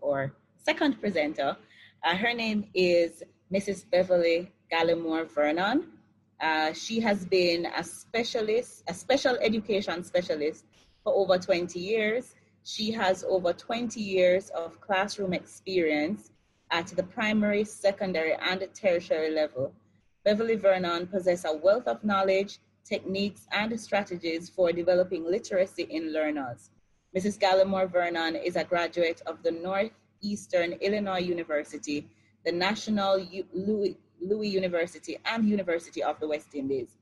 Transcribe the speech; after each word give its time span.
or 0.00 0.32
second 0.56 1.00
presenter. 1.00 1.56
Uh, 2.04 2.16
her 2.16 2.32
name 2.32 2.66
is 2.74 3.22
Mrs. 3.52 3.84
Beverly 3.90 4.52
Gallimore 4.72 5.28
Vernon. 5.28 5.88
Uh, 6.40 6.72
she 6.72 7.00
has 7.00 7.24
been 7.24 7.66
a 7.76 7.82
specialist, 7.82 8.84
a 8.88 8.94
special 8.94 9.36
education 9.40 10.02
specialist 10.04 10.64
for 11.02 11.12
over 11.14 11.38
20 11.38 11.78
years. 11.78 12.34
She 12.64 12.92
has 12.92 13.24
over 13.24 13.52
20 13.52 14.00
years 14.00 14.50
of 14.50 14.80
classroom 14.80 15.32
experience 15.32 16.30
at 16.70 16.86
the 16.88 17.02
primary, 17.02 17.64
secondary, 17.64 18.34
and 18.34 18.66
tertiary 18.74 19.30
level. 19.30 19.72
Beverly 20.24 20.56
Vernon 20.56 21.06
possesses 21.08 21.44
a 21.44 21.56
wealth 21.56 21.88
of 21.88 22.04
knowledge, 22.04 22.58
techniques, 22.84 23.46
and 23.52 23.78
strategies 23.80 24.48
for 24.48 24.72
developing 24.72 25.24
literacy 25.24 25.82
in 25.90 26.12
learners. 26.12 26.70
Mrs. 27.16 27.38
Gallimore 27.38 27.90
Vernon 27.90 28.36
is 28.36 28.56
a 28.56 28.64
graduate 28.64 29.20
of 29.26 29.42
the 29.42 29.50
Northeastern 29.50 30.72
Illinois 30.80 31.20
University, 31.20 32.08
the 32.44 32.52
National 32.52 33.18
U- 33.18 33.46
Louis, 33.52 33.98
Louis 34.18 34.48
University, 34.48 35.18
and 35.26 35.46
University 35.46 36.02
of 36.02 36.18
the 36.20 36.28
West 36.28 36.54
Indies. 36.54 36.96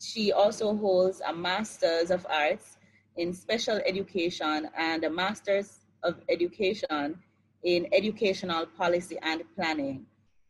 She 0.00 0.32
also 0.32 0.74
holds 0.74 1.20
a 1.20 1.34
Master's 1.34 2.10
of 2.10 2.26
Arts 2.30 2.78
in 3.16 3.34
Special 3.34 3.78
Education 3.84 4.70
and 4.74 5.04
a 5.04 5.10
Master's 5.10 5.80
of 6.02 6.16
Education 6.30 7.18
in 7.62 7.86
Educational 7.92 8.64
Policy 8.64 9.18
and 9.20 9.42
Planning. 9.54 10.06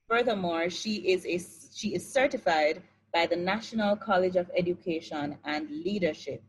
Furthermore, 0.09 0.71
she 0.71 0.96
is, 1.10 1.27
a, 1.27 1.41
she 1.74 1.96
is 1.96 2.09
certified 2.09 2.82
by 3.12 3.27
the 3.27 3.34
National 3.34 3.96
College 3.96 4.37
of 4.37 4.48
Education 4.57 5.38
and 5.45 5.68
Leadership 5.71 6.41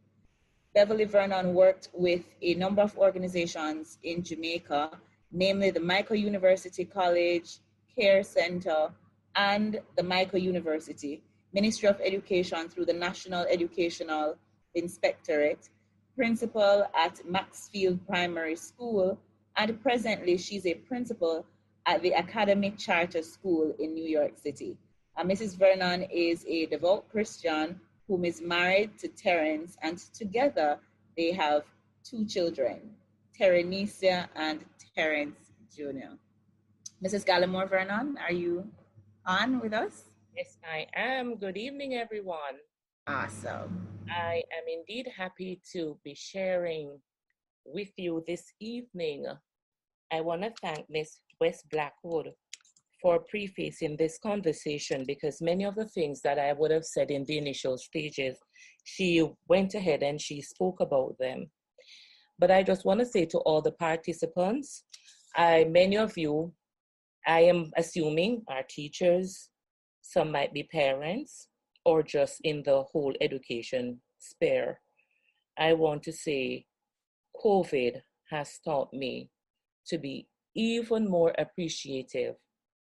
Beverly 0.74 1.06
Vernon 1.06 1.54
worked 1.54 1.90
with 1.94 2.24
a 2.42 2.54
number 2.54 2.82
of 2.82 2.98
organizations 2.98 3.98
in 4.04 4.24
Jamaica, 4.24 4.92
namely 5.32 5.72
the 5.72 5.80
Mico 5.80 6.14
University 6.14 6.86
College, 6.86 7.60
Care 7.96 8.24
Center, 8.24 8.92
and 9.36 9.80
the 9.96 10.04
Mico 10.04 10.38
University, 10.38 11.24
Ministry 11.54 11.90
of 11.90 12.00
Education 12.02 12.70
through 12.70 12.86
the 12.86 12.94
National 12.94 13.46
Educational 13.46 14.36
Inspectorate, 14.76 15.70
principal 16.16 16.86
at 16.96 17.26
Maxfield 17.26 18.06
Primary 18.06 18.56
School, 18.56 19.18
and 19.56 19.82
presently 19.82 20.38
she's 20.38 20.66
a 20.66 20.74
principal 20.74 21.46
at 21.86 22.02
the 22.02 22.14
Academic 22.14 22.78
Charter 22.78 23.24
School 23.24 23.74
in 23.80 23.94
New 23.94 24.06
York 24.06 24.34
City. 24.38 24.78
Uh, 25.16 25.24
Mrs. 25.24 25.58
Vernon 25.58 26.04
is 26.12 26.46
a 26.48 26.68
devout 26.68 27.10
Christian 27.10 27.80
whom 28.08 28.24
is 28.24 28.42
married 28.42 28.98
to 29.00 29.08
Terence, 29.10 29.78
and 29.82 29.98
together 30.14 30.80
they 31.18 31.32
have 31.32 31.64
two 32.04 32.26
children, 32.26 32.80
Terenesia 33.38 34.30
and 34.36 34.64
Terence 34.96 35.52
Jr. 35.76 36.16
Mrs. 37.04 37.26
Gallimore 37.26 37.70
Vernon, 37.70 38.18
are 38.18 38.32
you 38.32 38.68
on 39.26 39.60
with 39.60 39.74
us? 39.74 40.06
Yes, 40.36 40.58
I 40.64 40.88
am. 40.96 41.36
Good 41.36 41.58
evening, 41.58 41.96
everyone. 41.96 42.58
Awesome. 43.08 43.88
I 44.10 44.44
am 44.56 44.64
indeed 44.68 45.08
happy 45.16 45.62
to 45.74 46.00
be 46.04 46.16
sharing 46.16 47.00
with 47.66 47.92
you 47.98 48.24
this 48.26 48.54
evening. 48.60 49.26
I 50.12 50.22
want 50.22 50.44
to 50.44 50.52
thank 50.62 50.90
Miss 50.90 51.20
West 51.42 51.70
Blackwood 51.70 52.32
for 53.02 53.20
prefacing 53.30 53.96
this 53.98 54.18
conversation 54.18 55.06
because 55.06 55.42
many 55.42 55.64
of 55.66 55.76
the 55.76 55.88
things 55.88 56.22
that 56.22 56.40
I 56.40 56.54
would 56.54 56.72
have 56.72 56.86
said 56.86 57.12
in 57.12 57.24
the 57.26 57.38
initial 57.38 57.78
stages, 57.78 58.38
she 58.84 59.28
went 59.48 59.76
ahead 59.76 60.04
and 60.04 60.20
she 60.20 60.42
spoke 60.42 60.80
about 60.80 61.16
them. 61.20 61.52
But 62.40 62.52
I 62.52 62.64
just 62.64 62.86
want 62.86 63.00
to 63.00 63.06
say 63.06 63.26
to 63.26 63.38
all 63.40 63.62
the 63.62 63.72
participants, 63.72 64.84
I, 65.36 65.66
many 65.66 65.98
of 65.98 66.18
you, 66.18 66.54
I 67.26 67.42
am 67.42 67.72
assuming 67.76 68.44
are 68.48 68.64
teachers, 68.68 69.50
some 70.02 70.32
might 70.32 70.54
be 70.54 70.64
parents, 70.64 71.50
or 71.86 72.02
just 72.02 72.40
in 72.44 72.64
the 72.64 72.84
whole 72.84 73.14
education 73.22 74.02
sphere. 74.20 74.80
I 75.58 75.74
want 75.74 76.04
to 76.04 76.14
say 76.14 76.66
COVID 77.44 78.02
has 78.30 78.60
taught 78.64 78.94
me 78.94 79.30
to 79.88 79.98
be 79.98 80.28
even 80.56 81.10
more 81.10 81.34
appreciative 81.38 82.36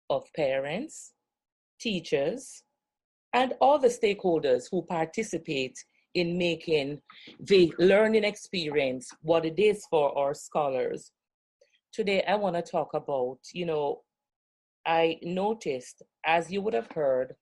of 0.09 0.23
parents, 0.35 1.13
teachers, 1.79 2.63
and 3.33 3.53
all 3.61 3.77
the 3.77 3.87
stakeholders 3.87 4.65
who 4.71 4.81
participate 4.83 5.77
in 6.13 6.37
making 6.37 6.99
the 7.39 7.71
learning 7.77 8.23
experience 8.23 9.09
what 9.21 9.45
it 9.45 9.59
is 9.59 9.85
for 9.89 10.17
our 10.17 10.33
scholars. 10.33 11.11
Today, 11.93 12.23
I 12.27 12.35
want 12.35 12.55
to 12.55 12.61
talk 12.61 12.93
about, 12.93 13.39
you 13.53 13.65
know, 13.65 14.01
I 14.85 15.19
noticed, 15.21 16.01
as 16.25 16.49
you 16.49 16.61
would 16.61 16.73
have 16.73 16.91
heard, 16.91 17.35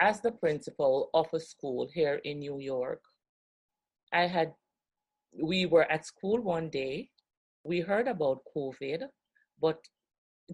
as 0.00 0.20
the 0.20 0.32
principal 0.32 1.10
of 1.14 1.26
a 1.32 1.40
school 1.40 1.88
here 1.92 2.20
in 2.24 2.38
New 2.38 2.58
York, 2.58 3.02
I 4.12 4.26
had, 4.26 4.52
we 5.40 5.66
were 5.66 5.90
at 5.90 6.06
school 6.06 6.40
one 6.40 6.70
day, 6.70 7.10
we 7.64 7.80
heard 7.80 8.08
about 8.08 8.42
COVID, 8.56 9.02
but 9.60 9.78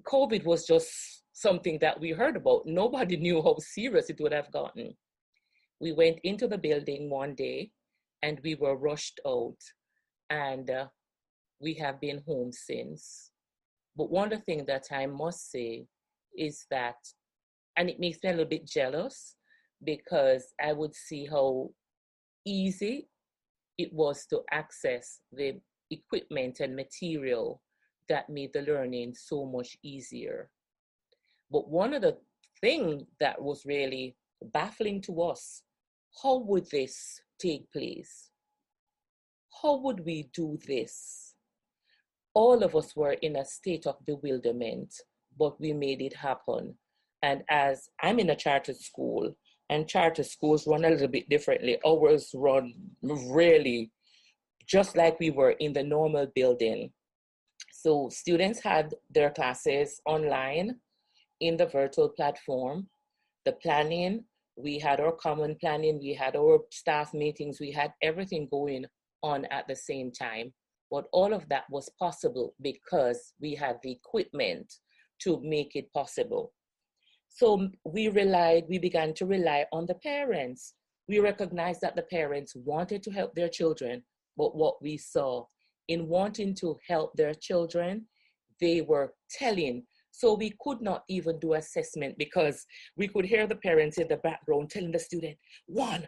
COVID 0.00 0.44
was 0.44 0.66
just 0.66 1.22
something 1.32 1.78
that 1.80 2.00
we 2.00 2.10
heard 2.10 2.36
about. 2.36 2.62
Nobody 2.66 3.16
knew 3.16 3.42
how 3.42 3.56
serious 3.58 4.10
it 4.10 4.20
would 4.20 4.32
have 4.32 4.50
gotten. 4.50 4.96
We 5.80 5.92
went 5.92 6.18
into 6.24 6.46
the 6.46 6.58
building 6.58 7.10
one 7.10 7.34
day 7.34 7.70
and 8.22 8.40
we 8.44 8.54
were 8.54 8.76
rushed 8.76 9.18
out, 9.26 9.56
and 10.30 10.70
uh, 10.70 10.86
we 11.60 11.74
have 11.74 12.00
been 12.00 12.22
home 12.26 12.52
since. 12.52 13.32
But 13.96 14.10
one 14.10 14.32
of 14.32 14.38
the 14.38 14.44
things 14.44 14.66
that 14.66 14.86
I 14.92 15.06
must 15.06 15.50
say 15.50 15.86
is 16.38 16.64
that, 16.70 16.94
and 17.76 17.90
it 17.90 17.98
makes 17.98 18.18
me 18.22 18.30
a 18.30 18.32
little 18.32 18.46
bit 18.46 18.66
jealous 18.66 19.34
because 19.84 20.46
I 20.62 20.72
would 20.72 20.94
see 20.94 21.26
how 21.26 21.70
easy 22.46 23.08
it 23.76 23.92
was 23.92 24.26
to 24.26 24.42
access 24.52 25.20
the 25.32 25.60
equipment 25.90 26.60
and 26.60 26.76
material 26.76 27.60
that 28.08 28.28
made 28.28 28.52
the 28.52 28.62
learning 28.62 29.14
so 29.14 29.44
much 29.44 29.76
easier. 29.82 30.50
But 31.50 31.68
one 31.68 31.94
of 31.94 32.02
the 32.02 32.18
things 32.60 33.04
that 33.20 33.40
was 33.40 33.64
really 33.66 34.16
baffling 34.52 35.00
to 35.02 35.22
us, 35.22 35.62
how 36.22 36.38
would 36.38 36.68
this 36.70 37.20
take 37.38 37.70
place? 37.72 38.30
How 39.62 39.76
would 39.76 40.04
we 40.04 40.30
do 40.34 40.58
this? 40.66 41.34
All 42.34 42.62
of 42.62 42.74
us 42.74 42.96
were 42.96 43.12
in 43.12 43.36
a 43.36 43.44
state 43.44 43.86
of 43.86 44.04
bewilderment, 44.06 44.94
but 45.38 45.60
we 45.60 45.72
made 45.72 46.00
it 46.00 46.14
happen. 46.14 46.74
And 47.22 47.42
as 47.48 47.88
I'm 48.02 48.18
in 48.18 48.30
a 48.30 48.36
charter 48.36 48.74
school, 48.74 49.36
and 49.70 49.88
charter 49.88 50.22
schools 50.22 50.66
run 50.66 50.84
a 50.84 50.90
little 50.90 51.08
bit 51.08 51.28
differently, 51.28 51.78
ours 51.86 52.30
run 52.34 52.74
really 53.02 53.90
just 54.66 54.96
like 54.96 55.18
we 55.18 55.30
were 55.30 55.52
in 55.52 55.72
the 55.72 55.82
normal 55.82 56.26
building. 56.34 56.92
So 57.82 58.08
students 58.10 58.60
had 58.62 58.94
their 59.10 59.30
classes 59.30 60.00
online 60.06 60.76
in 61.40 61.56
the 61.56 61.66
virtual 61.66 62.10
platform. 62.10 62.86
The 63.44 63.54
planning, 63.54 64.24
we 64.56 64.78
had 64.78 65.00
our 65.00 65.10
common 65.10 65.56
planning, 65.60 65.98
we 65.98 66.14
had 66.14 66.36
our 66.36 66.60
staff 66.70 67.12
meetings, 67.12 67.58
we 67.58 67.72
had 67.72 67.92
everything 68.00 68.46
going 68.52 68.84
on 69.24 69.46
at 69.46 69.66
the 69.66 69.74
same 69.74 70.12
time. 70.12 70.52
But 70.92 71.06
all 71.12 71.32
of 71.32 71.48
that 71.48 71.64
was 71.70 71.90
possible 71.98 72.54
because 72.62 73.32
we 73.40 73.56
had 73.56 73.78
the 73.82 73.90
equipment 73.90 74.72
to 75.22 75.40
make 75.42 75.74
it 75.74 75.92
possible. 75.92 76.52
So 77.30 77.68
we 77.84 78.06
relied, 78.06 78.66
we 78.68 78.78
began 78.78 79.12
to 79.14 79.26
rely 79.26 79.66
on 79.72 79.86
the 79.86 79.96
parents. 79.96 80.74
We 81.08 81.18
recognized 81.18 81.80
that 81.80 81.96
the 81.96 82.02
parents 82.02 82.54
wanted 82.54 83.02
to 83.02 83.10
help 83.10 83.34
their 83.34 83.48
children, 83.48 84.04
but 84.36 84.54
what 84.54 84.80
we 84.80 84.98
saw 84.98 85.46
in 85.88 86.08
wanting 86.08 86.54
to 86.56 86.76
help 86.88 87.12
their 87.14 87.34
children, 87.34 88.06
they 88.60 88.80
were 88.80 89.12
telling 89.30 89.84
so 90.12 90.34
we 90.34 90.54
could 90.60 90.80
not 90.82 91.04
even 91.08 91.38
do 91.38 91.54
assessment 91.54 92.16
because 92.18 92.66
we 92.96 93.08
could 93.08 93.24
hear 93.24 93.46
the 93.46 93.56
parents 93.56 93.98
in 93.98 94.08
the 94.08 94.18
background 94.18 94.70
telling 94.70 94.92
the 94.92 94.98
student, 94.98 95.36
one, 95.66 96.06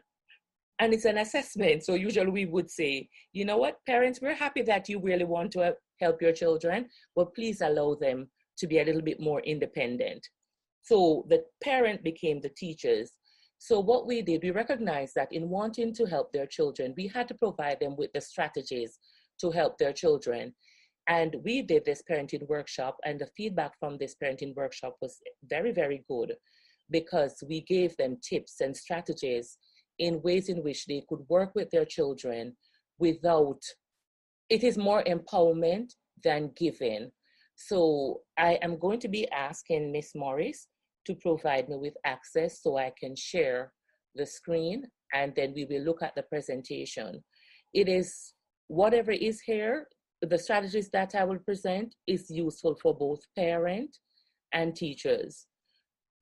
and 0.78 0.92
it's 0.92 1.06
an 1.06 1.18
assessment. 1.18 1.84
So 1.84 1.94
usually 1.94 2.30
we 2.30 2.44
would 2.44 2.70
say, 2.70 3.08
you 3.32 3.44
know 3.44 3.56
what, 3.56 3.78
parents, 3.86 4.20
we're 4.20 4.34
happy 4.34 4.62
that 4.62 4.88
you 4.88 5.00
really 5.00 5.24
want 5.24 5.52
to 5.52 5.74
help 6.00 6.20
your 6.20 6.32
children, 6.32 6.88
but 7.16 7.34
please 7.34 7.62
allow 7.62 7.94
them 7.94 8.28
to 8.58 8.66
be 8.66 8.80
a 8.80 8.84
little 8.84 9.02
bit 9.02 9.20
more 9.20 9.40
independent. 9.40 10.28
So 10.82 11.24
the 11.30 11.44
parent 11.62 12.04
became 12.04 12.40
the 12.40 12.50
teachers. 12.50 13.12
So 13.58 13.80
what 13.80 14.06
we 14.06 14.20
did, 14.20 14.42
we 14.42 14.50
recognized 14.50 15.14
that 15.14 15.32
in 15.32 15.48
wanting 15.48 15.94
to 15.94 16.04
help 16.04 16.32
their 16.32 16.46
children, 16.46 16.92
we 16.96 17.08
had 17.08 17.26
to 17.28 17.34
provide 17.34 17.80
them 17.80 17.96
with 17.96 18.12
the 18.12 18.20
strategies 18.20 18.98
to 19.40 19.50
help 19.50 19.78
their 19.78 19.92
children. 19.92 20.54
And 21.06 21.36
we 21.44 21.62
did 21.62 21.84
this 21.84 22.02
parenting 22.10 22.48
workshop, 22.48 22.96
and 23.04 23.20
the 23.20 23.28
feedback 23.36 23.78
from 23.78 23.98
this 23.98 24.14
parenting 24.22 24.54
workshop 24.54 24.96
was 25.02 25.18
very, 25.44 25.72
very 25.72 26.04
good 26.08 26.34
because 26.90 27.42
we 27.48 27.60
gave 27.62 27.96
them 27.96 28.18
tips 28.22 28.60
and 28.60 28.76
strategies 28.76 29.58
in 29.98 30.22
ways 30.22 30.48
in 30.48 30.62
which 30.62 30.86
they 30.86 31.02
could 31.08 31.20
work 31.28 31.52
with 31.54 31.70
their 31.70 31.84
children 31.84 32.56
without 32.98 33.60
it 34.50 34.62
is 34.62 34.76
more 34.76 35.02
empowerment 35.04 35.92
than 36.22 36.50
giving 36.56 37.10
So 37.56 38.22
I 38.36 38.58
am 38.62 38.78
going 38.78 39.00
to 39.00 39.08
be 39.08 39.30
asking 39.30 39.92
Miss 39.92 40.14
Morris 40.14 40.66
to 41.06 41.14
provide 41.14 41.68
me 41.68 41.76
with 41.76 41.94
access 42.04 42.62
so 42.62 42.76
I 42.76 42.92
can 42.98 43.14
share 43.14 43.72
the 44.14 44.26
screen 44.26 44.86
and 45.12 45.32
then 45.36 45.52
we 45.54 45.64
will 45.64 45.82
look 45.82 46.02
at 46.02 46.14
the 46.16 46.22
presentation. 46.22 47.22
It 47.72 47.88
is 47.88 48.32
whatever 48.68 49.12
is 49.12 49.40
here, 49.40 49.88
the 50.20 50.38
strategies 50.38 50.88
that 50.90 51.14
I 51.14 51.24
will 51.24 51.38
present 51.38 51.94
is 52.06 52.30
useful 52.30 52.76
for 52.80 52.94
both 52.94 53.20
parent 53.36 53.96
and 54.52 54.74
teachers. 54.74 55.46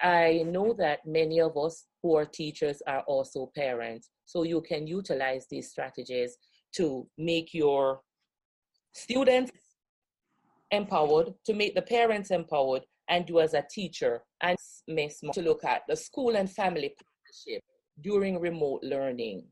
I 0.01 0.43
know 0.47 0.75
that 0.79 1.07
many 1.07 1.41
of 1.41 1.57
us 1.57 1.87
who 2.03 2.17
are 2.17 2.25
teachers 2.25 2.83
are 2.89 3.03
also 3.07 3.51
parents, 3.55 4.11
so 4.25 4.43
you 4.43 4.61
can 4.61 4.87
utilize 4.87 5.47
these 5.49 5.71
strategies 5.71 6.37
to 6.77 7.07
make 7.17 7.55
your 7.55 8.01
students 8.93 9.53
empowered, 10.73 11.35
to 11.47 11.55
make 11.55 11.75
the 11.75 11.83
parents 11.83 12.31
empowered, 12.31 12.83
and 13.09 13.29
you 13.29 13.41
as 13.41 13.55
a 13.55 13.65
teacher 13.71 14.23
and 14.41 14.57
Miss 14.89 15.21
to 15.33 15.43
look 15.43 15.65
at 15.65 15.83
the 15.89 15.97
school 15.97 16.37
and 16.37 16.51
family 16.51 16.95
partnership 16.99 17.63
during 18.01 18.41
remote 18.41 18.81
learning. 18.83 19.45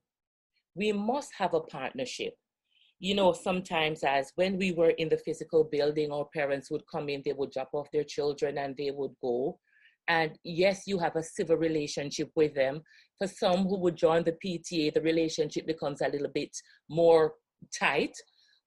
We 0.74 0.92
must 0.92 1.30
have 1.36 1.54
a 1.54 1.60
partnership. 1.60 2.34
You 3.00 3.14
know, 3.14 3.32
sometimes 3.32 4.04
as 4.04 4.30
when 4.36 4.58
we 4.58 4.72
were 4.72 4.90
in 4.90 5.08
the 5.08 5.16
physical 5.16 5.64
building, 5.64 6.12
our 6.12 6.26
parents 6.26 6.70
would 6.70 6.86
come 6.86 7.08
in, 7.08 7.22
they 7.24 7.32
would 7.32 7.50
drop 7.50 7.70
off 7.72 7.90
their 7.90 8.04
children 8.04 8.58
and 8.58 8.76
they 8.76 8.90
would 8.90 9.14
go. 9.22 9.58
And 10.06 10.38
yes, 10.44 10.82
you 10.86 10.98
have 10.98 11.16
a 11.16 11.22
civil 11.22 11.56
relationship 11.56 12.30
with 12.34 12.54
them. 12.54 12.82
For 13.16 13.26
some 13.26 13.64
who 13.66 13.78
would 13.78 13.96
join 13.96 14.24
the 14.24 14.36
PTA, 14.44 14.92
the 14.92 15.00
relationship 15.00 15.66
becomes 15.66 16.02
a 16.02 16.08
little 16.08 16.28
bit 16.34 16.54
more 16.88 17.34
tight. 17.78 18.16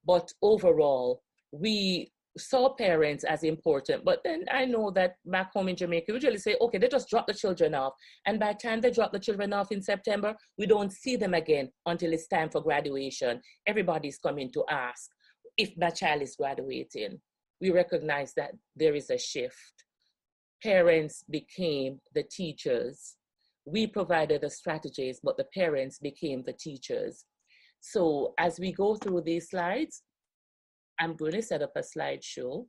But 0.06 0.32
overall, 0.42 1.22
we 1.52 2.13
saw 2.38 2.74
parents 2.74 3.24
as 3.24 3.44
important. 3.44 4.04
But 4.04 4.22
then 4.24 4.46
I 4.52 4.66
know 4.66 4.92
that 4.92 5.18
back 5.26 5.54
home 5.54 5.70
in 5.70 5.76
Jamaica, 5.76 6.06
we 6.10 6.16
usually 6.16 6.38
say, 6.38 6.56
okay, 6.60 6.78
they 6.78 6.88
just 6.88 7.10
drop 7.10 7.28
the 7.28 7.34
children 7.34 7.76
off. 7.76 7.94
And 8.26 8.40
by 8.40 8.54
the 8.54 8.60
time 8.60 8.82
they 8.82 8.92
drop 8.92 9.14
the 9.14 9.20
children 9.20 9.54
off 9.54 9.72
in 9.72 9.82
September, 9.82 10.36
we 10.58 10.66
don't 10.66 10.92
see 10.92 11.16
them 11.16 11.34
again 11.34 11.70
until 11.86 12.14
it's 12.14 12.28
time 12.28 12.50
for 12.50 12.62
graduation. 12.62 13.42
Everybody's 13.68 14.18
coming 14.18 14.52
to 14.54 14.64
ask 14.70 15.10
if 15.58 15.72
my 15.78 15.90
child 15.90 16.22
is 16.22 16.36
graduating. 16.36 17.20
We 17.62 17.72
recognize 17.72 18.34
that 18.36 18.52
there 18.76 18.96
is 18.96 19.10
a 19.10 19.18
shift. 19.18 19.86
Parents 20.62 21.24
became 21.30 22.00
the 22.16 22.24
teachers. 22.24 23.16
We 23.66 23.88
provided 23.88 24.42
the 24.42 24.50
strategies, 24.50 25.20
but 25.24 25.38
the 25.38 25.46
parents 25.54 26.00
became 26.00 26.44
the 26.44 26.54
teachers. 26.54 27.26
So 27.80 28.34
as 28.40 28.60
we 28.60 28.72
go 28.72 28.96
through 28.96 29.22
these 29.22 29.50
slides, 29.50 30.02
I'm 31.00 31.16
going 31.16 31.34
to 31.34 31.42
set 31.42 31.62
up 31.62 31.72
a 31.76 31.80
slideshow. 31.80 32.66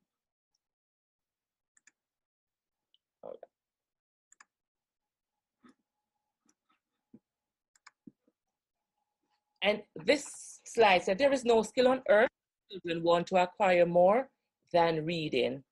And 9.62 9.80
this 10.04 10.60
slide 10.66 11.04
said 11.04 11.16
there 11.16 11.32
is 11.32 11.44
no 11.44 11.62
skill 11.62 11.88
on 11.88 12.02
earth 12.10 12.28
children 12.70 13.02
want 13.02 13.26
to 13.28 13.36
acquire 13.36 13.86
more 13.86 14.28
than 14.72 15.04
reading. 15.04 15.62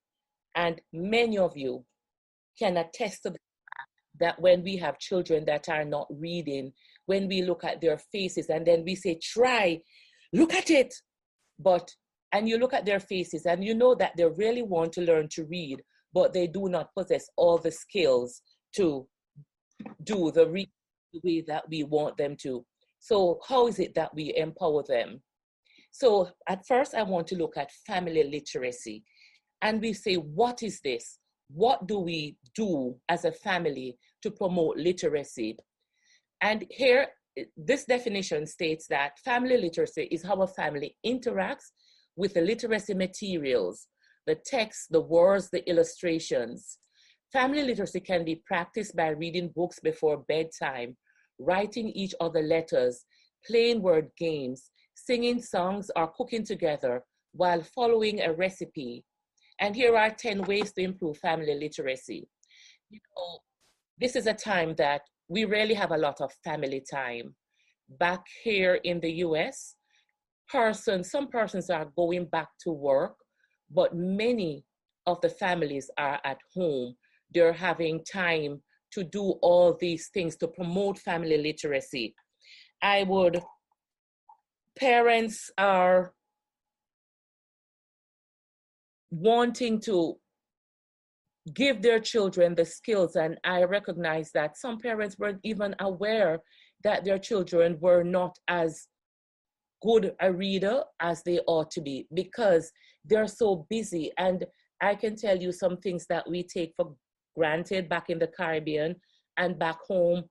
And 0.54 0.80
many 0.92 1.38
of 1.38 1.56
you 1.56 1.84
can 2.58 2.76
attest 2.76 3.22
to 3.22 3.30
the 3.30 3.38
fact 3.38 3.90
that 4.20 4.40
when 4.40 4.62
we 4.62 4.76
have 4.76 4.98
children 4.98 5.44
that 5.46 5.68
are 5.68 5.84
not 5.84 6.06
reading, 6.10 6.72
when 7.06 7.28
we 7.28 7.42
look 7.42 7.64
at 7.64 7.80
their 7.80 7.98
faces 7.98 8.48
and 8.48 8.66
then 8.66 8.84
we 8.84 8.94
say, 8.94 9.18
try, 9.22 9.80
look 10.32 10.54
at 10.54 10.70
it. 10.70 10.94
But 11.58 11.90
and 12.32 12.48
you 12.48 12.58
look 12.58 12.72
at 12.72 12.86
their 12.86 13.00
faces 13.00 13.46
and 13.46 13.62
you 13.62 13.74
know 13.74 13.94
that 13.94 14.16
they 14.16 14.24
really 14.24 14.62
want 14.62 14.92
to 14.94 15.02
learn 15.02 15.28
to 15.30 15.44
read, 15.44 15.82
but 16.12 16.32
they 16.32 16.46
do 16.46 16.68
not 16.68 16.94
possess 16.96 17.28
all 17.36 17.58
the 17.58 17.70
skills 17.70 18.40
to 18.76 19.06
do 20.04 20.30
the 20.30 20.48
read 20.48 20.70
the 21.12 21.20
way 21.24 21.44
that 21.46 21.68
we 21.68 21.84
want 21.84 22.16
them 22.16 22.36
to. 22.36 22.64
So, 23.00 23.40
how 23.46 23.66
is 23.66 23.78
it 23.78 23.94
that 23.94 24.14
we 24.14 24.34
empower 24.36 24.82
them? 24.82 25.22
So, 25.90 26.30
at 26.48 26.66
first, 26.66 26.94
I 26.94 27.02
want 27.02 27.26
to 27.28 27.36
look 27.36 27.56
at 27.56 27.70
family 27.86 28.24
literacy. 28.24 29.04
And 29.60 29.80
we 29.80 29.92
say, 29.92 30.14
what 30.14 30.62
is 30.62 30.80
this? 30.80 31.18
What 31.54 31.86
do 31.86 31.98
we 31.98 32.36
do 32.54 32.96
as 33.08 33.24
a 33.24 33.32
family 33.32 33.98
to 34.22 34.30
promote 34.30 34.76
literacy? 34.76 35.58
And 36.40 36.64
here, 36.70 37.08
this 37.56 37.84
definition 37.84 38.46
states 38.46 38.86
that 38.88 39.18
family 39.18 39.56
literacy 39.56 40.08
is 40.10 40.22
how 40.22 40.40
a 40.42 40.46
family 40.46 40.96
interacts 41.04 41.70
with 42.16 42.34
the 42.34 42.40
literacy 42.40 42.94
materials, 42.94 43.88
the 44.26 44.34
text, 44.34 44.88
the 44.90 45.00
words, 45.00 45.50
the 45.50 45.68
illustrations. 45.68 46.78
Family 47.32 47.62
literacy 47.62 48.00
can 48.00 48.24
be 48.24 48.42
practiced 48.46 48.94
by 48.94 49.08
reading 49.08 49.50
books 49.54 49.80
before 49.80 50.24
bedtime, 50.28 50.96
writing 51.38 51.88
each 51.88 52.14
other 52.20 52.42
letters, 52.42 53.04
playing 53.46 53.82
word 53.82 54.08
games, 54.18 54.70
singing 54.94 55.40
songs, 55.40 55.90
or 55.96 56.08
cooking 56.08 56.44
together 56.44 57.02
while 57.32 57.62
following 57.62 58.20
a 58.20 58.32
recipe. 58.32 59.04
And 59.60 59.74
here 59.74 59.96
are 59.96 60.10
10 60.10 60.42
ways 60.42 60.72
to 60.72 60.82
improve 60.82 61.18
family 61.18 61.54
literacy. 61.54 62.28
You 62.90 63.00
know, 63.16 63.38
this 63.98 64.16
is 64.16 64.26
a 64.26 64.34
time 64.34 64.74
that 64.76 65.02
we 65.28 65.44
rarely 65.44 65.74
have 65.74 65.92
a 65.92 65.96
lot 65.96 66.20
of 66.20 66.32
family 66.44 66.84
time. 66.88 67.34
Back 67.88 68.26
here 68.42 68.74
in 68.84 69.00
the 69.00 69.12
US, 69.26 69.76
persons, 70.48 71.10
some 71.10 71.28
persons 71.28 71.70
are 71.70 71.86
going 71.96 72.26
back 72.26 72.48
to 72.64 72.70
work, 72.70 73.16
but 73.70 73.94
many 73.94 74.64
of 75.06 75.20
the 75.20 75.28
families 75.28 75.90
are 75.98 76.20
at 76.24 76.38
home. 76.54 76.94
They're 77.32 77.52
having 77.52 78.04
time 78.04 78.62
to 78.92 79.04
do 79.04 79.22
all 79.42 79.76
these 79.80 80.10
things 80.12 80.36
to 80.36 80.48
promote 80.48 80.98
family 80.98 81.38
literacy. 81.38 82.14
I 82.82 83.04
would, 83.04 83.42
parents 84.78 85.50
are 85.56 86.12
wanting 89.10 89.80
to 89.80 90.16
give 91.54 91.82
their 91.82 91.98
children 91.98 92.54
the 92.54 92.64
skills, 92.64 93.16
and 93.16 93.36
I 93.44 93.64
recognize 93.64 94.30
that 94.32 94.56
some 94.56 94.78
parents 94.78 95.18
weren't 95.18 95.40
even 95.42 95.74
aware 95.80 96.38
that 96.84 97.04
their 97.04 97.18
children 97.18 97.78
were 97.80 98.02
not 98.04 98.36
as 98.48 98.88
good 99.82 100.14
a 100.20 100.32
reader 100.32 100.82
as 101.00 101.22
they 101.22 101.40
ought 101.46 101.70
to 101.72 101.80
be 101.80 102.06
because 102.14 102.70
they're 103.04 103.26
so 103.26 103.66
busy. 103.68 104.12
And 104.18 104.44
I 104.80 104.94
can 104.94 105.16
tell 105.16 105.36
you 105.36 105.52
some 105.52 105.76
things 105.76 106.06
that 106.08 106.28
we 106.28 106.42
take 106.42 106.72
for 106.76 106.94
granted 107.36 107.88
back 107.88 108.10
in 108.10 108.18
the 108.18 108.26
Caribbean 108.26 108.96
and 109.36 109.58
back 109.58 109.78
home 109.86 110.24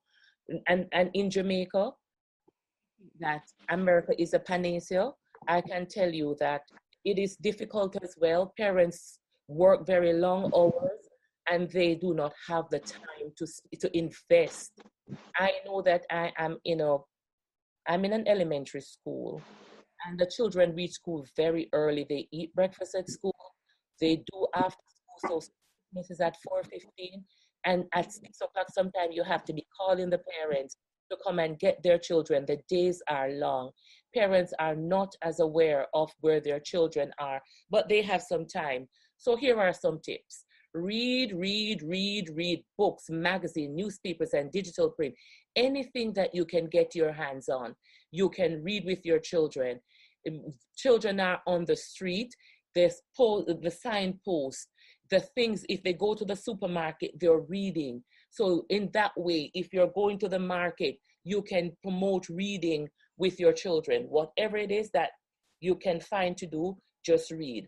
and, 0.67 0.85
and 0.91 1.09
in 1.13 1.29
Jamaica 1.29 1.91
that 3.19 3.43
America 3.69 4.13
is 4.21 4.33
a 4.33 4.39
panacea. 4.39 5.11
I 5.47 5.61
can 5.61 5.87
tell 5.87 6.11
you 6.11 6.35
that 6.39 6.61
it 7.05 7.17
is 7.17 7.35
difficult 7.37 7.97
as 8.03 8.15
well. 8.19 8.53
Parents 8.57 9.19
work 9.47 9.85
very 9.85 10.13
long 10.13 10.51
hours 10.55 11.01
and 11.49 11.69
they 11.71 11.95
do 11.95 12.13
not 12.13 12.33
have 12.47 12.65
the 12.69 12.79
time 12.79 13.31
to, 13.37 13.47
to 13.79 13.97
invest. 13.97 14.71
I 15.37 15.51
know 15.65 15.81
that 15.81 16.05
I 16.11 16.31
am 16.37 16.57
in 16.65 16.81
a 16.81 16.97
I'm 17.87 18.05
in 18.05 18.13
an 18.13 18.27
elementary 18.27 18.81
school, 18.81 19.41
and 20.05 20.19
the 20.19 20.25
children 20.25 20.75
reach 20.75 20.91
school 20.91 21.25
very 21.35 21.69
early. 21.73 22.05
They 22.07 22.27
eat 22.31 22.53
breakfast 22.53 22.95
at 22.95 23.09
school. 23.09 23.35
They 23.99 24.17
do 24.31 24.47
after 24.55 24.83
school, 25.19 25.41
so 25.41 25.47
this 25.93 26.11
is 26.11 26.19
at 26.19 26.35
4.15. 26.47 27.23
And 27.65 27.85
at 27.93 28.11
6 28.11 28.41
o'clock, 28.41 28.67
sometimes 28.71 29.15
you 29.15 29.23
have 29.23 29.43
to 29.45 29.53
be 29.53 29.65
calling 29.79 30.09
the 30.09 30.21
parents 30.39 30.77
to 31.11 31.17
come 31.23 31.39
and 31.39 31.59
get 31.59 31.83
their 31.83 31.99
children. 31.99 32.45
The 32.47 32.57
days 32.67 33.01
are 33.07 33.29
long. 33.29 33.71
Parents 34.15 34.53
are 34.59 34.75
not 34.75 35.13
as 35.21 35.39
aware 35.39 35.87
of 35.93 36.11
where 36.21 36.39
their 36.39 36.59
children 36.59 37.11
are, 37.19 37.41
but 37.69 37.87
they 37.87 38.01
have 38.01 38.21
some 38.21 38.45
time. 38.47 38.87
So 39.17 39.35
here 39.35 39.59
are 39.59 39.73
some 39.73 39.99
tips. 40.03 40.45
Read, 40.73 41.33
read, 41.33 41.83
read, 41.83 42.29
read 42.33 42.63
books, 42.77 43.09
magazine, 43.09 43.75
newspapers, 43.75 44.33
and 44.33 44.51
digital 44.51 44.89
print 44.89 45.13
anything 45.55 46.13
that 46.13 46.33
you 46.33 46.45
can 46.45 46.67
get 46.67 46.95
your 46.95 47.11
hands 47.11 47.49
on. 47.49 47.75
You 48.11 48.29
can 48.29 48.63
read 48.63 48.85
with 48.85 49.05
your 49.05 49.19
children. 49.19 49.79
Um, 50.27 50.41
children 50.75 51.19
are 51.19 51.41
on 51.47 51.65
the 51.65 51.75
street, 51.75 52.33
there's 52.75 53.01
po- 53.17 53.43
the 53.43 53.71
signpost, 53.71 54.67
the 55.09 55.19
things, 55.19 55.65
if 55.67 55.83
they 55.83 55.93
go 55.93 56.13
to 56.13 56.23
the 56.23 56.35
supermarket, 56.35 57.11
they're 57.19 57.39
reading. 57.39 58.03
So, 58.29 58.65
in 58.69 58.89
that 58.93 59.11
way, 59.17 59.51
if 59.53 59.73
you're 59.73 59.91
going 59.93 60.19
to 60.19 60.29
the 60.29 60.39
market, 60.39 60.95
you 61.23 61.41
can 61.41 61.71
promote 61.81 62.29
reading 62.29 62.87
with 63.17 63.39
your 63.39 63.51
children. 63.51 64.03
Whatever 64.03 64.57
it 64.57 64.71
is 64.71 64.89
that 64.91 65.09
you 65.59 65.75
can 65.75 65.99
find 65.99 66.37
to 66.37 66.45
do, 66.45 66.77
just 67.05 67.31
read. 67.31 67.67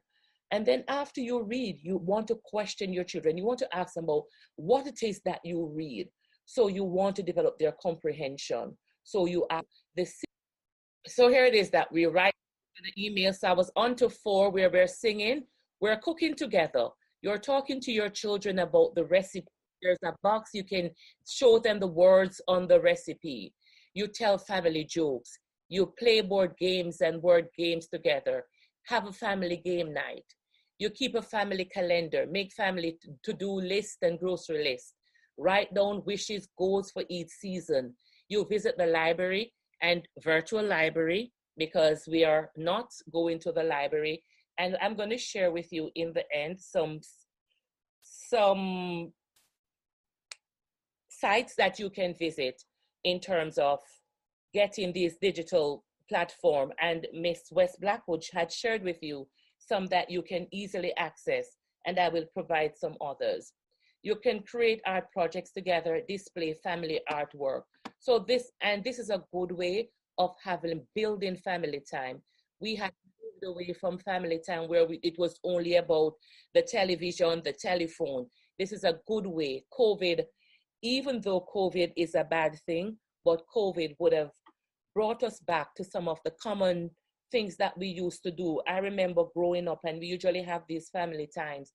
And 0.52 0.66
then 0.66 0.84
after 0.88 1.22
you 1.22 1.44
read, 1.44 1.80
you 1.82 1.98
want 1.98 2.28
to 2.28 2.40
question 2.44 2.94
your 2.94 3.04
children. 3.04 3.38
You 3.38 3.46
want 3.46 3.60
to 3.60 3.76
ask 3.76 3.96
them 3.96 4.04
about 4.04 4.24
what 4.56 4.86
it 4.86 5.02
is 5.02 5.22
that 5.26 5.40
you 5.44 5.72
read. 5.76 6.08
So 6.46 6.68
you 6.68 6.84
want 6.84 7.16
to 7.16 7.24
develop 7.24 7.58
their 7.58 7.74
comprehension. 7.82 8.78
So 9.04 9.26
you 9.26 9.46
are 9.50 9.64
the 9.96 10.08
so 11.06 11.28
here 11.28 11.46
it 11.46 11.54
is 11.54 11.70
that 11.72 11.92
we 11.92 12.06
write 12.06 12.34
the 12.82 13.06
email. 13.06 13.34
So 13.34 13.50
I 13.50 13.54
was 13.54 13.72
on 13.76 13.96
to 13.98 14.10
four 14.10 14.50
where 14.52 14.70
we're 14.70 14.88
singing. 14.88 15.44
We're 15.82 15.98
cooking 15.98 16.36
together. 16.36 16.88
You're 17.22 17.38
talking 17.38 17.82
to 17.82 17.92
your 17.92 18.10
children 18.10 18.60
about 18.60 18.96
the 18.96 19.06
recipe. 19.06 19.48
There's 19.82 19.98
a 20.06 20.14
box 20.24 20.52
you 20.54 20.64
can 20.64 20.92
show 21.28 21.60
them 21.60 21.80
the 21.80 21.88
words 21.88 22.42
on 22.48 22.68
the 22.68 22.80
recipe. 22.80 23.54
You 23.94 24.08
tell 24.08 24.38
family 24.38 24.86
jokes. 24.86 25.38
You 25.68 25.94
play 26.00 26.22
board 26.22 26.54
games 26.58 27.02
and 27.02 27.22
word 27.22 27.48
games 27.58 27.88
together. 27.88 28.46
Have 28.88 29.08
a 29.08 29.14
family 29.14 29.58
game 29.58 29.94
night. 29.94 30.26
You 30.80 30.90
keep 30.90 31.16
a 31.16 31.22
family 31.22 31.66
calendar. 31.66 32.26
Make 32.30 32.52
family 32.52 32.98
to 33.24 33.34
do 33.34 33.52
list 33.52 33.98
and 34.02 34.20
grocery 34.20 34.64
list. 34.64 34.96
Write 35.38 35.74
down 35.74 36.04
wishes, 36.06 36.48
goals 36.58 36.92
for 36.92 37.04
each 37.10 37.30
season. 37.30 37.96
You 38.30 38.46
visit 38.46 38.78
the 38.78 38.88
library 38.88 39.54
and 39.82 40.08
virtual 40.24 40.64
library 40.64 41.32
because 41.58 42.04
we 42.10 42.24
are 42.24 42.52
not 42.56 42.88
going 43.12 43.40
to 43.40 43.52
the 43.52 43.64
library. 43.64 44.24
And 44.58 44.78
I'm 44.82 44.96
going 44.96 45.10
to 45.10 45.18
share 45.18 45.52
with 45.52 45.72
you 45.72 45.90
in 45.96 46.14
the 46.14 46.24
end 46.34 46.60
some 46.60 47.00
some 48.02 49.14
sites 51.10 51.56
that 51.56 51.80
you 51.80 51.90
can 51.90 52.14
visit 52.14 52.62
in 53.04 53.20
terms 53.20 53.58
of 53.58 53.80
getting 54.54 54.92
these 54.92 55.16
digital 55.22 55.84
platform. 56.10 56.72
And 56.82 57.08
Miss 57.14 57.42
West 57.52 57.80
Blackwood 57.82 58.24
had 58.32 58.52
shared 58.52 58.84
with 58.84 59.02
you 59.02 59.28
some 59.58 59.88
that 59.88 60.10
you 60.10 60.22
can 60.22 60.48
easily 60.52 60.94
access, 60.98 61.48
and 61.86 62.00
I 62.00 62.10
will 62.10 62.26
provide 62.34 62.78
some 62.78 62.96
others. 63.02 63.54
You 64.02 64.16
can 64.16 64.42
create 64.42 64.82
art 64.86 65.06
projects 65.14 65.52
together, 65.52 66.02
display 66.08 66.54
family 66.54 67.00
artwork. 67.10 67.62
So 68.00 68.20
this, 68.20 68.52
and 68.62 68.84
this 68.84 69.00
is 69.00 69.10
a 69.10 69.24
good 69.34 69.52
way 69.52 69.90
of 70.18 70.36
having 70.44 70.86
building 70.94 71.38
family 71.38 71.82
time. 71.90 72.22
We 72.60 72.76
have 72.76 72.92
moved 73.22 73.46
away 73.46 73.74
from 73.74 73.98
family 73.98 74.42
time 74.46 74.68
where 74.68 74.86
we, 74.86 75.00
it 75.04 75.18
was 75.18 75.40
only 75.44 75.78
about 75.78 76.14
the 76.54 76.62
television, 76.62 77.42
the 77.44 77.54
telephone. 77.54 78.28
This 78.60 78.74
is 78.74 78.84
a 78.84 79.00
good 79.08 79.26
way. 79.26 79.64
COVID, 79.78 80.26
even 80.82 81.22
though 81.22 81.46
COVID 81.56 81.94
is 81.96 82.16
a 82.16 82.26
bad 82.26 82.60
thing, 82.66 82.98
but 83.24 83.44
COVID 83.56 83.96
would 84.00 84.14
have 84.14 84.32
brought 84.94 85.24
us 85.24 85.40
back 85.40 85.76
to 85.76 85.84
some 85.84 86.08
of 86.08 86.20
the 86.24 86.32
common 86.42 86.92
things 87.32 87.58
that 87.58 87.78
we 87.78 87.88
used 87.88 88.24
to 88.24 88.32
do. 88.32 88.62
I 88.68 88.78
remember 88.78 89.24
growing 89.36 89.68
up, 89.68 89.82
and 89.86 90.00
we 90.00 90.08
usually 90.08 90.44
have 90.44 90.64
these 90.68 90.90
family 90.90 91.30
times. 91.36 91.74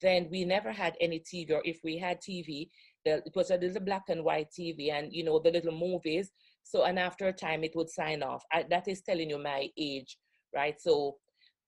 Then 0.00 0.28
we 0.30 0.44
never 0.44 0.70
had 0.70 0.96
any 1.00 1.20
TV, 1.20 1.50
or 1.50 1.62
if 1.64 1.80
we 1.82 1.98
had 1.98 2.20
TV, 2.20 2.68
the, 3.04 3.16
it 3.26 3.32
was 3.34 3.50
a 3.50 3.56
little 3.56 3.80
black 3.82 4.04
and 4.08 4.22
white 4.22 4.48
TV, 4.58 4.92
and 4.92 5.12
you 5.12 5.24
know 5.24 5.38
the 5.38 5.50
little 5.50 5.76
movies 5.76 6.30
so, 6.68 6.84
and 6.84 6.98
after 6.98 7.28
a 7.28 7.32
time, 7.32 7.64
it 7.64 7.74
would 7.74 7.88
sign 7.88 8.22
off. 8.22 8.44
I, 8.52 8.62
that 8.68 8.88
is 8.88 9.00
telling 9.00 9.30
you 9.30 9.38
my 9.38 9.70
age, 9.78 10.18
right? 10.54 10.78
So, 10.78 11.16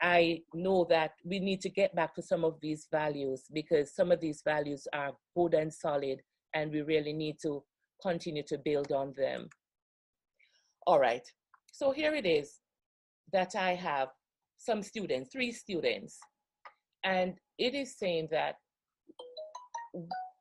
I 0.02 0.42
know 0.52 0.86
that 0.90 1.12
we 1.24 1.40
need 1.40 1.62
to 1.62 1.70
get 1.70 1.94
back 1.94 2.14
to 2.14 2.22
some 2.22 2.44
of 2.44 2.58
these 2.60 2.86
values 2.90 3.44
because 3.52 3.94
some 3.94 4.10
of 4.10 4.20
these 4.20 4.42
values 4.44 4.86
are 4.92 5.12
good 5.34 5.54
and 5.54 5.72
solid, 5.72 6.20
and 6.54 6.70
we 6.70 6.82
really 6.82 7.14
need 7.14 7.36
to 7.42 7.62
continue 8.02 8.42
to 8.48 8.58
build 8.58 8.92
on 8.92 9.14
them. 9.16 9.48
All 10.90 10.98
right, 10.98 11.22
so 11.70 11.92
here 11.92 12.16
it 12.16 12.26
is 12.26 12.58
that 13.32 13.54
I 13.54 13.76
have 13.76 14.08
some 14.58 14.82
students, 14.82 15.30
three 15.30 15.52
students, 15.52 16.18
and 17.04 17.34
it 17.58 17.76
is 17.76 17.96
saying 17.96 18.26
that, 18.32 18.56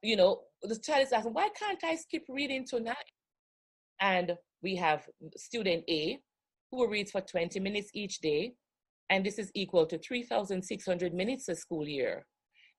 you 0.02 0.16
know, 0.16 0.40
the 0.64 0.76
child 0.80 1.04
is 1.04 1.14
asking, 1.14 1.36
why 1.36 1.50
can't 1.50 1.84
I 1.84 1.94
skip 1.94 2.24
reading 2.28 2.66
tonight? 2.68 2.96
And 4.02 4.36
we 4.64 4.76
have 4.78 5.08
student 5.38 5.84
A, 5.88 6.18
who 6.72 6.90
reads 6.90 7.12
for 7.12 7.22
20 7.22 7.60
minutes 7.60 7.92
each 7.94 8.18
day, 8.18 8.54
and 9.12 9.24
this 9.24 9.38
is 9.38 9.52
equal 9.54 9.86
to 9.86 10.00
3,600 10.00 11.14
minutes 11.14 11.48
a 11.48 11.56
school 11.56 11.88
year. 11.88 12.26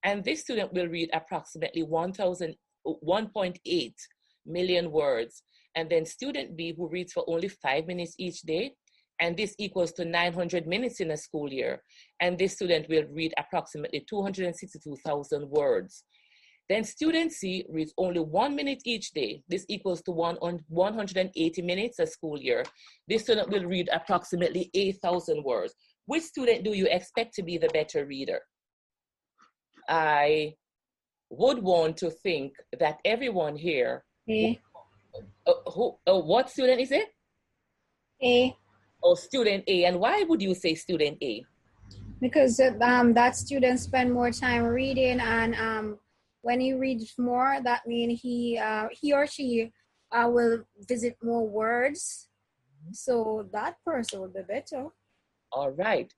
And 0.02 0.24
this 0.24 0.40
student 0.40 0.72
will 0.72 0.88
read 0.88 1.10
approximately 1.12 1.84
1,000, 1.84 2.56
1.8 2.84 3.94
million 4.46 4.90
words. 4.90 5.42
And 5.74 5.88
then 5.88 6.04
student 6.04 6.56
B, 6.56 6.74
who 6.76 6.88
reads 6.88 7.12
for 7.12 7.24
only 7.28 7.48
five 7.48 7.86
minutes 7.86 8.14
each 8.18 8.42
day, 8.42 8.74
and 9.20 9.36
this 9.36 9.54
equals 9.58 9.92
to 9.92 10.04
900 10.04 10.66
minutes 10.66 11.00
in 11.00 11.10
a 11.10 11.16
school 11.16 11.52
year. 11.52 11.82
And 12.20 12.38
this 12.38 12.54
student 12.54 12.88
will 12.88 13.04
read 13.12 13.34
approximately 13.38 14.04
262,000 14.08 15.48
words. 15.50 16.04
Then 16.70 16.84
student 16.84 17.32
C 17.32 17.66
reads 17.68 17.92
only 17.98 18.20
one 18.20 18.54
minute 18.54 18.80
each 18.84 19.10
day. 19.10 19.42
This 19.48 19.66
equals 19.68 20.02
to 20.02 20.12
one 20.12 20.36
on 20.40 20.60
180 20.68 21.62
minutes 21.62 21.98
a 21.98 22.06
school 22.06 22.38
year. 22.40 22.64
This 23.08 23.22
student 23.22 23.50
will 23.50 23.64
read 23.64 23.88
approximately 23.92 24.70
8,000 24.72 25.44
words. 25.44 25.74
Which 26.06 26.22
student 26.22 26.62
do 26.62 26.72
you 26.72 26.86
expect 26.86 27.34
to 27.34 27.42
be 27.42 27.58
the 27.58 27.68
better 27.68 28.06
reader? 28.06 28.40
I 29.88 30.54
would 31.30 31.60
want 31.60 31.96
to 31.98 32.10
think 32.10 32.52
that 32.78 32.98
everyone 33.04 33.56
here. 33.56 34.04
A. 34.30 34.60
Uh, 35.46 35.70
who, 35.70 35.96
uh, 36.06 36.18
what 36.18 36.50
student 36.50 36.80
is 36.80 36.92
it? 36.92 37.08
A. 38.22 38.54
Oh, 39.02 39.14
student 39.14 39.64
A. 39.66 39.84
And 39.84 39.98
why 39.98 40.22
would 40.22 40.42
you 40.42 40.54
say 40.54 40.74
student 40.74 41.18
A? 41.22 41.44
Because 42.20 42.60
um, 42.82 43.14
that 43.14 43.34
student 43.34 43.80
spend 43.80 44.12
more 44.12 44.30
time 44.30 44.64
reading 44.64 45.20
and 45.20 45.54
um, 45.54 45.98
when 46.42 46.60
he 46.60 46.74
reads 46.74 47.14
more, 47.18 47.58
that 47.64 47.86
means 47.86 48.20
he 48.20 48.58
uh, 48.58 48.88
he 48.92 49.12
or 49.12 49.26
she 49.26 49.72
uh, 50.12 50.28
will 50.30 50.64
visit 50.88 51.16
more 51.22 51.46
words. 51.46 52.28
So 52.92 53.48
that 53.52 53.76
person 53.84 54.20
will 54.20 54.28
be 54.28 54.42
better. 54.42 54.86
All 55.52 55.70
right. 55.70 56.12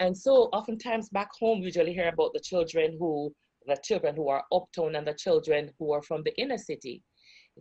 And 0.00 0.16
so 0.16 0.48
oftentimes 0.52 1.08
back 1.10 1.30
home, 1.38 1.60
we 1.60 1.66
usually 1.66 1.92
hear 1.92 2.08
about 2.08 2.32
the 2.32 2.40
children 2.40 2.96
who, 2.98 3.32
the 3.66 3.76
children 3.82 4.14
who 4.16 4.28
are 4.28 4.44
uptown 4.52 4.94
and 4.94 5.06
the 5.06 5.14
children 5.14 5.70
who 5.78 5.92
are 5.92 6.02
from 6.02 6.22
the 6.24 6.36
inner 6.40 6.58
city. 6.58 7.02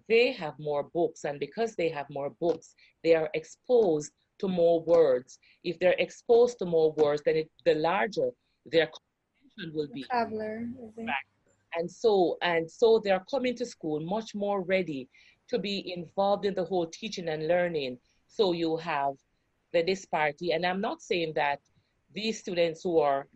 They 0.08 0.32
have 0.34 0.58
more 0.60 0.84
books, 0.84 1.24
and 1.26 1.40
because 1.40 1.76
they 1.76 1.90
have 1.90 2.08
more 2.10 2.32
books, 2.40 2.76
they 3.04 3.16
are 3.16 3.30
exposed 3.34 4.12
to 4.40 4.48
more 4.48 4.82
words. 4.82 5.40
If 5.64 5.80
they're 5.80 5.96
exposed 5.98 6.60
to 6.60 6.66
more 6.66 6.92
words, 6.94 7.22
then 7.26 7.38
it, 7.38 7.50
the 7.66 7.76
larger 7.76 8.30
their 8.66 8.88
comprehension 8.88 9.76
will 9.76 9.88
be. 9.94 10.04
Vocabulary 10.04 10.68
and 11.78 11.90
so 11.90 12.38
and 12.42 12.70
so 12.70 13.00
they're 13.04 13.26
coming 13.30 13.56
to 13.56 13.66
school 13.66 14.00
much 14.00 14.34
more 14.36 14.62
ready 14.62 15.08
to 15.50 15.60
be 15.60 15.94
involved 15.96 16.46
in 16.46 16.54
the 16.54 16.64
whole 16.64 16.88
teaching 16.88 17.30
and 17.30 17.48
learning 17.48 17.98
so 18.28 18.52
you 18.52 18.78
have 18.78 19.14
the 19.74 19.84
disparity 19.84 20.52
and 20.52 20.66
i'm 20.66 20.82
not 20.82 21.02
saying 21.02 21.32
that 21.36 21.60
these 22.14 22.40
students 22.40 22.82
who 22.84 23.00
are 23.00 23.28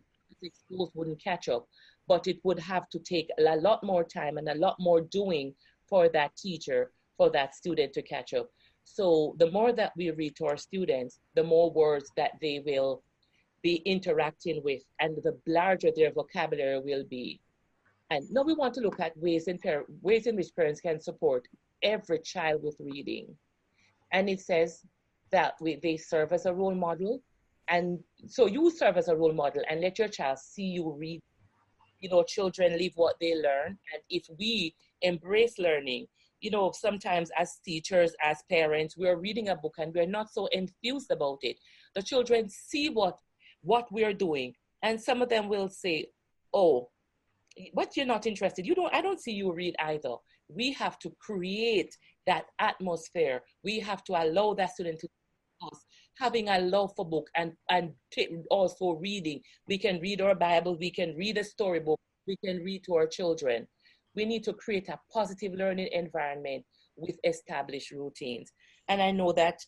exposed 0.42 0.92
wouldn't 0.94 1.22
catch 1.22 1.48
up 1.48 1.66
but 2.08 2.26
it 2.26 2.38
would 2.42 2.58
have 2.58 2.88
to 2.88 2.98
take 2.98 3.28
a 3.38 3.56
lot 3.56 3.82
more 3.84 4.04
time 4.04 4.38
and 4.38 4.48
a 4.48 4.54
lot 4.54 4.76
more 4.78 5.00
doing 5.00 5.54
for 5.92 6.08
that 6.08 6.34
teacher 6.36 6.80
for 7.18 7.28
that 7.36 7.54
student 7.54 7.92
to 7.92 8.02
catch 8.14 8.32
up 8.40 8.48
so 8.84 9.34
the 9.38 9.50
more 9.50 9.72
that 9.80 9.92
we 9.96 10.10
read 10.10 10.34
to 10.36 10.46
our 10.50 10.60
students 10.68 11.20
the 11.38 11.48
more 11.52 11.70
words 11.72 12.10
that 12.16 12.32
they 12.40 12.56
will 12.68 13.02
be 13.62 13.76
interacting 13.94 14.60
with 14.64 14.82
and 15.00 15.16
the 15.26 15.34
larger 15.46 15.90
their 15.94 16.12
vocabulary 16.12 16.80
will 16.90 17.06
be 17.10 17.26
and 18.12 18.30
now 18.30 18.42
we 18.42 18.52
want 18.52 18.74
to 18.74 18.82
look 18.82 19.00
at 19.00 19.16
ways 19.16 19.48
in, 19.48 19.58
par- 19.58 19.86
ways 20.02 20.26
in 20.26 20.36
which 20.36 20.54
parents 20.54 20.82
can 20.82 21.00
support 21.00 21.48
every 21.82 22.18
child 22.18 22.62
with 22.62 22.76
reading. 22.78 23.26
And 24.12 24.28
it 24.28 24.42
says 24.42 24.84
that 25.30 25.54
we, 25.62 25.76
they 25.82 25.96
serve 25.96 26.32
as 26.34 26.44
a 26.44 26.52
role 26.52 26.74
model. 26.74 27.22
And 27.68 28.00
so 28.26 28.46
you 28.46 28.70
serve 28.70 28.98
as 28.98 29.08
a 29.08 29.16
role 29.16 29.32
model 29.32 29.62
and 29.70 29.80
let 29.80 29.98
your 29.98 30.08
child 30.08 30.38
see 30.40 30.64
you 30.76 30.92
read. 30.92 31.22
You 32.00 32.10
know, 32.10 32.22
children 32.22 32.76
live 32.76 32.92
what 32.96 33.16
they 33.18 33.34
learn. 33.34 33.78
And 33.94 34.02
if 34.10 34.26
we 34.38 34.74
embrace 35.02 35.58
learning, 35.58 36.06
you 36.42 36.50
know, 36.50 36.72
sometimes 36.72 37.30
as 37.38 37.58
teachers, 37.64 38.14
as 38.22 38.42
parents, 38.50 38.96
we're 38.96 39.16
reading 39.16 39.48
a 39.48 39.56
book 39.56 39.74
and 39.78 39.94
we're 39.94 40.06
not 40.06 40.30
so 40.30 40.46
enthused 40.46 41.10
about 41.10 41.38
it. 41.42 41.56
The 41.94 42.02
children 42.02 42.48
see 42.48 42.90
what 42.90 43.18
what 43.62 43.90
we're 43.92 44.12
doing. 44.12 44.54
And 44.82 45.00
some 45.00 45.22
of 45.22 45.28
them 45.28 45.48
will 45.48 45.68
say, 45.68 46.06
oh, 46.52 46.90
but 47.74 47.96
you're 47.96 48.06
not 48.06 48.26
interested. 48.26 48.66
You 48.66 48.74
don't 48.74 48.92
i 48.94 49.00
don't 49.00 49.20
see 49.20 49.32
you 49.32 49.52
read 49.52 49.76
either. 49.78 50.14
We 50.48 50.72
have 50.72 50.98
to 51.00 51.12
create 51.20 51.96
that 52.26 52.46
atmosphere. 52.58 53.42
We 53.62 53.78
have 53.80 54.02
to 54.04 54.12
allow 54.12 54.54
that 54.54 54.72
student 54.72 55.00
to 55.00 55.08
us. 55.62 55.78
Having 56.18 56.48
a 56.48 56.58
love 56.58 56.92
for 56.96 57.08
book 57.08 57.28
and 57.36 57.52
and 57.70 57.92
also 58.50 58.92
reading. 58.92 59.40
We 59.68 59.78
can 59.78 60.00
read 60.00 60.20
our 60.20 60.34
bible. 60.34 60.76
We 60.76 60.90
can 60.90 61.14
read 61.16 61.38
a 61.38 61.44
storybook. 61.44 62.00
We 62.26 62.36
can 62.44 62.64
read 62.64 62.84
to 62.84 62.94
our 62.96 63.06
children 63.06 63.68
we 64.14 64.24
need 64.24 64.44
to 64.44 64.52
create 64.52 64.88
a 64.88 64.98
positive 65.12 65.52
learning 65.54 65.88
environment 65.92 66.64
with 66.96 67.16
established 67.24 67.90
routines 67.90 68.52
and 68.88 69.00
i 69.00 69.10
know 69.10 69.32
that 69.32 69.58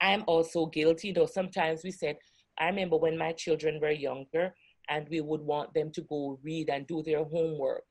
i'm 0.00 0.24
also 0.26 0.66
guilty 0.66 1.12
though 1.12 1.26
sometimes 1.26 1.82
we 1.84 1.90
said 1.90 2.16
i 2.58 2.66
remember 2.66 2.96
when 2.96 3.16
my 3.16 3.32
children 3.32 3.80
were 3.80 3.90
younger 3.90 4.52
and 4.88 5.08
we 5.08 5.20
would 5.20 5.40
want 5.40 5.72
them 5.74 5.90
to 5.92 6.02
go 6.02 6.38
read 6.42 6.68
and 6.70 6.86
do 6.86 7.02
their 7.02 7.24
homework. 7.24 7.82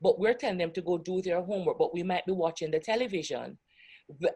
But 0.00 0.18
we're 0.18 0.34
telling 0.34 0.58
them 0.58 0.72
to 0.72 0.82
go 0.82 0.98
do 0.98 1.20
their 1.22 1.42
homework, 1.42 1.78
but 1.78 1.94
we 1.94 2.02
might 2.02 2.26
be 2.26 2.32
watching 2.32 2.70
the 2.70 2.80
television. 2.80 3.58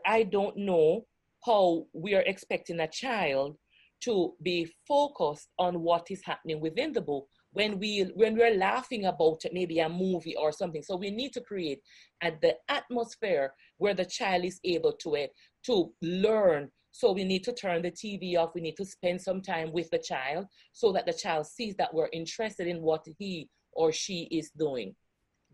I 0.07 0.25
don't 0.25 0.57
know 0.57 1.07
how 1.45 1.87
we 1.93 2.15
are 2.15 2.23
expecting 2.23 2.81
a 2.81 2.89
child 2.89 3.57
to 4.03 4.35
be 4.43 4.71
focused 4.87 5.49
on 5.59 5.81
what 5.81 6.07
is 6.11 6.23
happening 6.25 6.61
within 6.61 6.93
the 6.93 7.01
book, 7.01 7.27
when 7.55 7.79
we 7.79 8.03
when 8.15 8.37
we're 8.37 8.57
laughing 8.57 9.07
about 9.07 9.41
maybe 9.53 9.79
a 9.79 9.89
movie 9.89 10.37
or 10.37 10.53
something. 10.53 10.83
So 10.83 10.97
we 10.97 11.11
need 11.11 11.33
to 11.35 11.41
create 11.41 11.81
at 12.21 12.41
the 12.41 12.57
atmosphere 12.69 13.55
where 13.79 13.95
the 13.95 14.05
child 14.05 14.45
is 14.45 14.61
able 14.65 14.93
to 15.05 15.15
it 15.15 15.31
to 15.67 15.93
learn. 16.03 16.71
So 16.91 17.13
we 17.13 17.25
need 17.25 17.45
to 17.45 17.53
turn 17.53 17.83
the 17.83 17.93
tv 17.93 18.37
off. 18.37 18.55
We 18.55 18.61
need 18.61 18.77
to 18.77 18.85
spend 18.85 19.21
some 19.21 19.41
time 19.41 19.73
with 19.73 19.89
the 19.91 19.99
child 19.99 20.47
so 20.73 20.93
that 20.93 21.07
the 21.07 21.13
child 21.13 21.47
sees 21.47 21.77
that 21.77 21.95
we're 21.95 22.11
interested 22.13 22.67
in 22.67 22.83
what 22.83 23.07
he 23.19 23.49
or 23.73 23.93
she 23.93 24.29
is 24.31 24.51
doing. 24.51 24.95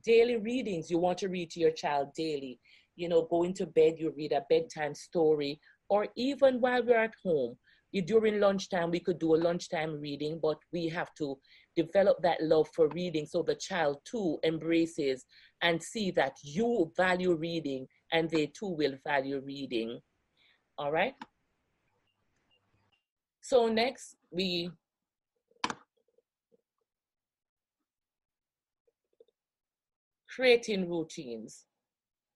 Daily 0.03 0.37
readings 0.39 0.91
you 0.91 0.99
want 0.99 1.19
to 1.19 1.29
read 1.29 1.51
to 1.51 1.61
your 1.61 1.71
child 1.71 2.09
daily. 2.17 2.59
You 2.97 3.11
know 3.11 3.27
going 3.31 3.53
to 3.55 3.67
bed 3.67 3.95
you 3.99 4.13
read 4.17 4.33
a 4.33 4.45
bedtime 4.49 4.95
story. 4.95 5.61
Or 5.91 6.07
even 6.17 6.61
while 6.61 6.83
we're 6.83 7.05
at 7.05 7.15
home 7.23 7.57
during 7.99 8.39
lunchtime 8.39 8.91
we 8.91 9.01
could 9.01 9.19
do 9.19 9.35
a 9.35 9.43
lunchtime 9.49 10.01
reading 10.01 10.39
but 10.41 10.59
we 10.73 10.89
have 10.89 11.13
to 11.15 11.37
develop 11.77 12.21
that 12.23 12.43
love 12.43 12.69
for 12.75 12.89
reading 12.89 13.27
so 13.27 13.43
the 13.43 13.55
child 13.55 13.99
too 14.05 14.39
embraces 14.45 15.25
and 15.63 15.83
see 15.83 16.11
that 16.11 16.33
you 16.43 16.91
value 16.97 17.35
reading 17.35 17.87
and 18.13 18.29
they 18.31 18.47
too 18.47 18.69
will 18.69 18.95
value 19.05 19.41
reading. 19.45 20.01
All 20.79 20.93
right? 20.93 21.15
So 23.41 23.69
next 23.69 24.17
we 24.31 24.71
creating 30.35 30.89
routines. 30.89 31.67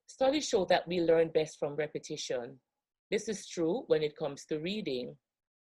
Studies 0.06 0.46
show 0.48 0.64
that 0.66 0.86
we 0.86 1.00
learn 1.00 1.28
best 1.28 1.58
from 1.58 1.74
repetition. 1.76 2.58
This 3.10 3.28
is 3.28 3.46
true 3.46 3.84
when 3.86 4.02
it 4.02 4.16
comes 4.16 4.44
to 4.46 4.58
reading 4.58 5.16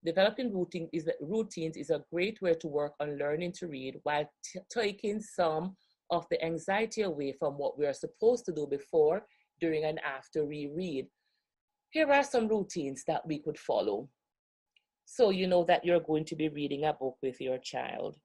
Developing 0.04 0.52
routine 0.52 0.88
is, 0.92 1.08
routines 1.20 1.76
is 1.76 1.90
a 1.90 2.02
great 2.12 2.42
way 2.42 2.54
to 2.54 2.66
work 2.66 2.94
on 2.98 3.18
learning 3.18 3.52
to 3.52 3.68
read 3.68 4.00
while 4.02 4.28
t- 4.44 4.58
taking 4.68 5.20
some 5.20 5.76
of 6.10 6.26
the 6.28 6.44
anxiety 6.44 7.02
away 7.02 7.32
from 7.32 7.54
what 7.54 7.78
we 7.78 7.86
are 7.86 7.92
supposed 7.92 8.44
to 8.46 8.52
do 8.52 8.66
before, 8.66 9.22
during, 9.60 9.84
and 9.84 10.00
after 10.00 10.44
we 10.44 10.68
read. 10.74 11.06
Here 11.90 12.10
are 12.10 12.24
some 12.24 12.48
routines 12.48 13.04
that 13.06 13.24
we 13.26 13.38
could 13.38 13.58
follow. 13.58 14.08
So 15.04 15.30
you 15.30 15.46
know 15.46 15.64
that 15.64 15.84
you're 15.84 16.00
going 16.00 16.24
to 16.26 16.36
be 16.36 16.48
reading 16.48 16.84
a 16.84 16.92
book 16.92 17.16
with 17.22 17.40
your 17.40 17.58
child. 17.58 18.16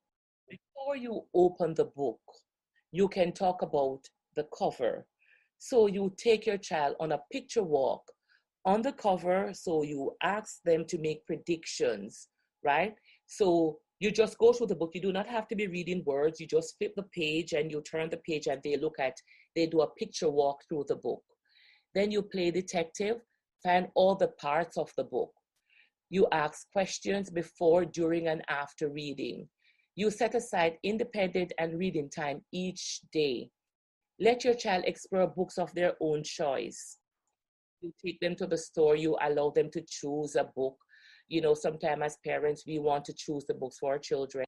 Before 0.50 0.96
you 0.96 1.24
open 1.34 1.76
the 1.76 1.86
book, 1.86 2.20
you 2.92 3.08
can 3.08 3.34
talk 3.34 3.62
about 3.62 4.02
the 4.36 4.48
cover. 4.58 5.06
So 5.60 5.88
you 5.88 6.14
take 6.18 6.46
your 6.46 6.58
child 6.58 6.96
on 7.00 7.12
a 7.12 7.20
picture 7.32 7.64
walk 7.64 8.04
on 8.66 8.82
the 8.82 8.92
cover. 8.92 9.52
So 9.54 9.84
you 9.84 10.12
ask 10.24 10.60
them 10.64 10.86
to 10.86 10.98
make 10.98 11.26
predictions, 11.26 12.28
right? 12.64 12.96
So 13.26 13.80
you 14.00 14.12
just 14.12 14.38
go 14.38 14.54
through 14.54 14.68
the 14.68 14.76
book. 14.76 14.92
You 14.94 15.02
do 15.02 15.12
not 15.12 15.28
have 15.28 15.48
to 15.48 15.56
be 15.56 15.68
reading 15.68 16.04
words. 16.06 16.40
You 16.40 16.48
just 16.48 16.78
flip 16.78 16.94
the 16.96 17.04
page 17.14 17.54
and 17.54 17.72
you 17.72 17.82
turn 17.82 18.10
the 18.10 18.18
page 18.18 18.48
and 18.48 18.62
they 18.64 18.78
look 18.78 19.00
at, 19.00 19.16
they 19.56 19.66
do 19.66 19.82
a 19.82 19.92
picture 19.96 20.30
walk 20.30 20.60
through 20.68 20.86
the 20.88 20.96
book. 20.96 21.24
Then 21.96 22.12
you 22.12 22.22
play 22.22 22.52
detective, 22.52 23.18
find 23.64 23.88
all 23.96 24.16
the 24.16 24.30
parts 24.40 24.78
of 24.78 24.92
the 24.98 25.04
book. 25.04 25.32
You 26.10 26.28
ask 26.32 26.72
questions 26.72 27.30
before, 27.30 27.86
during, 27.86 28.28
and 28.28 28.42
after 28.50 28.90
reading. 28.90 29.48
You 29.96 30.12
set 30.12 30.36
aside 30.36 30.78
independent 30.84 31.54
and 31.58 31.78
reading 31.78 32.10
time 32.10 32.42
each 32.54 33.02
day. 33.12 33.50
Let 34.20 34.44
your 34.44 34.54
child 34.54 34.84
explore 34.86 35.28
books 35.28 35.58
of 35.58 35.74
their 35.74 35.94
own 36.00 36.24
choice 36.24 36.98
you 37.82 37.92
take 38.04 38.20
them 38.20 38.36
to 38.36 38.48
the 38.48 38.58
store, 38.58 38.96
you 38.96 39.18
allow 39.22 39.52
them 39.52 39.70
to 39.72 39.82
choose 39.88 40.36
a 40.36 40.46
book. 40.56 40.78
You 41.28 41.42
know, 41.42 41.54
sometimes 41.54 42.04
as 42.04 42.18
parents, 42.26 42.64
we 42.66 42.80
want 42.80 43.06
to 43.06 43.14
choose 43.14 43.46
the 43.46 43.54
books 43.54 43.78
for 43.80 43.94
our 43.94 44.00
children. 44.00 44.46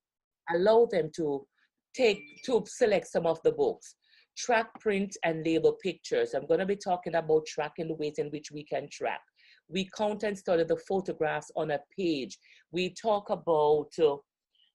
Allow 0.53 0.87
them 0.91 1.11
to 1.17 1.45
take, 1.93 2.43
to 2.45 2.63
select 2.67 3.07
some 3.07 3.25
of 3.25 3.39
the 3.43 3.51
books. 3.51 3.95
Track, 4.37 4.67
print, 4.79 5.15
and 5.23 5.45
label 5.45 5.73
pictures. 5.83 6.33
I'm 6.33 6.45
going 6.45 6.61
to 6.61 6.65
be 6.65 6.77
talking 6.77 7.15
about 7.15 7.45
tracking 7.45 7.89
the 7.89 7.95
ways 7.95 8.15
in 8.17 8.27
which 8.27 8.51
we 8.51 8.63
can 8.63 8.87
track. 8.91 9.19
We 9.67 9.89
count 9.95 10.23
and 10.23 10.37
study 10.37 10.63
the 10.63 10.77
photographs 10.87 11.51
on 11.55 11.71
a 11.71 11.79
page. 11.97 12.37
We 12.71 12.93
talk 12.93 13.29
about, 13.29 13.89
uh, 14.01 14.15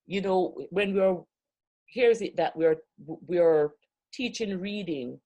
you 0.06 0.20
know, 0.20 0.54
when 0.70 0.94
we're, 0.94 1.16
here's 1.88 2.20
it 2.20 2.36
that 2.36 2.54
we're, 2.56 2.76
we're 3.06 3.70
teaching 4.12 4.60
reading 4.60 5.18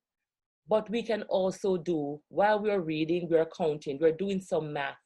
but 0.69 0.89
we 0.89 1.01
can 1.01 1.23
also 1.23 1.77
do, 1.77 2.21
while 2.29 2.59
we're 2.61 2.81
reading, 2.81 3.27
we're 3.29 3.49
counting, 3.57 3.97
we're 3.99 4.11
doing 4.11 4.39
some 4.39 4.71
math. 4.71 4.97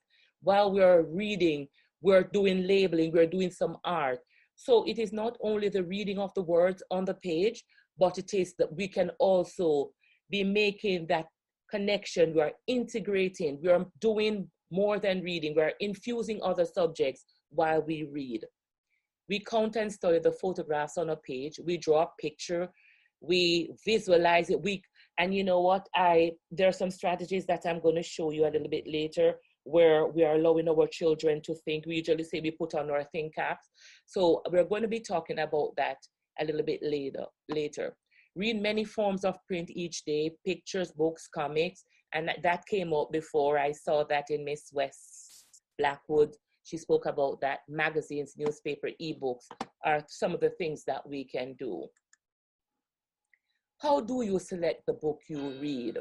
While 0.41 0.73
we're 0.73 1.03
reading, 1.03 1.69
we're 2.01 2.23
doing 2.23 2.67
labeling, 2.67 3.13
we're 3.13 3.25
doing 3.25 3.49
some 3.49 3.77
art. 3.85 4.19
So 4.55 4.83
it 4.83 4.99
is 4.99 5.13
not 5.13 5.37
only 5.41 5.69
the 5.69 5.83
reading 5.83 6.19
of 6.19 6.33
the 6.33 6.43
words 6.43 6.83
on 6.91 7.05
the 7.05 7.13
page, 7.13 7.63
but 7.97 8.17
it 8.17 8.33
is 8.33 8.53
that 8.59 8.75
we 8.75 8.89
can 8.89 9.09
also 9.19 9.91
be 10.29 10.43
making 10.43 11.07
that 11.07 11.27
connection. 11.71 12.33
We're 12.35 12.51
integrating, 12.67 13.59
we're 13.63 13.85
doing 14.01 14.49
more 14.69 14.99
than 14.99 15.21
reading, 15.21 15.53
we're 15.55 15.73
infusing 15.79 16.41
other 16.43 16.65
subjects 16.65 17.23
while 17.51 17.81
we 17.81 18.03
read. 18.11 18.43
We 19.29 19.39
count 19.39 19.77
and 19.77 19.91
study 19.91 20.19
the 20.19 20.33
photographs 20.33 20.97
on 20.97 21.11
a 21.11 21.15
page, 21.15 21.57
we 21.63 21.77
draw 21.77 22.03
a 22.03 22.09
picture, 22.19 22.67
we 23.21 23.73
visualize 23.85 24.49
it, 24.49 24.61
we 24.61 24.83
and 25.19 25.33
you 25.33 25.43
know 25.43 25.61
what? 25.61 25.87
I 25.95 26.31
there 26.51 26.67
are 26.67 26.73
some 26.73 26.91
strategies 26.91 27.45
that 27.45 27.65
I'm 27.65 27.79
going 27.79 27.95
to 27.95 28.03
show 28.03 28.31
you 28.31 28.45
a 28.45 28.51
little 28.51 28.69
bit 28.69 28.85
later 28.87 29.35
where 29.65 30.07
we 30.07 30.23
are 30.23 30.35
allowing 30.35 30.67
our 30.67 30.87
children 30.87 31.41
to 31.41 31.55
think. 31.65 31.85
We 31.85 31.97
usually 31.97 32.23
say 32.23 32.41
we 32.41 32.51
put 32.51 32.73
on 32.73 32.89
our 32.89 33.03
think 33.05 33.35
caps. 33.35 33.69
So 34.05 34.41
we're 34.51 34.65
going 34.65 34.81
to 34.81 34.87
be 34.87 34.99
talking 34.99 35.39
about 35.39 35.71
that 35.77 35.97
a 36.39 36.45
little 36.45 36.63
bit 36.63 36.81
later. 36.81 37.25
Later, 37.49 37.95
read 38.35 38.61
many 38.61 38.83
forms 38.83 39.23
of 39.23 39.37
print 39.47 39.69
each 39.71 40.03
day: 40.05 40.31
pictures, 40.45 40.91
books, 40.91 41.27
comics, 41.33 41.85
and 42.13 42.31
that 42.41 42.65
came 42.65 42.93
up 42.93 43.11
before. 43.11 43.57
I 43.57 43.71
saw 43.71 44.03
that 44.05 44.25
in 44.29 44.43
Miss 44.43 44.69
West 44.73 45.45
Blackwood. 45.77 46.35
She 46.63 46.77
spoke 46.77 47.05
about 47.05 47.41
that. 47.41 47.59
Magazines, 47.67 48.35
newspaper, 48.37 48.89
ebooks 49.01 49.47
are 49.85 50.01
some 50.07 50.33
of 50.33 50.39
the 50.39 50.51
things 50.51 50.83
that 50.87 51.07
we 51.07 51.25
can 51.25 51.55
do. 51.59 51.87
How 53.83 53.99
do 53.99 54.21
you 54.21 54.39
select 54.39 54.85
the 54.87 54.93
book 54.93 55.19
you 55.27 55.59
read? 55.59 55.97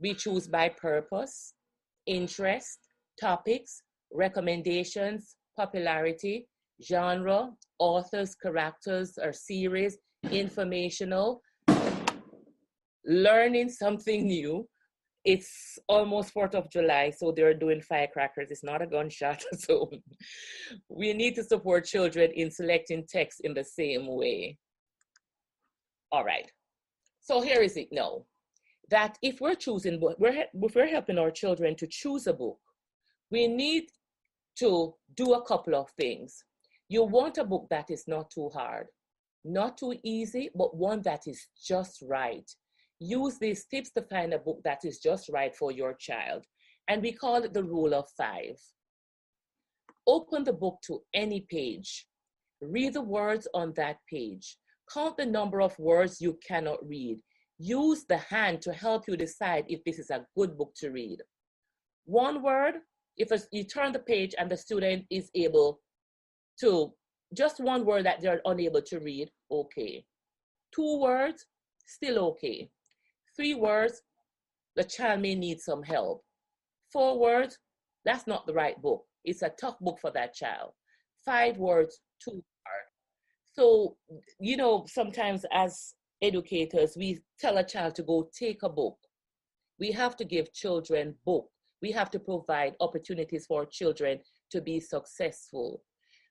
We 0.00 0.14
choose 0.14 0.48
by 0.48 0.70
purpose, 0.70 1.52
interest, 2.06 2.78
topics, 3.20 3.82
recommendations, 4.10 5.36
popularity, 5.58 6.48
genre, 6.82 7.50
authors, 7.78 8.34
characters 8.34 9.18
or 9.22 9.30
series, 9.34 9.98
informational, 10.30 11.42
learning 13.04 13.68
something 13.68 14.26
new. 14.26 14.66
It's 15.26 15.78
almost 15.86 16.32
4th 16.32 16.54
of 16.54 16.70
July, 16.70 17.10
so 17.10 17.30
they're 17.30 17.52
doing 17.52 17.82
firecrackers. 17.82 18.50
It's 18.50 18.64
not 18.64 18.80
a 18.80 18.86
gunshot. 18.86 19.44
So 19.58 19.90
we 20.88 21.12
need 21.12 21.34
to 21.34 21.44
support 21.44 21.84
children 21.84 22.30
in 22.30 22.50
selecting 22.50 23.04
text 23.06 23.42
in 23.44 23.52
the 23.52 23.64
same 23.64 24.06
way. 24.06 24.56
All 26.10 26.24
right. 26.24 26.50
So 27.20 27.40
here 27.40 27.60
is 27.60 27.76
it 27.76 27.88
now 27.92 28.24
that 28.90 29.18
if 29.22 29.40
we're 29.40 29.54
choosing, 29.54 30.00
we're, 30.00 30.46
if 30.54 30.74
we're 30.74 30.86
helping 30.86 31.18
our 31.18 31.30
children 31.30 31.76
to 31.76 31.86
choose 31.86 32.26
a 32.26 32.32
book, 32.32 32.58
we 33.30 33.46
need 33.46 33.84
to 34.58 34.94
do 35.14 35.34
a 35.34 35.44
couple 35.44 35.74
of 35.74 35.90
things. 35.90 36.44
You 36.88 37.04
want 37.04 37.36
a 37.36 37.44
book 37.44 37.66
that 37.70 37.90
is 37.90 38.04
not 38.08 38.30
too 38.30 38.48
hard, 38.48 38.86
not 39.44 39.76
too 39.76 39.94
easy, 40.02 40.48
but 40.54 40.74
one 40.74 41.02
that 41.02 41.26
is 41.26 41.48
just 41.62 42.02
right. 42.02 42.50
Use 42.98 43.38
these 43.38 43.66
tips 43.66 43.90
to 43.90 44.02
find 44.02 44.32
a 44.32 44.38
book 44.38 44.60
that 44.64 44.84
is 44.84 44.98
just 44.98 45.28
right 45.28 45.54
for 45.54 45.70
your 45.70 45.92
child. 45.94 46.44
And 46.88 47.02
we 47.02 47.12
call 47.12 47.44
it 47.44 47.52
the 47.52 47.62
rule 47.62 47.94
of 47.94 48.06
five. 48.16 48.56
Open 50.06 50.44
the 50.44 50.54
book 50.54 50.78
to 50.86 51.02
any 51.12 51.42
page. 51.42 52.06
Read 52.62 52.94
the 52.94 53.02
words 53.02 53.46
on 53.52 53.74
that 53.76 53.98
page. 54.10 54.56
Count 54.92 55.16
the 55.16 55.26
number 55.26 55.60
of 55.60 55.78
words 55.78 56.20
you 56.20 56.38
cannot 56.46 56.78
read. 56.86 57.20
Use 57.58 58.04
the 58.08 58.16
hand 58.16 58.62
to 58.62 58.72
help 58.72 59.08
you 59.08 59.16
decide 59.16 59.64
if 59.68 59.82
this 59.84 59.98
is 59.98 60.10
a 60.10 60.24
good 60.36 60.56
book 60.56 60.72
to 60.76 60.90
read. 60.90 61.18
One 62.04 62.42
word, 62.42 62.74
if 63.16 63.30
you 63.52 63.64
turn 63.64 63.92
the 63.92 63.98
page 63.98 64.34
and 64.38 64.50
the 64.50 64.56
student 64.56 65.04
is 65.10 65.30
able 65.34 65.80
to, 66.60 66.92
just 67.34 67.60
one 67.60 67.84
word 67.84 68.06
that 68.06 68.20
they're 68.20 68.40
unable 68.44 68.80
to 68.82 69.00
read, 69.00 69.28
okay. 69.50 70.04
Two 70.74 71.00
words, 71.00 71.44
still 71.86 72.18
okay. 72.30 72.70
Three 73.36 73.54
words, 73.54 74.00
the 74.76 74.84
child 74.84 75.20
may 75.20 75.34
need 75.34 75.60
some 75.60 75.82
help. 75.82 76.22
Four 76.92 77.18
words, 77.18 77.58
that's 78.04 78.26
not 78.26 78.46
the 78.46 78.54
right 78.54 78.80
book. 78.80 79.04
It's 79.24 79.42
a 79.42 79.52
tough 79.60 79.78
book 79.80 79.98
for 80.00 80.10
that 80.12 80.32
child. 80.34 80.70
Five 81.24 81.58
words, 81.58 82.00
too 82.24 82.42
so, 83.58 83.96
you 84.38 84.56
know, 84.56 84.84
sometimes 84.86 85.44
as 85.52 85.94
educators, 86.22 86.96
we 86.96 87.18
tell 87.40 87.58
a 87.58 87.64
child 87.64 87.96
to 87.96 88.04
go 88.04 88.30
take 88.32 88.62
a 88.62 88.68
book. 88.68 88.96
We 89.80 89.90
have 89.90 90.14
to 90.18 90.24
give 90.24 90.52
children 90.52 91.16
book. 91.26 91.48
We 91.82 91.90
have 91.90 92.08
to 92.12 92.20
provide 92.20 92.74
opportunities 92.78 93.46
for 93.46 93.66
children 93.66 94.20
to 94.52 94.60
be 94.60 94.78
successful. 94.78 95.82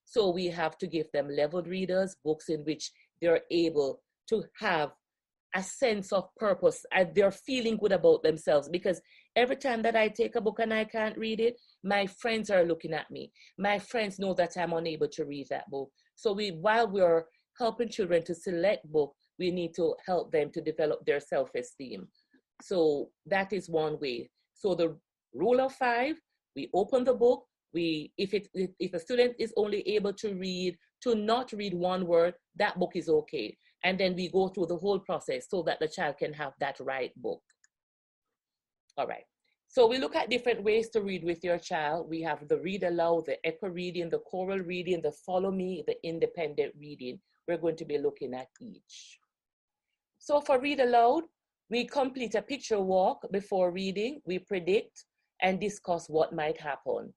So 0.06 0.30
we 0.30 0.46
have 0.48 0.78
to 0.78 0.88
give 0.88 1.12
them 1.12 1.28
leveled 1.30 1.68
readers, 1.68 2.16
books 2.24 2.48
in 2.48 2.62
which 2.62 2.92
they're 3.22 3.42
able 3.52 4.02
to 4.30 4.46
have 4.60 4.92
a 5.54 5.64
sense 5.64 6.14
of 6.14 6.34
purpose 6.38 6.86
and 6.94 7.14
they're 7.14 7.32
feeling 7.32 7.76
good 7.76 7.92
about 7.92 8.24
themselves 8.24 8.70
because 8.70 9.02
every 9.36 9.56
time 9.56 9.82
that 9.82 9.96
I 9.98 10.08
take 10.08 10.36
a 10.36 10.42
book 10.42 10.60
and 10.60 10.74
I 10.74 10.86
can't 10.86 11.18
read 11.18 11.42
it, 11.42 11.60
my 11.84 12.06
friends 12.06 12.50
are 12.50 12.64
looking 12.64 12.94
at 12.94 13.12
me. 13.12 13.32
My 13.58 13.80
friends 13.80 14.18
know 14.18 14.34
that 14.36 14.56
I'm 14.58 14.74
unable 14.74 15.10
to 15.10 15.26
read 15.26 15.48
that 15.50 15.70
book. 15.70 15.90
So 16.18 16.34
we 16.34 16.50
while 16.50 16.90
we're 16.92 17.26
helping 17.58 17.90
children 17.90 18.24
to 18.24 18.36
select 18.36 18.92
book, 18.92 19.14
we 19.40 19.52
need 19.52 19.74
to 19.76 19.96
help 20.06 20.32
them 20.32 20.52
to 20.52 20.62
develop 20.62 21.06
their 21.06 21.20
self-esteem. 21.20 22.08
So 22.62 23.10
that 23.28 23.54
is 23.54 23.70
one 23.70 24.00
way. 24.00 24.30
So 24.54 24.76
the 24.76 24.98
rule 25.34 25.62
of 25.62 25.74
five, 25.74 26.16
we 26.56 26.70
open 26.74 27.04
the 27.04 27.14
book, 27.14 27.46
we 27.74 28.12
if 28.18 28.34
it 28.34 28.48
if 28.56 28.94
a 28.94 29.00
student 29.00 29.36
is 29.40 29.54
only 29.56 29.88
able 29.96 30.14
to 30.14 30.34
read 30.34 30.76
to 31.04 31.14
not 31.14 31.52
read 31.52 31.76
one 31.76 32.08
word, 32.08 32.34
that 32.56 32.80
book 32.80 32.94
is 32.96 33.08
okay. 33.10 33.56
And 33.84 34.00
then 34.00 34.16
we 34.16 34.30
go 34.30 34.48
through 34.48 34.68
the 34.68 34.78
whole 34.78 35.00
process 35.00 35.46
so 35.50 35.62
that 35.64 35.80
the 35.80 35.88
child 35.88 36.18
can 36.18 36.34
have 36.34 36.54
that 36.60 36.78
right 36.80 37.12
book. 37.16 37.42
All 38.98 39.06
right. 39.06 39.26
So 39.70 39.86
we 39.86 39.98
look 39.98 40.16
at 40.16 40.30
different 40.30 40.64
ways 40.64 40.90
to 40.90 41.02
read 41.02 41.24
with 41.24 41.44
your 41.44 41.58
child. 41.60 42.10
We 42.10 42.22
have 42.22 42.48
the 42.48 42.58
read 42.58 42.84
aloud, 42.84 43.26
the 43.26 43.46
echo 43.46 43.68
reading, 43.68 44.10
the 44.10 44.20
choral 44.20 44.60
reading, 44.60 45.02
the 45.02 45.12
follow 45.12 45.52
me, 45.52 45.84
the 45.86 45.96
independent 46.06 46.74
reading. 46.80 47.20
We're 47.48 47.58
going 47.58 47.76
to 47.78 47.86
be 47.86 47.98
looking 47.98 48.34
at 48.34 48.48
each. 48.62 49.20
So 50.20 50.42
for 50.42 50.60
read 50.60 50.80
aloud, 50.80 51.24
we 51.70 51.86
complete 51.86 52.36
a 52.36 52.42
picture 52.42 52.80
walk 52.80 53.30
before 53.32 53.72
reading. 53.72 54.22
We 54.26 54.40
predict 54.40 55.06
and 55.42 55.60
discuss 55.60 56.10
what 56.10 56.34
might 56.34 56.60
happen. 56.60 57.14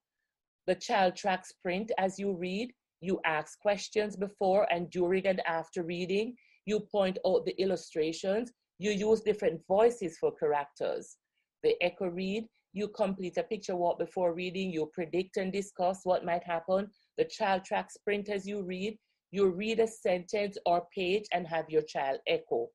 The 0.67 0.75
child 0.75 1.17
tracks 1.17 1.53
print 1.63 1.93
as 1.99 2.19
you 2.19 2.33
read. 2.33 2.73
You 3.01 3.21
ask 3.25 3.59
questions 3.61 4.17
before 4.17 4.67
and 4.73 4.91
during 4.91 5.27
and 5.27 5.41
after 5.47 5.83
reading. 5.83 6.37
You 6.67 6.81
point 6.81 7.19
out 7.27 7.47
the 7.47 7.59
illustrations. 7.61 8.53
You 8.79 8.91
use 8.91 9.21
different 9.23 9.61
voices 9.67 10.19
for 10.19 10.33
characters 10.33 11.17
the 11.63 11.75
echo 11.83 12.07
read. 12.07 12.47
You 12.73 12.89
complete 12.89 13.37
a 13.37 13.43
picture 13.43 13.77
walk 13.77 13.99
before 13.99 14.33
reading. 14.33 14.71
You 14.71 14.91
predict 14.93 15.37
and 15.37 15.53
discuss 15.53 16.01
what 16.05 16.25
might 16.25 16.45
happen. 16.45 16.89
The 17.19 17.25
child 17.25 17.65
tracks 17.65 17.97
print 17.97 18.29
as 18.29 18.47
you 18.47 18.63
read. 18.63 18.99
You 19.33 19.51
read 19.51 19.81
a 19.81 19.87
sentence 19.87 20.57
or 20.67 20.87
page 20.95 21.25
and 21.33 21.47
have 21.47 21.69
your 21.69 21.83
child 21.83 22.21
echo. 22.27 22.69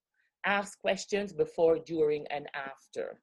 Ask 0.45 0.79
questions 0.79 1.33
before, 1.33 1.79
during, 1.79 2.25
and 2.29 2.47
after. 2.53 3.19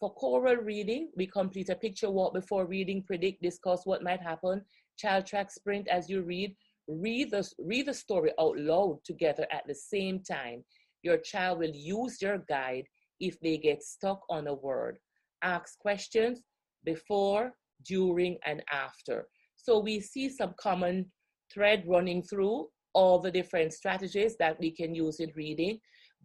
For 0.00 0.12
choral 0.14 0.56
reading, 0.56 1.10
we 1.16 1.26
complete 1.26 1.68
a 1.68 1.76
picture 1.76 2.10
walk 2.10 2.34
before 2.34 2.66
reading, 2.66 3.04
predict, 3.04 3.40
discuss 3.40 3.86
what 3.86 4.02
might 4.02 4.20
happen. 4.20 4.62
Child 4.98 5.26
track 5.26 5.50
sprint 5.50 5.88
as 5.88 6.10
you 6.10 6.22
read. 6.22 6.56
Read 6.88 7.30
the, 7.30 7.48
read 7.58 7.86
the 7.86 7.94
story 7.94 8.32
out 8.40 8.58
loud 8.58 8.98
together 9.04 9.46
at 9.52 9.62
the 9.68 9.74
same 9.74 10.20
time. 10.20 10.64
Your 11.02 11.18
child 11.18 11.60
will 11.60 11.72
use 11.72 12.20
your 12.20 12.38
guide 12.48 12.84
if 13.22 13.40
they 13.40 13.56
get 13.56 13.82
stuck 13.82 14.20
on 14.28 14.48
a 14.48 14.54
word. 14.54 14.98
Ask 15.42 15.78
questions 15.78 16.42
before, 16.84 17.52
during, 17.86 18.36
and 18.44 18.62
after. 18.70 19.28
So 19.56 19.78
we 19.78 20.00
see 20.00 20.28
some 20.28 20.54
common 20.60 21.10
thread 21.52 21.84
running 21.86 22.22
through 22.22 22.68
all 22.94 23.18
the 23.18 23.30
different 23.30 23.72
strategies 23.72 24.36
that 24.38 24.58
we 24.58 24.70
can 24.70 24.94
use 24.94 25.20
in 25.20 25.32
reading, 25.34 25.78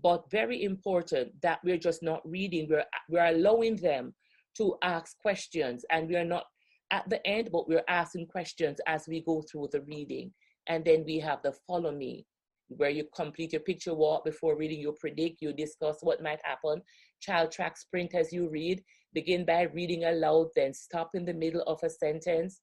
but 0.03 0.29
very 0.31 0.63
important 0.63 1.31
that 1.41 1.59
we're 1.63 1.77
just 1.77 2.03
not 2.03 2.21
reading, 2.27 2.67
we're, 2.69 2.83
we're 3.09 3.27
allowing 3.27 3.75
them 3.77 4.13
to 4.57 4.75
ask 4.83 5.17
questions 5.19 5.85
and 5.91 6.09
we're 6.09 6.25
not 6.25 6.45
at 6.91 7.07
the 7.09 7.25
end, 7.27 7.49
but 7.51 7.67
we're 7.67 7.83
asking 7.87 8.25
questions 8.27 8.79
as 8.87 9.07
we 9.07 9.21
go 9.21 9.43
through 9.43 9.69
the 9.71 9.81
reading. 9.81 10.33
And 10.67 10.83
then 10.83 11.03
we 11.05 11.19
have 11.19 11.41
the 11.43 11.53
follow 11.67 11.91
me, 11.91 12.25
where 12.69 12.89
you 12.89 13.05
complete 13.15 13.53
your 13.53 13.61
picture 13.61 13.93
walk 13.93 14.25
before 14.25 14.57
reading, 14.57 14.79
you 14.79 14.95
predict, 14.99 15.41
you 15.41 15.53
discuss 15.53 15.97
what 16.01 16.21
might 16.21 16.39
happen. 16.43 16.81
Child 17.21 17.51
track 17.51 17.77
sprint 17.77 18.13
as 18.13 18.33
you 18.33 18.49
read. 18.49 18.83
Begin 19.13 19.45
by 19.45 19.63
reading 19.63 20.03
aloud, 20.03 20.47
then 20.55 20.73
stop 20.73 21.11
in 21.13 21.25
the 21.25 21.33
middle 21.33 21.63
of 21.63 21.79
a 21.83 21.89
sentence. 21.89 22.61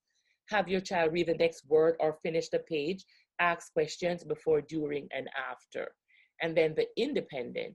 Have 0.51 0.69
your 0.69 0.81
child 0.81 1.12
read 1.12 1.29
the 1.29 1.35
next 1.35 1.64
word 1.69 1.97
or 2.01 2.19
finish 2.23 2.49
the 2.51 2.59
page. 2.61 3.05
Ask 3.40 3.73
questions 3.73 4.23
before, 4.25 4.61
during, 4.61 5.09
and 5.12 5.29
after. 5.51 5.88
And 6.43 6.57
then 6.57 6.75
the 6.75 6.87
independent, 6.97 7.75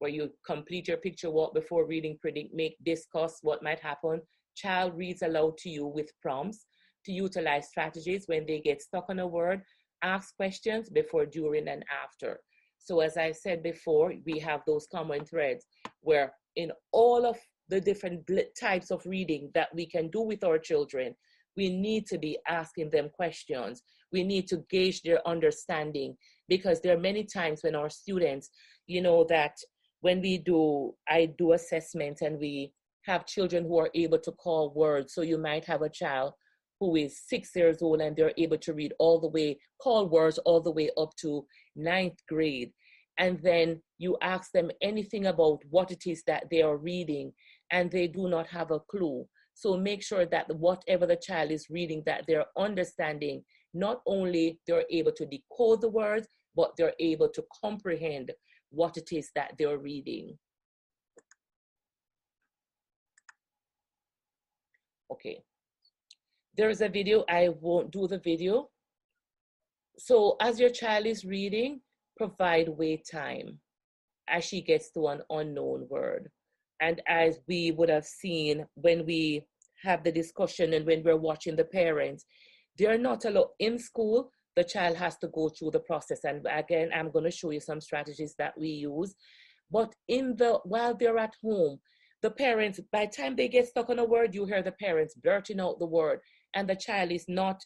where 0.00 0.10
you 0.10 0.30
complete 0.44 0.88
your 0.88 0.96
picture 0.96 1.30
walk 1.30 1.54
before 1.54 1.86
reading, 1.86 2.18
predict, 2.20 2.52
make, 2.52 2.76
discuss 2.84 3.38
what 3.42 3.62
might 3.62 3.80
happen. 3.80 4.20
Child 4.56 4.96
reads 4.96 5.22
aloud 5.22 5.56
to 5.58 5.70
you 5.70 5.86
with 5.86 6.10
prompts 6.20 6.66
to 7.04 7.12
utilize 7.12 7.68
strategies 7.68 8.24
when 8.26 8.44
they 8.46 8.58
get 8.60 8.82
stuck 8.82 9.06
on 9.08 9.20
a 9.20 9.26
word 9.26 9.62
ask 10.02 10.36
questions 10.36 10.88
before, 10.88 11.26
during, 11.26 11.68
and 11.68 11.84
after. 12.02 12.40
So 12.78 13.00
as 13.00 13.16
I 13.16 13.32
said 13.32 13.62
before, 13.62 14.14
we 14.24 14.38
have 14.38 14.62
those 14.66 14.86
common 14.90 15.24
threads 15.24 15.66
where 16.00 16.32
in 16.56 16.72
all 16.92 17.26
of 17.26 17.36
the 17.68 17.80
different 17.80 18.28
types 18.58 18.90
of 18.90 19.04
reading 19.04 19.50
that 19.54 19.74
we 19.74 19.86
can 19.86 20.08
do 20.08 20.22
with 20.22 20.42
our 20.44 20.58
children, 20.58 21.14
we 21.56 21.68
need 21.68 22.06
to 22.06 22.18
be 22.18 22.38
asking 22.48 22.90
them 22.90 23.10
questions. 23.10 23.82
We 24.12 24.24
need 24.24 24.46
to 24.48 24.64
gauge 24.70 25.02
their 25.02 25.26
understanding 25.26 26.16
because 26.48 26.80
there 26.80 26.96
are 26.96 27.00
many 27.00 27.24
times 27.24 27.62
when 27.62 27.74
our 27.74 27.90
students, 27.90 28.48
you 28.86 29.02
know, 29.02 29.24
that 29.28 29.56
when 30.00 30.20
we 30.22 30.38
do, 30.38 30.94
I 31.08 31.26
do 31.36 31.52
assessments 31.52 32.22
and 32.22 32.38
we 32.38 32.72
have 33.02 33.26
children 33.26 33.64
who 33.64 33.78
are 33.78 33.90
able 33.94 34.18
to 34.20 34.32
call 34.32 34.72
words. 34.74 35.14
So 35.14 35.22
you 35.22 35.38
might 35.38 35.64
have 35.64 35.82
a 35.82 35.90
child 35.90 36.34
who 36.80 36.96
is 36.96 37.20
six 37.26 37.54
years 37.54 37.82
old 37.82 38.00
and 38.00 38.16
they're 38.16 38.32
able 38.36 38.58
to 38.58 38.72
read 38.72 38.92
all 38.98 39.18
the 39.20 39.28
way, 39.28 39.58
call 39.82 40.06
words 40.08 40.38
all 40.38 40.60
the 40.60 40.70
way 40.70 40.90
up 40.96 41.14
to 41.16 41.44
ninth 41.74 42.18
grade. 42.28 42.72
And 43.18 43.40
then 43.42 43.82
you 43.98 44.16
ask 44.22 44.52
them 44.52 44.70
anything 44.80 45.26
about 45.26 45.60
what 45.70 45.90
it 45.90 46.06
is 46.06 46.22
that 46.26 46.44
they 46.50 46.62
are 46.62 46.76
reading, 46.76 47.32
and 47.72 47.90
they 47.90 48.06
do 48.06 48.28
not 48.28 48.46
have 48.46 48.70
a 48.70 48.78
clue. 48.78 49.26
So 49.54 49.76
make 49.76 50.04
sure 50.04 50.24
that 50.26 50.54
whatever 50.56 51.04
the 51.04 51.16
child 51.16 51.50
is 51.50 51.68
reading, 51.68 52.04
that 52.06 52.24
they're 52.28 52.46
understanding, 52.56 53.44
not 53.74 54.02
only 54.06 54.60
they're 54.66 54.84
able 54.88 55.10
to 55.12 55.26
decode 55.26 55.80
the 55.80 55.88
words, 55.88 56.28
but 56.54 56.74
they're 56.76 56.94
able 57.00 57.28
to 57.30 57.44
comprehend 57.60 58.30
what 58.70 58.96
it 58.96 59.10
is 59.12 59.30
that 59.34 59.54
they're 59.58 59.78
reading. 59.78 60.38
Okay, 65.10 65.42
there 66.58 66.70
is 66.70 66.80
a 66.80 66.88
video, 66.88 67.24
I 67.30 67.50
won't 67.60 67.92
do 67.92 68.08
the 68.08 68.18
video. 68.18 68.68
So 69.96 70.36
as 70.42 70.58
your 70.58 70.70
child 70.70 71.06
is 71.06 71.24
reading, 71.24 71.80
provide 72.16 72.68
wait 72.68 73.06
time 73.10 73.60
as 74.28 74.44
she 74.44 74.60
gets 74.60 74.90
to 74.90 75.06
an 75.06 75.22
unknown 75.30 75.86
word. 75.88 76.28
And 76.80 77.00
as 77.06 77.38
we 77.46 77.70
would 77.70 77.88
have 77.88 78.04
seen 78.04 78.66
when 78.74 79.06
we 79.06 79.44
have 79.84 80.02
the 80.02 80.10
discussion 80.10 80.74
and 80.74 80.84
when 80.84 81.04
we're 81.04 81.16
watching 81.16 81.54
the 81.54 81.64
parents, 81.64 82.24
they're 82.76 82.98
not 82.98 83.24
allowed 83.24 83.50
in 83.60 83.78
school, 83.78 84.32
the 84.56 84.64
child 84.64 84.96
has 84.96 85.16
to 85.18 85.28
go 85.28 85.48
through 85.48 85.70
the 85.70 85.80
process. 85.80 86.24
And 86.24 86.44
again, 86.50 86.90
I'm 86.92 87.12
going 87.12 87.24
to 87.24 87.30
show 87.30 87.50
you 87.50 87.60
some 87.60 87.80
strategies 87.80 88.34
that 88.38 88.58
we 88.58 88.68
use. 88.68 89.14
But 89.70 89.94
in 90.08 90.34
the 90.36 90.58
while 90.64 90.94
they're 90.96 91.18
at 91.18 91.34
home, 91.40 91.78
the 92.20 92.30
parents, 92.32 92.80
by 92.90 93.06
the 93.06 93.12
time 93.12 93.36
they 93.36 93.46
get 93.46 93.68
stuck 93.68 93.90
on 93.90 94.00
a 94.00 94.04
word, 94.04 94.34
you 94.34 94.44
hear 94.44 94.62
the 94.62 94.72
parents 94.72 95.14
blurting 95.14 95.60
out 95.60 95.78
the 95.78 95.86
word 95.86 96.18
and 96.54 96.68
the 96.68 96.76
child 96.76 97.12
is 97.12 97.24
not 97.28 97.62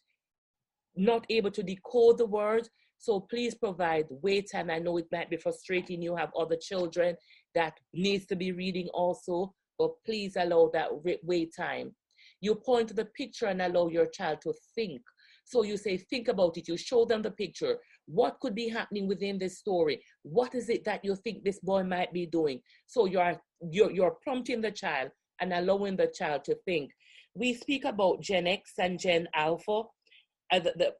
not 0.95 1.25
able 1.31 1.51
to 1.51 1.63
decode 1.63 2.19
the 2.19 2.27
words. 2.27 2.69
So 2.99 3.21
please 3.21 3.55
provide 3.55 4.07
wait 4.11 4.51
time. 4.53 4.71
I 4.71 4.79
know 4.79 4.99
it 4.99 5.07
might 5.11 5.31
be 5.31 5.39
frustrating. 5.39 6.03
You 6.03 6.15
have 6.17 6.31
other 6.39 6.57
children 6.57 7.17
that 7.55 7.79
needs 7.95 8.27
to 8.27 8.37
be 8.37 8.53
reading 8.53 8.89
also 8.93 9.55
but 9.83 10.03
please 10.05 10.37
allow 10.37 10.71
that 10.73 10.89
wait 11.25 11.53
time. 11.57 11.93
You 12.41 12.55
point 12.55 12.89
to 12.89 12.95
the 12.95 13.07
picture 13.07 13.47
and 13.47 13.61
allow 13.61 13.89
your 13.89 14.07
child 14.07 14.41
to 14.43 14.55
think. 14.77 15.01
So 15.45 15.65
you 15.65 15.77
say 15.77 15.97
think 15.97 16.29
about 16.29 16.57
it. 16.57 16.69
You 16.69 16.77
show 16.77 17.05
them 17.05 17.21
the 17.23 17.33
picture. 17.33 17.79
What 18.07 18.39
could 18.39 18.55
be 18.55 18.69
happening 18.69 19.09
within 19.09 19.39
this 19.39 19.59
story? 19.59 20.01
What 20.23 20.55
is 20.55 20.69
it 20.69 20.85
that 20.85 21.05
you 21.05 21.17
think 21.17 21.43
this 21.43 21.59
boy 21.59 21.83
might 21.83 22.13
be 22.13 22.27
doing? 22.27 22.61
So 22.87 23.07
you're 23.07 23.41
you're, 23.71 23.91
you're 23.91 24.17
prompting 24.23 24.61
the 24.61 24.71
child 24.71 25.11
and 25.41 25.53
allowing 25.53 25.97
the 25.97 26.07
child 26.07 26.45
to 26.45 26.55
think 26.65 26.93
we 27.35 27.55
speak 27.55 27.85
about 27.85 28.21
Gen 28.21 28.47
X 28.47 28.73
and 28.79 28.99
Gen 28.99 29.29
Alpha, 29.35 29.83
uh, 30.53 30.59
the, 30.59 30.73
the 30.77 30.93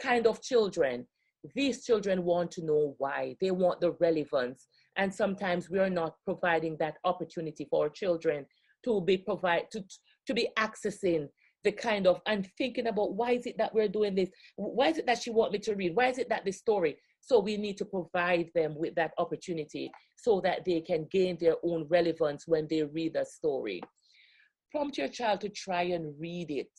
kind 0.00 0.26
of 0.26 0.42
children. 0.42 1.06
These 1.54 1.84
children 1.84 2.24
want 2.24 2.50
to 2.52 2.64
know 2.64 2.94
why. 2.98 3.36
They 3.40 3.50
want 3.50 3.80
the 3.80 3.92
relevance. 3.92 4.66
And 4.96 5.14
sometimes 5.14 5.70
we 5.70 5.78
are 5.78 5.90
not 5.90 6.14
providing 6.24 6.76
that 6.78 6.96
opportunity 7.04 7.66
for 7.70 7.88
children 7.88 8.44
to 8.84 9.00
be 9.00 9.16
provide 9.16 9.70
to, 9.72 9.84
to 10.26 10.34
be 10.34 10.48
accessing 10.58 11.28
the 11.62 11.72
kind 11.72 12.06
of 12.06 12.20
and 12.26 12.48
thinking 12.56 12.86
about 12.86 13.14
why 13.14 13.32
is 13.32 13.46
it 13.46 13.56
that 13.58 13.74
we're 13.74 13.88
doing 13.88 14.14
this? 14.14 14.30
Why 14.56 14.88
is 14.88 14.98
it 14.98 15.06
that 15.06 15.22
she 15.22 15.30
want 15.30 15.52
me 15.52 15.58
to 15.60 15.74
read? 15.74 15.94
Why 15.94 16.08
is 16.08 16.18
it 16.18 16.28
that 16.30 16.44
this 16.44 16.58
story? 16.58 16.96
So 17.20 17.38
we 17.38 17.56
need 17.56 17.76
to 17.78 17.84
provide 17.84 18.50
them 18.54 18.74
with 18.76 18.94
that 18.94 19.12
opportunity 19.18 19.90
so 20.16 20.40
that 20.42 20.64
they 20.64 20.80
can 20.80 21.06
gain 21.10 21.36
their 21.38 21.56
own 21.62 21.86
relevance 21.88 22.44
when 22.46 22.66
they 22.68 22.82
read 22.82 23.16
a 23.16 23.26
story 23.26 23.82
prompt 24.70 24.98
your 24.98 25.08
child 25.08 25.40
to 25.40 25.48
try 25.48 25.82
and 25.82 26.14
read 26.18 26.50
it 26.50 26.70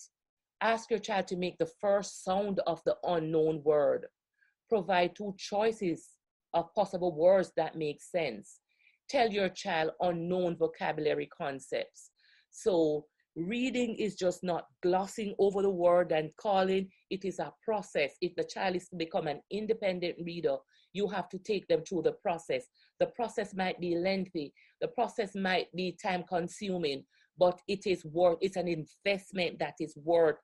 Ask 0.62 0.92
your 0.92 1.00
child 1.00 1.26
to 1.28 1.38
make 1.38 1.58
the 1.58 1.72
first 1.82 2.24
sound 2.24 2.60
of 2.68 2.84
the 2.86 2.96
unknown 3.04 3.64
word. 3.64 4.06
Provide 4.70 5.16
two 5.16 5.34
choices 5.38 6.08
of 6.54 6.74
possible 6.76 7.16
words 7.16 7.52
that 7.58 7.76
make 7.76 8.00
sense. 8.00 8.60
Tell 9.10 9.28
your 9.28 9.50
child 9.50 9.92
unknown 10.02 10.58
vocabulary 10.58 11.28
concepts. 11.36 12.12
So 12.52 13.06
reading 13.36 13.96
is 13.96 14.14
just 14.16 14.44
not 14.44 14.68
glossing 14.84 15.34
over 15.40 15.64
the 15.64 15.70
word 15.70 16.12
and 16.12 16.30
calling 16.38 16.88
it 17.10 17.26
is 17.26 17.40
a 17.40 17.52
process 17.66 18.12
if 18.22 18.36
the 18.36 18.44
child 18.44 18.76
is 18.76 18.88
to 18.90 18.98
become 18.98 19.26
an 19.26 19.40
independent 19.50 20.18
reader 20.26 20.58
you 20.92 21.08
have 21.08 21.30
to 21.30 21.40
take 21.40 21.66
them 21.70 21.82
through 21.88 22.02
the 22.02 22.12
process 22.12 22.66
the 23.00 23.06
process 23.06 23.54
might 23.56 23.80
be 23.80 23.96
lengthy 23.96 24.52
the 24.82 24.88
process 24.90 25.34
might 25.34 25.74
be 25.74 25.98
time 26.04 26.26
consuming 26.28 27.06
but 27.42 27.60
it 27.68 27.88
is 27.88 28.06
worth 28.06 28.38
it's 28.40 28.56
an 28.56 28.68
investment 28.68 29.58
that 29.58 29.74
is 29.80 29.98
worth. 29.98 30.36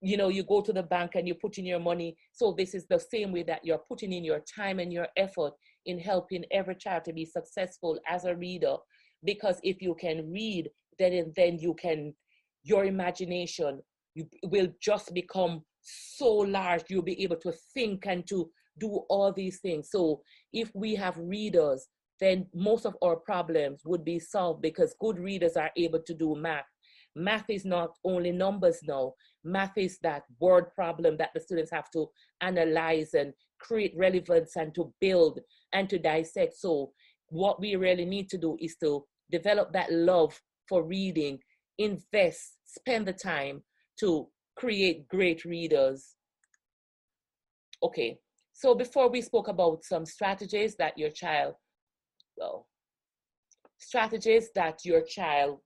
You 0.00 0.16
know 0.16 0.28
you 0.28 0.44
go 0.44 0.60
to 0.60 0.72
the 0.72 0.84
bank 0.84 1.16
and 1.16 1.26
you 1.26 1.34
put 1.34 1.58
in 1.58 1.66
your 1.66 1.80
money. 1.80 2.16
So 2.32 2.54
this 2.56 2.74
is 2.74 2.86
the 2.86 3.00
same 3.00 3.32
way 3.32 3.42
that 3.42 3.64
you're 3.64 3.86
putting 3.90 4.12
in 4.12 4.24
your 4.24 4.42
time 4.56 4.78
and 4.78 4.92
your 4.92 5.08
effort 5.16 5.54
in 5.84 5.98
helping 5.98 6.44
every 6.52 6.76
child 6.76 7.04
to 7.06 7.12
be 7.12 7.24
successful 7.24 7.98
as 8.08 8.24
a 8.24 8.36
reader. 8.36 8.76
Because 9.24 9.58
if 9.64 9.82
you 9.82 9.96
can 9.98 10.30
read 10.30 10.70
then 11.00 11.32
then 11.34 11.58
you 11.58 11.74
can 11.74 12.14
your 12.62 12.84
imagination 12.84 13.82
you 14.14 14.28
will 14.44 14.68
just 14.80 15.12
become 15.12 15.62
so 16.20 16.30
large. 16.58 16.84
You'll 16.88 17.02
be 17.14 17.22
able 17.22 17.40
to 17.46 17.52
think 17.74 18.06
and 18.06 18.26
to 18.28 18.48
do 18.78 18.88
all 19.08 19.32
these 19.32 19.58
things. 19.60 19.90
So 19.90 20.22
if 20.52 20.70
we 20.74 20.94
have 20.94 21.16
readers 21.18 21.86
then 22.20 22.46
most 22.54 22.86
of 22.86 22.96
our 23.02 23.16
problems 23.16 23.82
would 23.84 24.04
be 24.04 24.18
solved 24.18 24.62
because 24.62 24.94
good 25.00 25.18
readers 25.18 25.56
are 25.56 25.70
able 25.76 26.00
to 26.00 26.14
do 26.14 26.34
math. 26.34 26.64
Math 27.14 27.48
is 27.48 27.64
not 27.64 27.96
only 28.04 28.30
numbers 28.30 28.80
now. 28.84 29.14
Math 29.42 29.76
is 29.76 29.98
that 30.02 30.24
word 30.38 30.66
problem 30.74 31.16
that 31.16 31.30
the 31.34 31.40
students 31.40 31.70
have 31.70 31.90
to 31.92 32.08
analyze 32.42 33.14
and 33.14 33.32
create 33.58 33.94
relevance 33.96 34.56
and 34.56 34.74
to 34.74 34.92
build 35.00 35.40
and 35.72 35.88
to 35.88 35.98
dissect. 35.98 36.56
So 36.58 36.92
what 37.28 37.60
we 37.60 37.76
really 37.76 38.04
need 38.04 38.28
to 38.30 38.38
do 38.38 38.56
is 38.60 38.76
to 38.82 39.04
develop 39.30 39.72
that 39.72 39.90
love 39.90 40.38
for 40.68 40.82
reading, 40.82 41.38
invest, 41.78 42.58
spend 42.64 43.06
the 43.06 43.12
time 43.12 43.62
to 44.00 44.28
create 44.56 45.08
great 45.08 45.44
readers. 45.44 46.16
Okay, 47.82 48.18
so 48.52 48.74
before 48.74 49.08
we 49.08 49.20
spoke 49.20 49.48
about 49.48 49.84
some 49.84 50.06
strategies 50.06 50.76
that 50.76 50.98
your 50.98 51.10
child, 51.10 51.54
well, 52.36 52.66
strategies 53.78 54.50
that 54.54 54.84
your 54.84 55.02
child, 55.02 55.60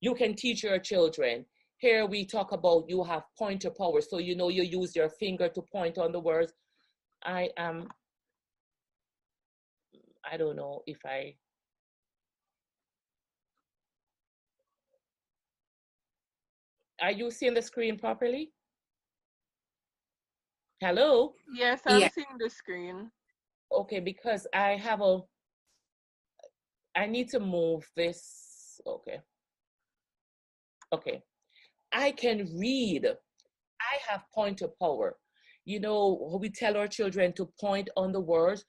you 0.00 0.14
can 0.14 0.34
teach 0.34 0.62
your 0.62 0.78
children. 0.78 1.44
Here 1.78 2.04
we 2.06 2.26
talk 2.26 2.52
about 2.52 2.84
you 2.88 3.02
have 3.04 3.22
pointer 3.38 3.70
power, 3.70 4.00
so 4.00 4.18
you 4.18 4.36
know 4.36 4.48
you 4.48 4.62
use 4.62 4.94
your 4.94 5.08
finger 5.08 5.48
to 5.48 5.62
point 5.62 5.98
on 5.98 6.12
the 6.12 6.20
words. 6.20 6.52
I 7.24 7.50
am, 7.56 7.88
I 10.30 10.36
don't 10.36 10.56
know 10.56 10.82
if 10.86 10.98
I 11.04 11.34
Are 17.02 17.10
you 17.10 17.30
seeing 17.30 17.54
the 17.54 17.62
screen 17.62 17.98
properly? 17.98 18.52
Hello? 20.80 21.32
Yes, 21.54 21.80
I'm 21.86 22.00
yeah. 22.00 22.08
seeing 22.08 22.36
the 22.38 22.50
screen. 22.50 23.10
Okay, 23.72 24.00
because 24.00 24.46
I 24.54 24.76
have 24.76 25.00
a, 25.00 25.20
I 26.96 27.06
need 27.06 27.28
to 27.30 27.40
move 27.40 27.88
this. 27.96 28.80
Okay. 28.86 29.20
Okay. 30.92 31.22
I 31.92 32.12
can 32.12 32.48
read. 32.58 33.06
I 33.06 34.12
have 34.12 34.22
pointer 34.34 34.68
power. 34.80 35.16
You 35.64 35.80
know, 35.80 36.38
we 36.40 36.50
tell 36.50 36.76
our 36.76 36.88
children 36.88 37.32
to 37.34 37.48
point 37.60 37.88
on 37.96 38.12
the 38.12 38.20
words, 38.20 38.64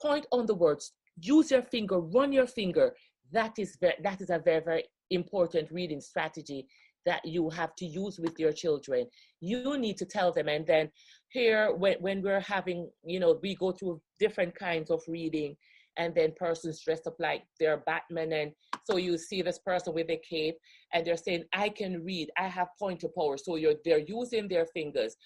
point 0.00 0.26
on 0.32 0.46
the 0.46 0.54
words, 0.54 0.92
use 1.20 1.50
your 1.50 1.62
finger, 1.62 2.00
run 2.00 2.32
your 2.32 2.46
finger. 2.46 2.94
That 3.32 3.52
is 3.58 3.76
very, 3.80 3.94
that 4.02 4.20
is 4.20 4.30
a 4.30 4.38
very, 4.38 4.60
very 4.60 4.84
important 5.10 5.70
reading 5.70 6.00
strategy 6.00 6.66
that 7.06 7.24
you 7.24 7.50
have 7.50 7.74
to 7.76 7.86
use 7.86 8.18
with 8.18 8.38
your 8.38 8.52
children. 8.52 9.06
You 9.40 9.76
need 9.78 9.98
to 9.98 10.06
tell 10.06 10.32
them. 10.32 10.48
And 10.48 10.66
then 10.66 10.90
here, 11.28 11.74
when, 11.74 11.96
when 12.00 12.22
we're 12.22 12.40
having, 12.40 12.90
you 13.04 13.20
know, 13.20 13.38
we 13.42 13.54
go 13.56 13.72
through 13.72 14.00
different 14.18 14.54
kinds 14.54 14.90
of 14.90 15.02
reading 15.06 15.56
and 15.96 16.14
then 16.14 16.32
persons 16.36 16.82
dressed 16.84 17.06
up 17.06 17.16
like 17.18 17.44
they're 17.60 17.82
Batman. 17.86 18.32
And 18.32 18.52
so 18.84 18.96
you 18.96 19.16
see 19.16 19.42
this 19.42 19.58
person 19.58 19.94
with 19.94 20.10
a 20.10 20.20
cape 20.28 20.56
and 20.92 21.06
they're 21.06 21.16
saying, 21.16 21.44
I 21.52 21.68
can 21.68 22.02
read, 22.04 22.30
I 22.38 22.48
have 22.48 22.68
pointer 22.78 23.08
power. 23.16 23.36
So 23.36 23.56
you're, 23.56 23.74
they're 23.84 24.04
using 24.06 24.48
their 24.48 24.66
fingers. 24.66 25.16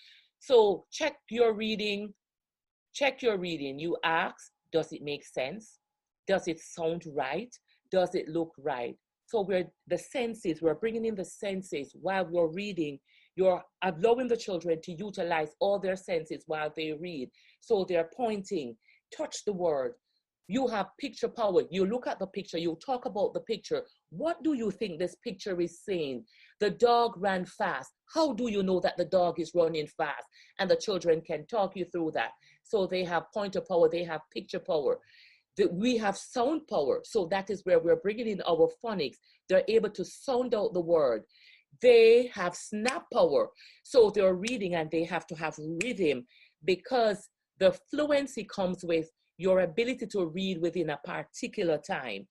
So 0.41 0.85
check 0.93 1.17
your 1.31 1.53
reading, 1.53 2.13
check 2.95 3.23
your 3.23 3.39
reading. 3.39 3.79
You 3.79 3.97
ask, 4.05 4.53
does 4.73 4.93
it 4.93 5.03
make 5.03 5.25
sense? 5.25 5.79
Does 6.27 6.47
it 6.47 6.61
sound 6.61 7.05
right? 7.15 7.55
Does 7.91 8.15
it 8.15 8.29
look 8.29 8.53
right? 8.59 8.95
So 9.27 9.43
we're 9.43 9.65
the 9.87 9.99
senses, 9.99 10.63
we're 10.63 10.75
bringing 10.75 11.05
in 11.05 11.15
the 11.15 11.25
senses 11.25 11.95
while 12.01 12.27
we're 12.31 12.49
reading. 12.49 12.99
You're 13.37 13.63
allowing 13.83 14.27
the 14.27 14.37
children 14.37 14.81
to 14.83 14.93
utilize 14.93 15.51
all 15.61 15.79
their 15.79 15.97
senses 15.97 16.45
while 16.47 16.73
they 16.75 16.93
read. 16.93 17.31
So 17.61 17.85
they're 17.87 18.11
pointing, 18.17 18.77
touch 19.17 19.45
the 19.45 19.53
word. 19.53 19.93
You 20.49 20.67
have 20.69 20.89
picture 20.99 21.29
power. 21.29 21.63
You 21.71 21.87
look 21.87 22.07
at 22.07 22.19
the 22.19 22.27
picture, 22.27 22.59
you 22.59 22.77
talk 22.85 23.05
about 23.05 23.35
the 23.35 23.41
picture. 23.41 23.83
What 24.11 24.43
do 24.43 24.55
you 24.55 24.71
think 24.71 24.99
this 24.99 25.15
picture 25.23 25.61
is 25.61 25.85
saying? 25.85 26.25
The 26.59 26.71
dog 26.71 27.13
ran 27.19 27.45
fast. 27.45 27.93
How 28.15 28.33
do 28.33 28.51
you 28.51 28.63
know 28.63 28.81
that 28.81 28.97
the 28.97 29.05
dog 29.05 29.39
is 29.39 29.53
running 29.55 29.87
fast? 29.87 30.27
And 30.59 30.71
the 30.71 30.77
children 30.77 31.21
can 31.21 31.47
talk 31.47 31.77
you 31.77 31.85
through 31.85 32.13
that. 32.15 32.31
So 32.65 32.87
they 32.87 33.05
have 33.05 33.27
pointer 33.33 33.61
power, 33.61 33.89
they 33.89 34.05
have 34.05 34.23
picture 34.33 34.59
power 34.59 34.99
that 35.59 35.75
we 35.75 35.99
have 35.99 36.17
sound 36.17 36.67
power. 36.69 37.01
So 37.05 37.27
that 37.27 37.51
is 37.51 37.65
where 37.65 37.81
we're 37.81 37.97
bringing 37.97 38.29
in 38.29 38.41
our 38.49 38.71
phonics. 38.83 39.17
They're 39.49 39.65
able 39.69 39.91
to 39.91 40.05
sound 40.05 40.55
out 40.55 40.73
the 40.73 40.81
word. 40.81 41.25
They 41.83 42.31
have 42.33 42.55
snap 42.55 43.05
power. 43.13 43.49
So 43.83 44.11
they're 44.11 44.35
reading 44.35 44.77
and 44.77 44.91
they 44.91 45.05
have 45.05 45.27
to 45.27 45.35
have 45.35 45.59
rhythm 45.83 46.27
because 46.65 47.29
the 47.59 47.77
fluency 47.91 48.45
comes 48.45 48.85
with 48.85 49.11
your 49.39 49.61
ability 49.61 50.07
to 50.07 50.27
read 50.27 50.61
within 50.61 50.91
a 50.91 51.01
particular 51.05 51.79
time, 51.79 52.27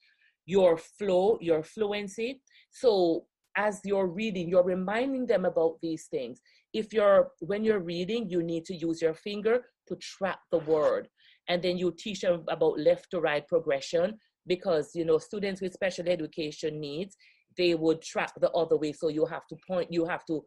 your 0.45 0.77
flow, 0.77 1.37
your 1.41 1.63
fluency. 1.63 2.41
So 2.69 3.25
as 3.55 3.81
you're 3.83 4.07
reading, 4.07 4.49
you're 4.49 4.63
reminding 4.63 5.25
them 5.25 5.45
about 5.45 5.77
these 5.81 6.05
things. 6.05 6.39
If 6.73 6.93
you're, 6.93 7.31
when 7.39 7.63
you're 7.63 7.79
reading, 7.79 8.29
you 8.29 8.43
need 8.43 8.65
to 8.65 8.75
use 8.75 9.01
your 9.01 9.15
finger 9.15 9.63
to 9.87 9.95
track 9.95 10.37
the 10.51 10.59
word 10.59 11.07
and 11.47 11.61
then 11.61 11.77
you 11.77 11.93
teach 11.97 12.21
them 12.21 12.43
about 12.49 12.79
left 12.79 13.09
to 13.11 13.19
right 13.19 13.47
progression 13.47 14.17
because 14.45 14.91
you 14.93 15.05
know 15.05 15.17
students 15.17 15.61
with 15.61 15.73
special 15.73 16.07
education 16.07 16.79
needs 16.79 17.15
they 17.57 17.73
would 17.75 18.01
track 18.01 18.31
the 18.39 18.51
other 18.51 18.77
way 18.77 18.91
so 18.91 19.07
you 19.09 19.25
have 19.25 19.47
to 19.47 19.55
point 19.67 19.91
you 19.91 20.05
have 20.05 20.25
to 20.25 20.43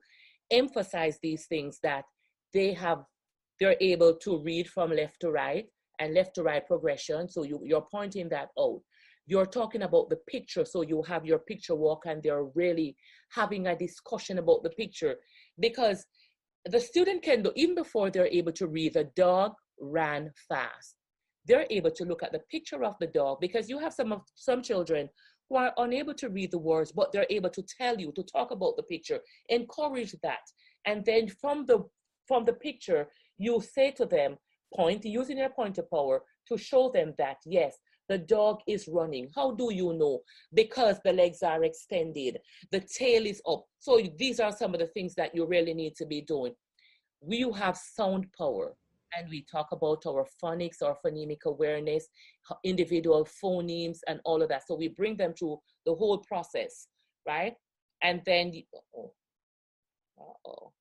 emphasize 0.50 1.18
these 1.22 1.46
things 1.46 1.78
that 1.82 2.04
they 2.52 2.72
have 2.72 2.98
they're 3.58 3.76
able 3.80 4.14
to 4.14 4.42
read 4.42 4.68
from 4.68 4.90
left 4.90 5.20
to 5.20 5.30
right 5.30 5.66
and 6.00 6.14
left 6.14 6.34
to 6.34 6.42
right 6.42 6.66
progression 6.66 7.28
so 7.28 7.42
you, 7.42 7.60
you're 7.64 7.86
pointing 7.90 8.28
that 8.28 8.48
out 8.58 8.80
you're 9.26 9.46
talking 9.46 9.82
about 9.82 10.10
the 10.10 10.16
picture 10.28 10.64
so 10.64 10.82
you 10.82 11.02
have 11.02 11.24
your 11.24 11.38
picture 11.38 11.76
walk 11.76 12.02
and 12.06 12.22
they're 12.22 12.44
really 12.54 12.96
having 13.32 13.68
a 13.68 13.76
discussion 13.76 14.38
about 14.38 14.62
the 14.62 14.70
picture 14.70 15.14
because 15.60 16.04
the 16.66 16.80
student 16.80 17.22
can 17.22 17.42
do 17.42 17.52
even 17.56 17.74
before 17.74 18.10
they're 18.10 18.26
able 18.26 18.52
to 18.52 18.66
read 18.66 18.94
the 18.94 19.04
dog 19.16 19.52
ran 19.80 20.30
fast. 20.48 20.94
They're 21.46 21.66
able 21.70 21.90
to 21.92 22.04
look 22.04 22.22
at 22.22 22.32
the 22.32 22.42
picture 22.50 22.84
of 22.84 22.96
the 23.00 23.06
dog 23.06 23.38
because 23.40 23.68
you 23.68 23.78
have 23.78 23.94
some 23.94 24.12
of 24.12 24.22
some 24.34 24.62
children 24.62 25.08
who 25.48 25.56
are 25.56 25.72
unable 25.78 26.14
to 26.14 26.28
read 26.28 26.50
the 26.50 26.58
words, 26.58 26.92
but 26.92 27.10
they're 27.12 27.26
able 27.30 27.50
to 27.50 27.62
tell 27.62 27.98
you 27.98 28.12
to 28.12 28.22
talk 28.22 28.50
about 28.50 28.76
the 28.76 28.82
picture. 28.84 29.20
Encourage 29.48 30.14
that, 30.22 30.44
and 30.84 31.04
then 31.04 31.28
from 31.28 31.66
the 31.66 31.84
from 32.28 32.44
the 32.44 32.52
picture, 32.52 33.08
you 33.38 33.60
say 33.60 33.90
to 33.92 34.04
them, 34.04 34.36
point 34.74 35.04
using 35.04 35.38
your 35.38 35.50
pointer 35.50 35.82
power 35.82 36.22
to 36.48 36.58
show 36.58 36.90
them 36.90 37.14
that 37.18 37.36
yes, 37.46 37.76
the 38.08 38.18
dog 38.18 38.58
is 38.66 38.88
running. 38.88 39.28
How 39.34 39.52
do 39.52 39.72
you 39.72 39.92
know? 39.92 40.20
Because 40.52 40.98
the 41.04 41.12
legs 41.12 41.42
are 41.42 41.62
extended, 41.64 42.38
the 42.72 42.80
tail 42.80 43.24
is 43.24 43.40
up. 43.48 43.64
So 43.78 44.00
these 44.18 44.40
are 44.40 44.52
some 44.52 44.74
of 44.74 44.80
the 44.80 44.88
things 44.88 45.14
that 45.14 45.34
you 45.34 45.46
really 45.46 45.74
need 45.74 45.94
to 45.96 46.06
be 46.06 46.20
doing. 46.22 46.54
We 47.20 47.48
have 47.54 47.76
sound 47.76 48.26
power 48.36 48.74
and 49.16 49.28
we 49.28 49.44
talk 49.50 49.68
about 49.72 50.04
our 50.06 50.26
phonics 50.42 50.82
or 50.82 50.96
phonemic 51.04 51.44
awareness, 51.46 52.08
individual 52.64 53.26
phonemes, 53.42 53.98
and 54.08 54.20
all 54.24 54.42
of 54.42 54.48
that. 54.48 54.66
So 54.66 54.74
we 54.76 54.88
bring 54.88 55.16
them 55.16 55.34
through 55.34 55.58
the 55.86 55.94
whole 55.94 56.18
process, 56.18 56.88
right? 57.26 57.54
And 58.02 58.22
then, 58.24 58.52
oh, 58.96 59.12
oh, 60.46 60.72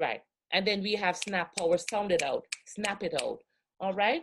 right. 0.00 0.22
And 0.52 0.66
then 0.66 0.82
we 0.82 0.94
have 0.94 1.16
snap 1.16 1.56
power, 1.56 1.78
sound 1.78 2.12
it 2.12 2.22
out, 2.22 2.44
snap 2.66 3.02
it 3.02 3.14
out. 3.22 3.38
All 3.80 3.94
right. 3.94 4.22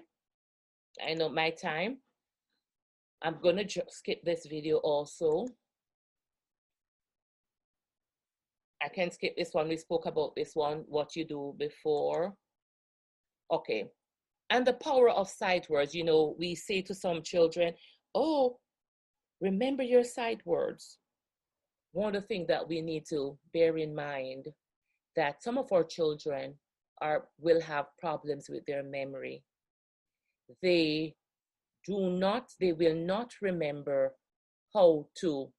I 1.05 1.13
know 1.13 1.29
my 1.29 1.49
time. 1.49 1.97
I'm 3.21 3.37
gonna 3.41 3.63
skip 3.89 4.23
this 4.23 4.45
video 4.45 4.77
also. 4.77 5.47
I 8.81 8.87
can 8.87 9.11
skip 9.11 9.35
this 9.35 9.53
one. 9.53 9.67
We 9.67 9.77
spoke 9.77 10.05
about 10.05 10.35
this 10.35 10.51
one, 10.55 10.85
what 10.87 11.15
you 11.15 11.25
do 11.25 11.53
before. 11.57 12.33
Okay. 13.51 13.89
And 14.49 14.65
the 14.65 14.73
power 14.73 15.09
of 15.09 15.29
sight 15.29 15.69
words. 15.69 15.93
You 15.93 16.05
know, 16.05 16.35
we 16.39 16.55
say 16.55 16.81
to 16.83 16.95
some 16.95 17.21
children, 17.21 17.73
oh, 18.15 18.57
remember 19.41 19.83
your 19.83 20.03
sight 20.03 20.41
words. 20.45 20.99
One 21.91 22.15
of 22.15 22.21
the 22.21 22.27
things 22.27 22.47
that 22.47 22.67
we 22.67 22.81
need 22.81 23.05
to 23.09 23.37
bear 23.51 23.77
in 23.77 23.93
mind 23.93 24.47
that 25.15 25.43
some 25.43 25.57
of 25.57 25.71
our 25.71 25.83
children 25.83 26.55
are 27.01 27.27
will 27.39 27.61
have 27.61 27.85
problems 27.97 28.47
with 28.49 28.65
their 28.65 28.83
memory. 28.83 29.43
They 30.61 31.15
do 31.85 32.09
not, 32.09 32.49
they 32.59 32.73
will 32.73 32.95
not 32.95 33.33
remember 33.41 34.13
how 34.73 35.07
to, 35.21 35.51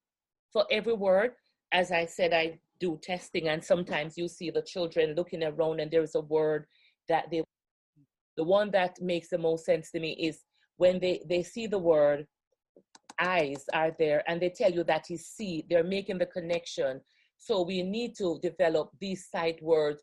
for 0.52 0.64
every 0.70 0.92
word, 0.92 1.32
as 1.72 1.90
I 1.90 2.06
said, 2.06 2.32
I 2.32 2.58
do 2.80 2.98
testing 3.02 3.48
and 3.48 3.62
sometimes 3.62 4.16
you 4.16 4.26
see 4.26 4.50
the 4.50 4.62
children 4.62 5.14
looking 5.14 5.44
around 5.44 5.80
and 5.80 5.90
there's 5.90 6.14
a 6.14 6.20
word 6.20 6.66
that 7.08 7.30
they 7.30 7.44
the 8.36 8.44
one 8.44 8.70
that 8.70 8.98
makes 9.02 9.28
the 9.28 9.38
most 9.38 9.66
sense 9.66 9.90
to 9.90 10.00
me 10.00 10.12
is 10.12 10.40
when 10.78 10.98
they 10.98 11.20
they 11.28 11.42
see 11.42 11.66
the 11.66 11.78
word 11.78 12.26
eyes 13.20 13.64
are 13.74 13.94
there 13.98 14.24
and 14.26 14.40
they 14.40 14.48
tell 14.48 14.72
you 14.72 14.82
that 14.82 15.10
is 15.10 15.26
see 15.26 15.64
they're 15.68 15.84
making 15.84 16.16
the 16.16 16.26
connection 16.26 17.00
so 17.40 17.62
we 17.62 17.82
need 17.82 18.14
to 18.16 18.38
develop 18.42 18.90
these 19.00 19.28
sight 19.28 19.60
words 19.62 20.02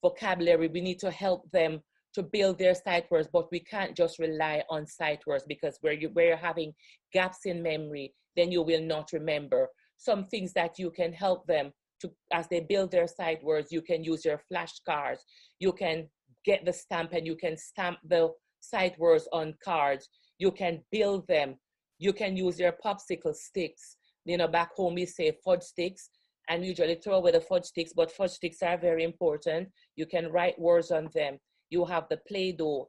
vocabulary. 0.00 0.68
We 0.68 0.80
need 0.80 0.98
to 1.00 1.10
help 1.10 1.48
them 1.52 1.80
to 2.14 2.22
build 2.22 2.58
their 2.58 2.74
sight 2.74 3.10
words 3.10 3.28
but 3.32 3.50
we 3.52 3.60
can't 3.60 3.96
just 3.96 4.18
rely 4.18 4.62
on 4.68 4.86
sight 4.86 5.20
words 5.26 5.44
because 5.46 5.78
where 5.82 5.92
you 5.92 6.08
where 6.12 6.28
you're 6.28 6.36
having 6.36 6.72
gaps 7.12 7.40
in 7.46 7.62
memory 7.62 8.14
then 8.36 8.50
you 8.50 8.62
will 8.62 8.82
not 8.82 9.12
remember. 9.12 9.68
Some 9.98 10.24
things 10.24 10.52
that 10.54 10.78
you 10.78 10.90
can 10.90 11.12
help 11.12 11.46
them 11.46 11.72
to 12.00 12.10
as 12.32 12.48
they 12.48 12.60
build 12.60 12.90
their 12.90 13.06
sight 13.06 13.44
words 13.44 13.70
you 13.70 13.82
can 13.82 14.02
use 14.02 14.24
your 14.24 14.40
flashcards. 14.50 15.20
You 15.60 15.72
can 15.72 16.08
get 16.44 16.64
the 16.64 16.72
stamp 16.72 17.12
and 17.12 17.26
you 17.26 17.36
can 17.36 17.56
stamp 17.58 17.98
the 18.08 18.30
sight 18.60 18.98
words 18.98 19.28
on 19.32 19.54
cards. 19.62 20.08
You 20.38 20.52
can 20.52 20.80
build 20.90 21.28
them. 21.28 21.56
You 21.98 22.14
can 22.14 22.36
use 22.36 22.58
your 22.58 22.74
popsicle 22.84 23.34
sticks. 23.34 23.98
You 24.24 24.38
know 24.38 24.48
back 24.48 24.74
home 24.74 24.94
we 24.94 25.04
say 25.04 25.36
fudge 25.44 25.62
sticks 25.62 26.08
and 26.48 26.64
usually 26.64 26.96
throw 26.96 27.14
away 27.14 27.30
the 27.30 27.40
fudge 27.40 27.64
sticks 27.64 27.92
but 27.94 28.10
fudge 28.10 28.32
sticks 28.32 28.62
are 28.62 28.78
very 28.78 29.04
important. 29.04 29.68
You 29.96 30.06
can 30.06 30.30
write 30.30 30.58
words 30.58 30.90
on 30.90 31.08
them. 31.14 31.38
You 31.70 31.84
have 31.86 32.04
the 32.10 32.18
play-doh. 32.28 32.88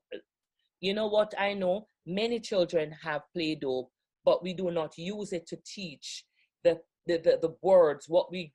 You 0.82 0.94
know 0.94 1.08
what? 1.08 1.34
I 1.40 1.54
know 1.54 1.88
many 2.06 2.40
children 2.40 2.94
have 3.04 3.22
play-doh 3.34 3.90
but 4.26 4.44
we 4.44 4.54
do 4.54 4.72
not 4.72 4.98
use 4.98 5.34
it 5.34 5.48
to 5.48 5.58
teach 5.66 6.26
the 6.64 6.80
the, 7.06 7.18
the, 7.18 7.40
the 7.42 7.56
words 7.62 8.06
what 8.08 8.32
we 8.32 8.54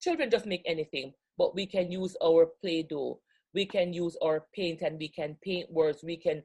children 0.00 0.30
just 0.30 0.46
make 0.46 0.62
anything, 0.66 1.12
but 1.38 1.54
we 1.54 1.66
can 1.66 1.90
use 1.90 2.16
our 2.22 2.46
Play-Doh, 2.60 3.18
we 3.54 3.66
can 3.66 3.92
use 3.92 4.16
our 4.22 4.46
paint 4.54 4.82
and 4.82 4.98
we 4.98 5.08
can 5.08 5.36
paint 5.42 5.70
words, 5.72 6.00
we 6.04 6.16
can 6.16 6.42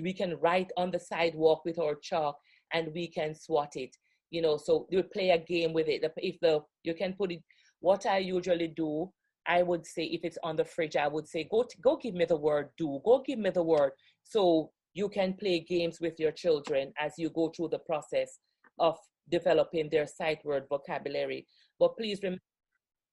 we 0.00 0.12
can 0.12 0.38
write 0.40 0.70
on 0.76 0.90
the 0.90 0.98
sidewalk 0.98 1.64
with 1.64 1.78
our 1.78 1.96
chalk 1.96 2.36
and 2.72 2.92
we 2.94 3.08
can 3.08 3.34
swat 3.34 3.74
it. 3.74 3.94
You 4.30 4.42
know, 4.42 4.56
so 4.56 4.86
you 4.90 5.02
play 5.02 5.30
a 5.30 5.38
game 5.38 5.72
with 5.72 5.88
it. 5.88 6.04
If 6.18 6.40
the 6.40 6.60
you 6.82 6.94
can 6.94 7.14
put 7.14 7.32
it 7.32 7.42
what 7.80 8.06
I 8.06 8.18
usually 8.18 8.68
do, 8.68 9.10
I 9.46 9.62
would 9.62 9.86
say 9.86 10.04
if 10.04 10.20
it's 10.24 10.38
on 10.42 10.56
the 10.56 10.64
fridge, 10.64 10.96
I 10.96 11.08
would 11.08 11.26
say 11.26 11.48
go 11.50 11.64
go 11.82 11.96
give 11.96 12.14
me 12.14 12.24
the 12.24 12.36
word 12.36 12.68
do, 12.78 13.00
go 13.04 13.22
give 13.26 13.38
me 13.38 13.50
the 13.50 13.62
word. 13.62 13.92
So 14.22 14.70
you 14.94 15.08
can 15.08 15.34
play 15.34 15.60
games 15.60 16.00
with 16.00 16.18
your 16.18 16.32
children 16.32 16.92
as 16.98 17.14
you 17.16 17.30
go 17.30 17.48
through 17.48 17.68
the 17.68 17.78
process 17.78 18.38
of 18.78 18.96
developing 19.30 19.88
their 19.88 20.06
sight 20.06 20.44
word 20.44 20.64
vocabulary. 20.68 21.46
But 21.78 21.96
please 21.96 22.20
remember 22.22 22.42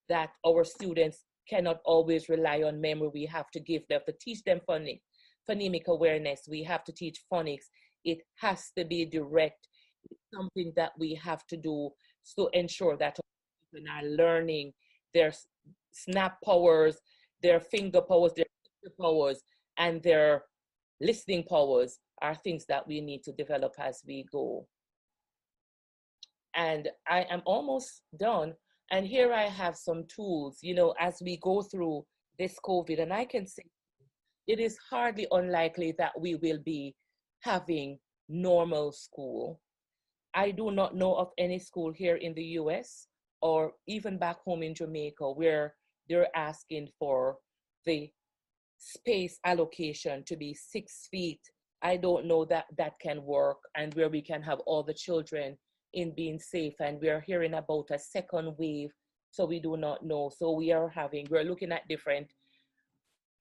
that 0.08 0.30
our 0.46 0.64
students 0.64 1.24
cannot 1.48 1.80
always 1.84 2.28
rely 2.28 2.62
on 2.62 2.80
memory. 2.80 3.10
We 3.12 3.26
have 3.26 3.50
to 3.52 3.60
give 3.60 3.86
them, 3.88 4.00
to 4.06 4.14
teach 4.20 4.42
them 4.44 4.60
phonics, 4.68 5.00
phonemic 5.48 5.86
awareness. 5.86 6.42
We 6.48 6.62
have 6.64 6.84
to 6.84 6.92
teach 6.92 7.22
phonics. 7.32 7.66
It 8.04 8.18
has 8.36 8.70
to 8.76 8.84
be 8.84 9.04
direct. 9.04 9.66
Something 10.34 10.72
that 10.76 10.92
we 10.98 11.14
have 11.14 11.46
to 11.46 11.56
do 11.56 11.90
to 12.36 12.48
ensure 12.52 12.96
that 12.96 13.18
children 13.72 13.88
are 13.90 14.06
learning 14.06 14.72
their 15.14 15.32
snap 15.92 16.38
powers, 16.44 16.98
their 17.42 17.60
finger 17.60 18.00
powers, 18.00 18.32
their 18.34 18.46
powers, 19.00 19.42
and 19.78 20.02
their 20.02 20.44
listening 21.00 21.44
powers 21.44 21.98
are 22.20 22.34
things 22.34 22.64
that 22.68 22.86
we 22.86 23.00
need 23.00 23.22
to 23.24 23.32
develop 23.32 23.74
as 23.78 24.02
we 24.06 24.26
go. 24.30 24.66
And 26.54 26.88
I 27.06 27.26
am 27.30 27.42
almost 27.46 28.02
done. 28.18 28.54
And 28.90 29.06
here 29.06 29.32
I 29.32 29.44
have 29.44 29.76
some 29.76 30.04
tools, 30.08 30.58
you 30.62 30.74
know, 30.74 30.94
as 30.98 31.22
we 31.22 31.36
go 31.36 31.62
through 31.62 32.04
this 32.38 32.56
COVID, 32.64 33.00
and 33.00 33.12
I 33.12 33.24
can 33.24 33.46
say 33.46 33.62
it 34.46 34.60
is 34.60 34.78
hardly 34.90 35.26
unlikely 35.30 35.94
that 35.98 36.18
we 36.18 36.36
will 36.36 36.58
be 36.64 36.94
having 37.40 37.98
normal 38.28 38.92
school. 38.92 39.60
I 40.38 40.52
do 40.52 40.70
not 40.70 40.94
know 40.94 41.16
of 41.16 41.32
any 41.36 41.58
school 41.58 41.90
here 41.92 42.14
in 42.14 42.32
the 42.32 42.44
US 42.60 43.08
or 43.42 43.72
even 43.88 44.18
back 44.18 44.38
home 44.44 44.62
in 44.62 44.72
Jamaica 44.72 45.32
where 45.32 45.74
they're 46.08 46.34
asking 46.36 46.90
for 46.96 47.38
the 47.84 48.08
space 48.78 49.40
allocation 49.44 50.22
to 50.28 50.36
be 50.36 50.54
six 50.54 51.08
feet. 51.10 51.40
I 51.82 51.96
don't 51.96 52.26
know 52.26 52.44
that 52.44 52.66
that 52.76 53.00
can 53.00 53.24
work 53.24 53.58
and 53.74 53.92
where 53.94 54.08
we 54.08 54.22
can 54.22 54.40
have 54.42 54.60
all 54.60 54.84
the 54.84 54.94
children 54.94 55.58
in 55.94 56.14
being 56.14 56.38
safe 56.38 56.76
and 56.78 57.00
we 57.00 57.08
are 57.08 57.24
hearing 57.26 57.54
about 57.54 57.90
a 57.90 57.98
second 57.98 58.54
wave 58.58 58.92
so 59.32 59.44
we 59.44 59.58
do 59.58 59.76
not 59.76 60.04
know 60.04 60.30
so 60.38 60.52
we 60.52 60.70
are 60.70 60.88
having 60.88 61.26
we're 61.30 61.50
looking 61.50 61.72
at 61.72 61.88
different 61.88 62.28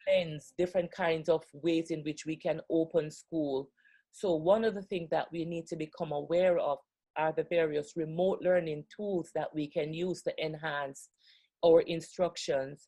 plans 0.03 0.53
different 0.57 0.89
kinds 0.91 1.27
of 1.27 1.43
ways 1.53 1.91
in 1.91 2.01
which 2.03 2.25
we 2.25 2.37
can 2.37 2.61
open 2.69 3.11
school 3.11 3.69
so 4.13 4.33
one 4.33 4.63
of 4.63 4.73
the 4.73 4.81
things 4.81 5.09
that 5.09 5.27
we 5.31 5.43
need 5.45 5.67
to 5.67 5.75
become 5.75 6.11
aware 6.11 6.57
of 6.57 6.79
are 7.17 7.33
the 7.35 7.45
various 7.49 7.93
remote 7.95 8.39
learning 8.41 8.85
tools 8.95 9.31
that 9.35 9.53
we 9.53 9.67
can 9.67 9.93
use 9.93 10.21
to 10.23 10.33
enhance 10.43 11.09
our 11.65 11.81
instructions. 11.81 12.87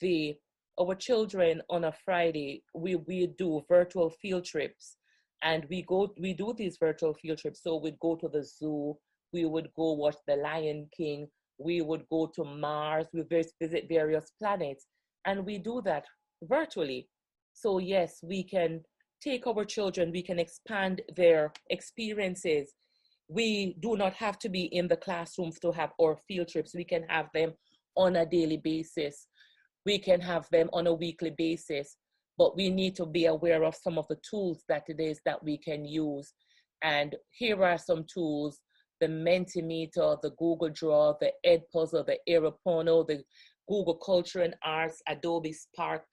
The 0.00 0.36
our 0.80 0.94
children 0.94 1.60
on 1.68 1.84
a 1.84 1.92
friday 2.04 2.62
we 2.74 2.96
we 2.96 3.26
do 3.26 3.62
virtual 3.68 4.10
field 4.10 4.44
trips. 4.44 4.96
And 5.42 5.66
we 5.70 5.82
go 5.82 6.12
we 6.18 6.34
do 6.34 6.54
these 6.56 6.76
virtual 6.78 7.14
field 7.14 7.38
trips. 7.38 7.62
So 7.62 7.76
we'd 7.76 7.98
go 8.00 8.16
to 8.16 8.28
the 8.28 8.44
zoo 8.44 8.96
we 9.32 9.44
would 9.44 9.68
go 9.76 9.92
watch 9.92 10.16
the 10.26 10.36
lion 10.36 10.88
king 10.96 11.28
we 11.58 11.82
would 11.82 12.04
go 12.10 12.26
to 12.34 12.44
mars 12.44 13.06
we 13.12 13.22
visit 13.22 13.86
various 13.88 14.32
planets. 14.38 14.86
And 15.26 15.44
we 15.44 15.58
do 15.58 15.82
that 15.84 16.04
virtually. 16.42 17.08
So 17.52 17.78
yes 17.78 18.20
we 18.22 18.42
can 18.42 18.82
take 19.22 19.46
our 19.46 19.64
children 19.64 20.12
we 20.12 20.22
can 20.22 20.38
expand 20.38 21.02
their 21.16 21.52
experiences 21.68 22.72
we 23.30 23.76
do 23.78 23.96
not 23.96 24.12
have 24.14 24.40
to 24.40 24.48
be 24.48 24.64
in 24.64 24.88
the 24.88 24.96
classroom 24.96 25.52
to 25.62 25.70
have 25.70 25.92
our 26.02 26.18
field 26.26 26.48
trips. 26.48 26.74
We 26.74 26.84
can 26.84 27.04
have 27.08 27.28
them 27.32 27.52
on 27.96 28.16
a 28.16 28.26
daily 28.26 28.56
basis. 28.56 29.28
We 29.86 29.98
can 29.98 30.20
have 30.20 30.48
them 30.50 30.68
on 30.72 30.88
a 30.88 30.92
weekly 30.92 31.32
basis. 31.38 31.96
But 32.36 32.56
we 32.56 32.70
need 32.70 32.96
to 32.96 33.06
be 33.06 33.26
aware 33.26 33.62
of 33.62 33.76
some 33.76 33.98
of 33.98 34.08
the 34.08 34.18
tools 34.28 34.64
that 34.68 34.82
it 34.88 34.98
is 34.98 35.20
that 35.26 35.44
we 35.44 35.58
can 35.58 35.84
use. 35.84 36.32
And 36.82 37.14
here 37.30 37.62
are 37.62 37.78
some 37.78 38.04
tools 38.12 38.58
the 39.00 39.06
Mentimeter, 39.06 40.20
the 40.20 40.32
Google 40.36 40.68
Draw, 40.68 41.14
the 41.20 41.32
Edpuzzle, 41.46 42.04
the 42.04 42.18
Aeropono, 42.28 43.06
the 43.06 43.22
Google 43.66 43.94
Culture 43.94 44.42
and 44.42 44.54
Arts, 44.62 45.00
Adobe 45.08 45.54
Spark, 45.54 46.04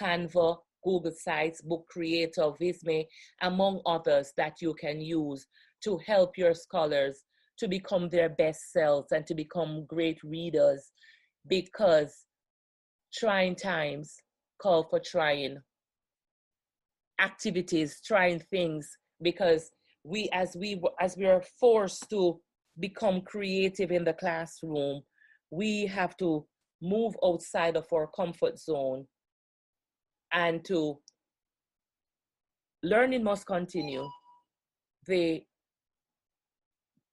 Canva, 0.00 0.56
Google 0.82 1.12
Sites, 1.12 1.60
Book 1.60 1.84
Creator, 1.90 2.52
Visme, 2.58 3.04
among 3.42 3.82
others 3.84 4.32
that 4.38 4.62
you 4.62 4.72
can 4.74 5.00
use 5.02 5.46
to 5.84 5.98
help 6.06 6.38
your 6.38 6.54
scholars 6.54 7.24
to 7.58 7.68
become 7.68 8.08
their 8.08 8.28
best 8.28 8.72
selves 8.72 9.12
and 9.12 9.26
to 9.26 9.34
become 9.34 9.84
great 9.86 10.22
readers 10.24 10.90
because 11.48 12.24
trying 13.14 13.54
times 13.54 14.16
call 14.60 14.84
for 14.84 15.00
trying 15.00 15.58
activities, 17.20 18.00
trying 18.04 18.40
things, 18.50 18.88
because 19.22 19.70
we 20.04 20.28
as 20.32 20.56
we 20.56 20.80
as 21.00 21.16
we 21.16 21.26
are 21.26 21.42
forced 21.60 22.08
to 22.10 22.40
become 22.80 23.20
creative 23.20 23.90
in 23.90 24.04
the 24.04 24.12
classroom, 24.14 25.02
we 25.50 25.86
have 25.86 26.16
to 26.16 26.44
move 26.80 27.14
outside 27.24 27.76
of 27.76 27.86
our 27.92 28.08
comfort 28.08 28.58
zone 28.58 29.06
and 30.32 30.64
to 30.64 30.98
learning 32.82 33.22
must 33.22 33.46
continue. 33.46 34.08
The 35.06 35.42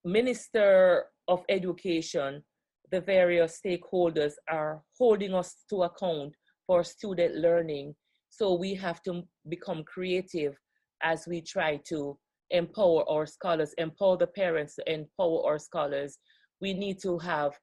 Minister 0.05 1.05
of 1.27 1.43
Education, 1.49 2.41
the 2.89 3.01
various 3.01 3.59
stakeholders 3.63 4.33
are 4.49 4.81
holding 4.97 5.33
us 5.33 5.55
to 5.69 5.83
account 5.83 6.33
for 6.65 6.83
student 6.83 7.35
learning. 7.35 7.95
So 8.29 8.53
we 8.53 8.75
have 8.75 9.01
to 9.03 9.23
become 9.49 9.83
creative 9.83 10.57
as 11.03 11.27
we 11.27 11.41
try 11.41 11.81
to 11.89 12.17
empower 12.49 13.07
our 13.09 13.25
scholars, 13.25 13.73
empower 13.77 14.17
the 14.17 14.27
parents, 14.27 14.79
empower 14.87 15.45
our 15.45 15.59
scholars. 15.59 16.17
We 16.61 16.73
need 16.73 17.01
to 17.01 17.17
have 17.19 17.59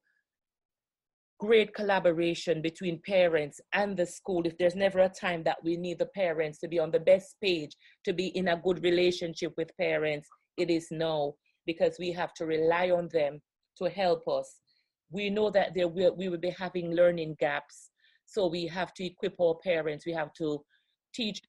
great 1.41 1.75
collaboration 1.75 2.61
between 2.61 3.01
parents 3.07 3.61
and 3.73 3.97
the 3.97 4.07
school. 4.07 4.47
If 4.47 4.57
there's 4.59 4.77
never 4.77 5.01
a 5.01 5.09
time 5.09 5.43
that 5.45 5.59
we 5.65 5.77
need 5.77 5.99
the 5.99 6.07
parents 6.07 6.59
to 6.61 6.69
be 6.69 6.79
on 6.79 6.91
the 6.91 7.01
best 7.01 7.37
page, 7.43 7.73
to 8.05 8.13
be 8.13 8.29
in 8.29 8.49
a 8.49 8.61
good 8.63 8.83
relationship 8.83 9.53
with 9.57 9.77
parents, 9.79 10.29
it 10.57 10.71
is 10.71 10.89
now 10.91 11.35
because 11.67 11.97
we 11.99 12.13
have 12.13 12.33
to 12.35 12.47
rely 12.47 12.91
on 12.91 13.09
them 13.13 13.41
to 13.79 13.91
help 13.91 14.27
us. 14.29 14.61
We 15.11 15.31
know 15.31 15.51
that 15.51 15.75
there 15.75 15.89
will, 15.89 16.15
we 16.17 16.29
will 16.29 16.39
be 16.39 16.51
having 16.51 16.93
learning 16.93 17.37
gaps, 17.39 17.91
so 18.25 18.47
we 18.47 18.67
have 18.67 18.93
to 18.95 19.05
equip 19.05 19.41
our 19.41 19.57
parents. 19.63 20.07
We 20.07 20.13
have 20.13 20.33
to 20.35 20.65
teach. 21.15 21.41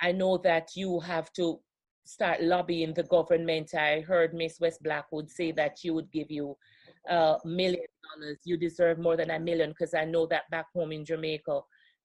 I 0.00 0.12
know 0.12 0.38
that 0.38 0.68
you 0.74 1.00
have 1.00 1.32
to 1.34 1.60
start 2.04 2.42
lobbying 2.42 2.94
the 2.94 3.02
government. 3.04 3.74
I 3.74 4.00
heard 4.00 4.34
Miss 4.34 4.60
West 4.60 4.82
Blackwood 4.82 5.30
say 5.30 5.52
that 5.52 5.78
she 5.78 5.90
would 5.90 6.10
give 6.10 6.30
you 6.30 6.56
a 7.08 7.36
million 7.44 7.86
dollars. 8.18 8.38
You 8.44 8.56
deserve 8.56 8.98
more 8.98 9.16
than 9.16 9.30
a 9.30 9.38
million 9.38 9.70
because 9.70 9.94
I 9.94 10.04
know 10.04 10.26
that 10.26 10.50
back 10.50 10.66
home 10.74 10.92
in 10.92 11.04
Jamaica, 11.04 11.60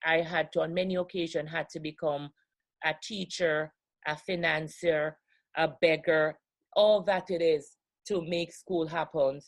I 0.06 0.22
had 0.22 0.52
to, 0.54 0.62
on 0.62 0.74
many 0.74 0.96
occasions, 0.96 1.50
had 1.50 1.70
to 1.70 1.80
become 1.80 2.30
a 2.84 2.94
teacher, 3.04 3.74
a 4.08 4.16
financier, 4.16 5.18
a 5.58 5.70
beggar, 5.82 6.38
all 6.80 7.02
that 7.02 7.30
it 7.30 7.42
is 7.42 7.76
to 8.08 8.22
make 8.22 8.54
school 8.54 8.88
happen. 8.88 9.42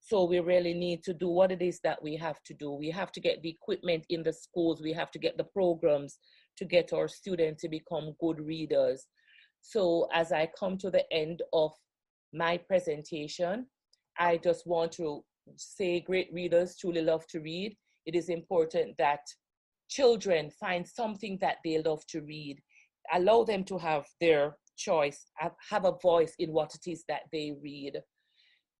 So 0.00 0.24
we 0.24 0.40
really 0.40 0.72
need 0.72 1.04
to 1.04 1.12
do 1.12 1.28
what 1.28 1.52
it 1.52 1.60
is 1.60 1.80
that 1.84 2.02
we 2.02 2.16
have 2.16 2.42
to 2.44 2.54
do. 2.54 2.70
We 2.70 2.90
have 2.90 3.12
to 3.12 3.20
get 3.20 3.42
the 3.42 3.50
equipment 3.50 4.06
in 4.08 4.22
the 4.22 4.32
schools. 4.32 4.80
We 4.80 4.94
have 4.94 5.10
to 5.10 5.18
get 5.18 5.36
the 5.36 5.50
programs 5.58 6.18
to 6.56 6.64
get 6.64 6.94
our 6.94 7.06
students 7.06 7.60
to 7.62 7.68
become 7.68 8.16
good 8.18 8.40
readers. 8.40 9.06
So 9.60 10.08
as 10.14 10.32
I 10.32 10.48
come 10.58 10.78
to 10.78 10.90
the 10.90 11.04
end 11.12 11.42
of 11.52 11.72
my 12.32 12.56
presentation, 12.56 13.66
I 14.18 14.38
just 14.38 14.66
want 14.66 14.92
to 14.92 15.22
say 15.56 16.00
great 16.00 16.32
readers 16.32 16.76
truly 16.80 17.02
love 17.02 17.26
to 17.32 17.40
read. 17.40 17.76
It 18.06 18.14
is 18.14 18.30
important 18.30 18.96
that 18.96 19.20
children 19.90 20.50
find 20.58 20.88
something 20.88 21.36
that 21.42 21.58
they 21.64 21.82
love 21.82 22.02
to 22.12 22.22
read. 22.22 22.56
Allow 23.12 23.44
them 23.44 23.64
to 23.64 23.76
have 23.76 24.06
their 24.22 24.56
choice, 24.78 25.26
have 25.70 25.84
a 25.84 25.98
voice 26.00 26.34
in 26.38 26.52
what 26.52 26.74
it 26.74 26.90
is 26.90 27.04
that 27.08 27.22
they 27.32 27.52
read. 27.62 28.00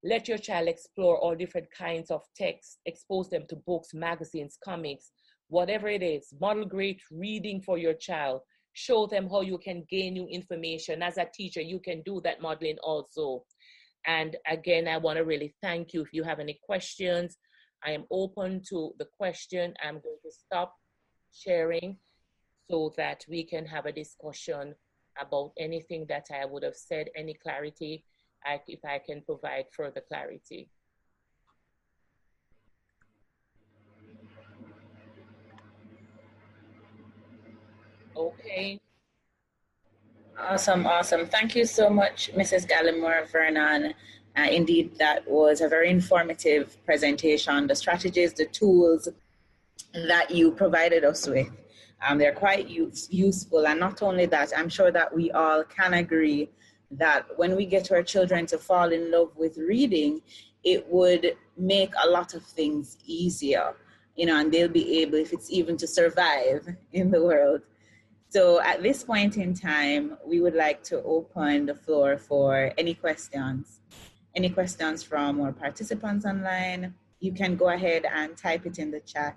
Let 0.04 0.28
your 0.28 0.38
child 0.38 0.68
explore 0.68 1.18
all 1.18 1.34
different 1.34 1.66
kinds 1.76 2.10
of 2.10 2.22
texts, 2.36 2.78
expose 2.86 3.28
them 3.28 3.44
to 3.48 3.56
books, 3.56 3.92
magazines, 3.92 4.56
comics, 4.64 5.10
whatever 5.48 5.88
it 5.88 6.02
is. 6.02 6.32
Model 6.40 6.64
great 6.64 7.02
reading 7.10 7.60
for 7.60 7.78
your 7.78 7.94
child. 7.94 8.40
Show 8.74 9.06
them 9.06 9.28
how 9.28 9.40
you 9.40 9.58
can 9.58 9.84
gain 9.90 10.12
new 10.12 10.28
information. 10.28 11.02
As 11.02 11.18
a 11.18 11.26
teacher, 11.34 11.60
you 11.60 11.80
can 11.80 12.02
do 12.02 12.20
that 12.22 12.40
modeling 12.40 12.78
also. 12.82 13.44
And 14.06 14.36
again, 14.46 14.86
I 14.86 14.98
want 14.98 15.18
to 15.18 15.24
really 15.24 15.54
thank 15.60 15.92
you. 15.92 16.02
If 16.02 16.12
you 16.12 16.22
have 16.22 16.38
any 16.38 16.60
questions, 16.62 17.36
I 17.84 17.90
am 17.90 18.04
open 18.10 18.62
to 18.68 18.92
the 18.98 19.08
question. 19.18 19.74
I'm 19.84 19.94
going 19.94 20.22
to 20.22 20.30
stop 20.30 20.74
sharing 21.32 21.96
so 22.70 22.92
that 22.96 23.24
we 23.28 23.42
can 23.42 23.66
have 23.66 23.86
a 23.86 23.92
discussion 23.92 24.74
about 25.20 25.52
anything 25.58 26.06
that 26.08 26.26
I 26.32 26.44
would 26.44 26.62
have 26.62 26.76
said, 26.76 27.08
any 27.16 27.34
clarity, 27.34 28.04
I, 28.44 28.60
if 28.66 28.84
I 28.84 28.98
can 28.98 29.22
provide 29.22 29.66
further 29.72 30.02
clarity. 30.06 30.68
Okay. 38.16 38.80
Awesome, 40.38 40.86
awesome. 40.86 41.26
Thank 41.26 41.56
you 41.56 41.64
so 41.64 41.90
much, 41.90 42.30
Mrs. 42.34 42.68
Gallimore 42.68 43.30
Vernon. 43.30 43.94
Uh, 44.36 44.46
indeed, 44.50 44.96
that 44.98 45.28
was 45.28 45.60
a 45.60 45.68
very 45.68 45.90
informative 45.90 46.76
presentation. 46.84 47.66
The 47.66 47.74
strategies, 47.74 48.32
the 48.34 48.46
tools 48.46 49.08
that 49.92 50.30
you 50.30 50.52
provided 50.52 51.04
us 51.04 51.26
with, 51.26 51.48
um, 52.06 52.18
they're 52.18 52.32
quite 52.32 52.68
use, 52.68 53.08
useful. 53.10 53.66
And 53.66 53.80
not 53.80 54.02
only 54.02 54.26
that, 54.26 54.52
I'm 54.56 54.68
sure 54.68 54.90
that 54.90 55.14
we 55.14 55.30
all 55.32 55.64
can 55.64 55.94
agree 55.94 56.50
that 56.90 57.26
when 57.36 57.56
we 57.56 57.66
get 57.66 57.90
our 57.92 58.02
children 58.02 58.46
to 58.46 58.58
fall 58.58 58.92
in 58.92 59.10
love 59.10 59.32
with 59.36 59.58
reading, 59.58 60.22
it 60.64 60.86
would 60.88 61.36
make 61.56 61.92
a 62.02 62.08
lot 62.08 62.34
of 62.34 62.42
things 62.42 62.96
easier, 63.04 63.74
you 64.16 64.26
know, 64.26 64.38
and 64.38 64.52
they'll 64.52 64.68
be 64.68 65.00
able, 65.02 65.16
if 65.16 65.32
it's 65.32 65.50
even 65.50 65.76
to 65.76 65.86
survive 65.86 66.66
in 66.92 67.10
the 67.10 67.22
world. 67.22 67.62
So 68.30 68.60
at 68.60 68.82
this 68.82 69.02
point 69.02 69.36
in 69.36 69.54
time, 69.54 70.18
we 70.26 70.40
would 70.40 70.54
like 70.54 70.82
to 70.84 71.02
open 71.02 71.66
the 71.66 71.74
floor 71.74 72.18
for 72.18 72.72
any 72.76 72.94
questions. 72.94 73.80
Any 74.34 74.50
questions 74.50 75.02
from 75.02 75.40
our 75.40 75.52
participants 75.52 76.24
online, 76.26 76.94
you 77.20 77.32
can 77.32 77.56
go 77.56 77.70
ahead 77.70 78.04
and 78.04 78.36
type 78.36 78.66
it 78.66 78.78
in 78.78 78.90
the 78.90 79.00
chat 79.00 79.36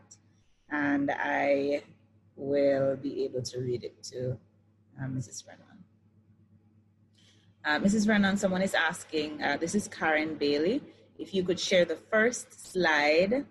and 0.71 1.11
I 1.13 1.83
will 2.41 2.95
be 2.95 3.23
able 3.23 3.41
to 3.43 3.59
read 3.59 3.83
it 3.83 4.01
to 4.01 4.31
uh, 4.99 5.05
Mrs. 5.05 5.45
Vernon. 5.45 5.77
Uh, 7.63 7.79
Mrs. 7.79 8.07
Vernon, 8.07 8.35
someone 8.35 8.63
is 8.63 8.73
asking, 8.73 9.41
uh, 9.43 9.57
this 9.57 9.75
is 9.75 9.87
Karen 9.87 10.35
Bailey, 10.35 10.81
if 11.19 11.35
you 11.35 11.43
could 11.43 11.59
share 11.59 11.85
the 11.85 11.95
first 11.95 12.71
slide 12.71 13.45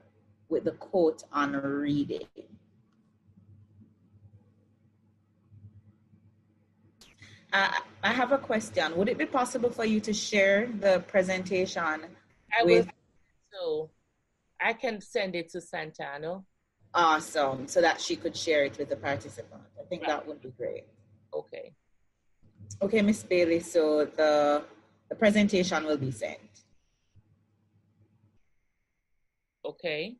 with 0.48 0.64
the 0.64 0.72
quote 0.72 1.22
on 1.32 1.52
reading. 1.52 2.26
Uh, 7.52 7.68
I 8.02 8.12
have 8.12 8.32
a 8.32 8.38
question. 8.38 8.96
Would 8.96 9.08
it 9.08 9.18
be 9.18 9.26
possible 9.26 9.70
for 9.70 9.84
you 9.84 10.00
to 10.00 10.12
share 10.12 10.68
the 10.80 11.04
presentation? 11.06 11.82
I 12.58 12.64
with... 12.64 12.86
will. 12.86 12.92
So 13.52 13.90
I 14.60 14.72
can 14.72 15.00
send 15.00 15.36
it 15.36 15.50
to 15.50 15.60
Santana. 15.60 16.42
Awesome. 16.94 17.68
So 17.68 17.80
that 17.80 18.00
she 18.00 18.16
could 18.16 18.36
share 18.36 18.64
it 18.64 18.78
with 18.78 18.88
the 18.88 18.96
participant. 18.96 19.62
I 19.78 19.84
think 19.84 20.02
right. 20.02 20.08
that 20.10 20.26
would 20.26 20.40
be 20.42 20.50
great. 20.50 20.84
Okay. 21.32 21.72
Okay, 22.82 23.02
Miss 23.02 23.22
Bailey. 23.22 23.60
So 23.60 24.04
the 24.04 24.64
the 25.08 25.14
presentation 25.14 25.84
will 25.84 25.96
be 25.96 26.10
sent. 26.10 26.38
Okay. 29.64 30.16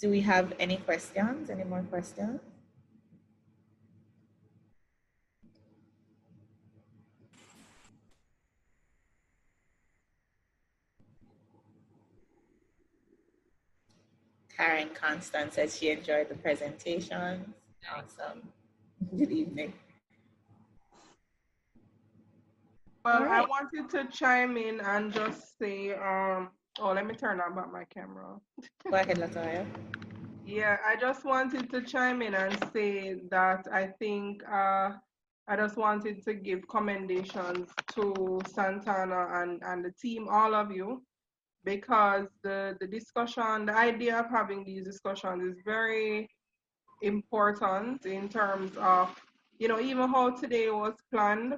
Do 0.00 0.10
we 0.10 0.20
have 0.20 0.52
any 0.60 0.76
questions? 0.76 1.50
Any 1.50 1.64
more 1.64 1.82
questions? 1.82 2.40
Karen 14.58 14.88
Constance 14.92 15.54
says 15.54 15.78
she 15.78 15.90
enjoyed 15.90 16.28
the 16.28 16.34
presentation. 16.34 17.54
Awesome. 17.94 18.42
Good 19.16 19.30
evening. 19.30 19.72
Well, 23.04 23.22
right. 23.22 23.42
I 23.42 23.46
wanted 23.46 23.88
to 23.90 24.08
chime 24.10 24.56
in 24.56 24.80
and 24.80 25.12
just 25.12 25.56
say, 25.58 25.92
um, 25.94 26.50
oh, 26.80 26.92
let 26.92 27.06
me 27.06 27.14
turn 27.14 27.40
on 27.40 27.54
back 27.54 27.72
my 27.72 27.84
camera. 27.84 28.36
Go 28.90 28.96
ahead, 28.96 29.18
Latoya. 29.18 29.64
Yeah, 30.44 30.78
I 30.84 30.96
just 30.96 31.24
wanted 31.24 31.70
to 31.70 31.82
chime 31.82 32.20
in 32.20 32.34
and 32.34 32.58
say 32.72 33.20
that 33.30 33.66
I 33.72 33.86
think 33.98 34.42
uh, 34.50 34.90
I 35.46 35.56
just 35.56 35.76
wanted 35.76 36.24
to 36.24 36.34
give 36.34 36.66
commendations 36.68 37.68
to 37.94 38.40
Santana 38.48 39.28
and, 39.40 39.62
and 39.64 39.84
the 39.84 39.92
team, 39.92 40.26
all 40.28 40.54
of 40.54 40.72
you, 40.72 41.02
because 41.64 42.26
the, 42.42 42.76
the 42.80 42.86
discussion, 42.86 43.66
the 43.66 43.76
idea 43.76 44.18
of 44.18 44.30
having 44.30 44.64
these 44.64 44.84
discussions 44.84 45.42
is 45.42 45.62
very 45.64 46.28
important 47.02 48.06
in 48.06 48.28
terms 48.28 48.72
of, 48.78 49.14
you 49.58 49.68
know, 49.68 49.80
even 49.80 50.08
how 50.08 50.30
today 50.30 50.70
was 50.70 50.94
planned. 51.12 51.54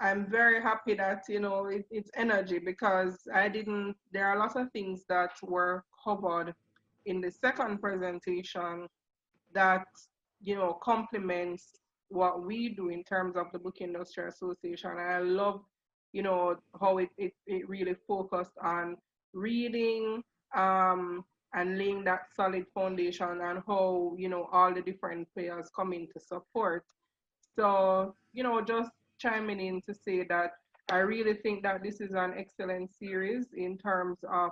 I'm 0.00 0.28
very 0.28 0.60
happy 0.60 0.94
that, 0.94 1.22
you 1.28 1.40
know, 1.40 1.66
it, 1.66 1.86
it's 1.90 2.10
energy 2.16 2.58
because 2.58 3.18
I 3.32 3.48
didn't, 3.48 3.94
there 4.12 4.26
are 4.26 4.36
a 4.36 4.38
lot 4.38 4.56
of 4.56 4.70
things 4.72 5.04
that 5.08 5.30
were 5.42 5.84
covered 6.02 6.54
in 7.06 7.20
the 7.20 7.30
second 7.30 7.80
presentation 7.80 8.88
that, 9.52 9.86
you 10.40 10.56
know, 10.56 10.78
complements 10.82 11.78
what 12.08 12.44
we 12.44 12.70
do 12.70 12.88
in 12.88 13.04
terms 13.04 13.36
of 13.36 13.46
the 13.52 13.58
Book 13.58 13.76
Industry 13.80 14.26
Association. 14.28 14.90
And 14.90 15.00
I 15.00 15.18
love, 15.20 15.60
you 16.12 16.22
know, 16.22 16.56
how 16.80 16.98
it, 16.98 17.10
it, 17.16 17.32
it 17.46 17.68
really 17.68 17.94
focused 18.06 18.56
on 18.62 18.96
reading 19.34 20.22
um, 20.56 21.24
and 21.54 21.78
laying 21.78 22.04
that 22.04 22.26
solid 22.34 22.66
foundation 22.74 23.40
and 23.42 23.62
how 23.66 24.14
you 24.18 24.28
know 24.28 24.48
all 24.52 24.72
the 24.72 24.82
different 24.82 25.28
players 25.34 25.70
come 25.74 25.92
in 25.92 26.08
to 26.12 26.20
support. 26.20 26.84
So 27.56 28.14
you 28.32 28.42
know, 28.42 28.60
just 28.60 28.90
chiming 29.18 29.60
in 29.60 29.82
to 29.82 29.94
say 29.94 30.24
that 30.24 30.52
I 30.90 30.98
really 30.98 31.34
think 31.34 31.62
that 31.62 31.82
this 31.82 32.00
is 32.00 32.12
an 32.12 32.34
excellent 32.36 32.90
series 32.94 33.46
in 33.56 33.78
terms 33.78 34.18
of 34.30 34.50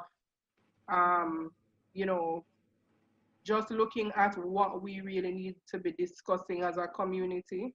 um, 0.88 1.50
you 1.94 2.06
know 2.06 2.44
just 3.44 3.70
looking 3.70 4.12
at 4.16 4.36
what 4.38 4.82
we 4.82 5.00
really 5.00 5.32
need 5.32 5.56
to 5.68 5.78
be 5.78 5.92
discussing 5.92 6.62
as 6.62 6.76
a 6.76 6.86
community 6.86 7.74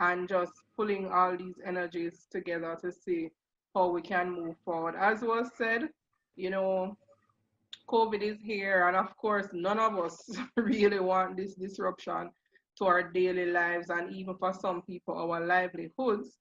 and 0.00 0.28
just 0.28 0.52
pulling 0.76 1.08
all 1.10 1.36
these 1.36 1.54
energies 1.64 2.26
together 2.30 2.76
to 2.80 2.90
see 2.90 3.30
how 3.74 3.88
we 3.88 4.02
can 4.02 4.30
move 4.32 4.56
forward. 4.64 4.94
As 4.98 5.22
was 5.22 5.50
said, 5.56 5.88
you 6.36 6.50
know, 6.50 6.96
COVID 7.88 8.22
is 8.22 8.38
here, 8.40 8.88
and 8.88 8.96
of 8.96 9.16
course, 9.16 9.48
none 9.52 9.78
of 9.78 9.98
us 9.98 10.30
really 10.56 11.00
want 11.00 11.36
this 11.36 11.54
disruption 11.54 12.30
to 12.78 12.84
our 12.86 13.02
daily 13.02 13.46
lives 13.46 13.90
and 13.90 14.12
even 14.12 14.36
for 14.36 14.52
some 14.52 14.82
people, 14.82 15.16
our 15.16 15.44
livelihoods. 15.44 16.36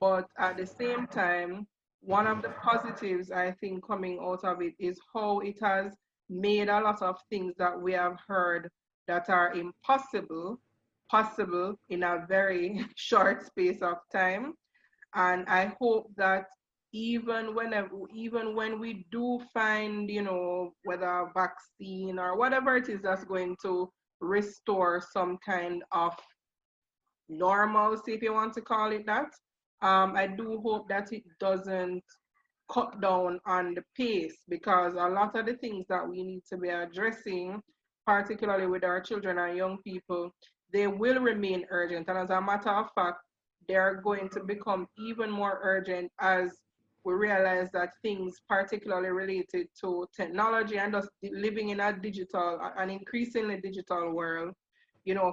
But 0.00 0.26
at 0.38 0.56
the 0.56 0.66
same 0.66 1.06
time, 1.06 1.66
one 2.00 2.26
of 2.26 2.42
the 2.42 2.50
positives 2.50 3.30
I 3.30 3.52
think 3.60 3.86
coming 3.86 4.18
out 4.20 4.44
of 4.44 4.62
it 4.62 4.74
is 4.78 4.98
how 5.14 5.40
it 5.40 5.56
has 5.62 5.94
made 6.28 6.68
a 6.68 6.80
lot 6.80 7.02
of 7.02 7.16
things 7.30 7.54
that 7.58 7.80
we 7.80 7.92
have 7.92 8.16
heard 8.26 8.70
that 9.06 9.28
are 9.30 9.52
impossible 9.54 10.58
possible 11.10 11.74
in 11.88 12.02
a 12.02 12.24
very 12.28 12.84
short 12.96 13.46
space 13.46 13.80
of 13.82 13.96
time. 14.12 14.54
And 15.14 15.48
I 15.48 15.74
hope 15.80 16.10
that 16.16 16.46
even 16.92 17.54
whenever 17.54 17.90
even 18.14 18.54
when 18.54 18.78
we 18.78 19.06
do 19.10 19.40
find, 19.52 20.08
you 20.08 20.22
know, 20.22 20.72
whether 20.84 21.06
a 21.06 21.32
vaccine 21.34 22.18
or 22.18 22.36
whatever 22.36 22.76
it 22.76 22.88
is 22.88 23.00
that's 23.02 23.24
going 23.24 23.56
to 23.62 23.90
restore 24.20 25.02
some 25.12 25.38
kind 25.44 25.82
of 25.92 26.14
normalcy, 27.28 28.14
if 28.14 28.22
you 28.22 28.32
want 28.32 28.54
to 28.54 28.62
call 28.62 28.90
it 28.92 29.04
that, 29.06 29.30
um, 29.82 30.16
I 30.16 30.26
do 30.26 30.60
hope 30.64 30.88
that 30.88 31.12
it 31.12 31.24
doesn't 31.38 32.02
cut 32.72 33.00
down 33.00 33.40
on 33.46 33.74
the 33.74 33.82
pace 33.96 34.36
because 34.48 34.94
a 34.94 35.08
lot 35.08 35.36
of 35.36 35.46
the 35.46 35.54
things 35.54 35.86
that 35.88 36.06
we 36.06 36.22
need 36.22 36.42
to 36.50 36.56
be 36.56 36.68
addressing, 36.68 37.60
particularly 38.06 38.66
with 38.66 38.84
our 38.84 39.00
children 39.00 39.38
and 39.38 39.56
young 39.56 39.78
people, 39.82 40.30
they 40.72 40.86
will 40.86 41.20
remain 41.20 41.64
urgent. 41.70 42.08
And 42.08 42.18
as 42.18 42.30
a 42.30 42.40
matter 42.40 42.70
of 42.70 42.88
fact, 42.94 43.18
they're 43.68 44.00
going 44.02 44.28
to 44.30 44.40
become 44.40 44.86
even 44.98 45.30
more 45.30 45.60
urgent 45.62 46.10
as 46.20 46.52
we 47.08 47.14
realize 47.14 47.68
that 47.72 47.94
things 48.02 48.42
particularly 48.46 49.08
related 49.08 49.66
to 49.80 50.06
technology 50.14 50.76
and 50.76 50.94
us 50.94 51.08
living 51.22 51.70
in 51.70 51.80
a 51.80 51.90
digital, 51.90 52.60
an 52.76 52.90
increasingly 52.90 53.58
digital 53.62 54.12
world, 54.12 54.54
you 55.06 55.14
know, 55.14 55.32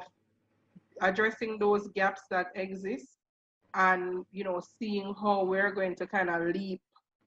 addressing 1.01 1.59
those 1.59 1.89
gaps 1.89 2.21
that 2.31 2.47
exist 2.55 3.17
and, 3.73 4.25
you 4.31 4.45
know, 4.45 4.61
seeing 4.79 5.13
how 5.21 5.43
we're 5.43 5.71
going 5.71 5.95
to 5.95 6.07
kind 6.07 6.29
of 6.29 6.55
leap 6.55 6.79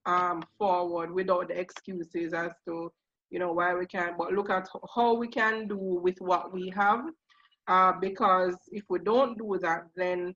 um, 0.06 0.42
forward 0.56 1.12
without 1.12 1.48
the 1.48 1.60
excuses 1.60 2.32
as 2.32 2.52
to, 2.64 2.90
you 3.28 3.38
know, 3.38 3.52
why 3.52 3.74
we 3.74 3.84
can't, 3.84 4.16
but 4.16 4.32
look 4.32 4.48
at 4.48 4.66
how 4.94 5.12
we 5.12 5.28
can 5.28 5.68
do 5.68 5.76
with 5.76 6.16
what 6.20 6.54
we 6.54 6.72
have. 6.74 7.04
Uh, 7.66 7.92
because 8.00 8.56
if 8.72 8.84
we 8.88 8.98
don't 8.98 9.36
do 9.36 9.58
that, 9.60 9.82
then 9.94 10.34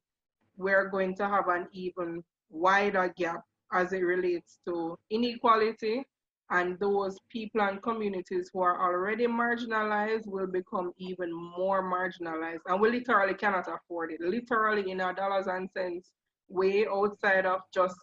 we're 0.58 0.90
going 0.90 1.14
to 1.14 1.26
have 1.26 1.48
an 1.48 1.66
even 1.72 2.22
wider 2.50 3.10
gap 3.16 3.42
as 3.72 3.92
it 3.92 4.02
relates 4.02 4.58
to 4.66 4.98
inequality 5.10 6.04
and 6.50 6.78
those 6.78 7.18
people 7.30 7.62
and 7.62 7.82
communities 7.82 8.50
who 8.52 8.60
are 8.60 8.80
already 8.80 9.26
marginalized 9.26 10.26
will 10.26 10.46
become 10.46 10.92
even 10.98 11.32
more 11.32 11.82
marginalized 11.82 12.60
and 12.66 12.80
we 12.80 12.90
literally 12.90 13.34
cannot 13.34 13.66
afford 13.68 14.12
it 14.12 14.20
literally 14.20 14.90
in 14.90 15.00
our 15.00 15.14
dollars 15.14 15.46
and 15.46 15.68
cents 15.76 16.12
way 16.48 16.86
outside 16.86 17.46
of 17.46 17.60
just 17.72 17.96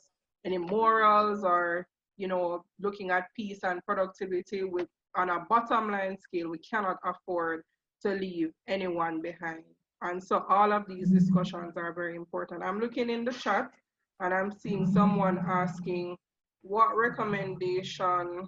any 0.45 0.57
morals 0.57 1.43
or 1.43 1.86
you 2.17 2.28
know 2.28 2.63
looking 2.80 3.11
at 3.11 3.28
peace 3.36 3.59
and 3.63 3.86
productivity 3.86 4.63
with 4.63 4.88
on 5.15 5.30
a 5.30 5.39
bottom 5.49 5.91
line 5.91 6.17
scale 6.20 6.49
we 6.49 6.57
cannot 6.59 6.97
afford 7.03 7.63
to 8.01 8.09
leave 8.11 8.51
anyone 8.67 9.22
behind. 9.22 9.63
And 10.01 10.24
so 10.24 10.45
all 10.49 10.72
of 10.72 10.88
these 10.88 11.09
discussions 11.09 11.76
are 11.76 11.93
very 11.93 12.15
important. 12.15 12.63
I'm 12.63 12.80
looking 12.80 13.09
in 13.09 13.26
the 13.26 13.34
chat 13.34 13.72
and 14.20 14.34
I'm 14.34 14.51
seeing 14.51 14.86
someone 14.86 15.39
asking 15.47 16.17
what 16.61 16.95
recommendation 16.95 18.47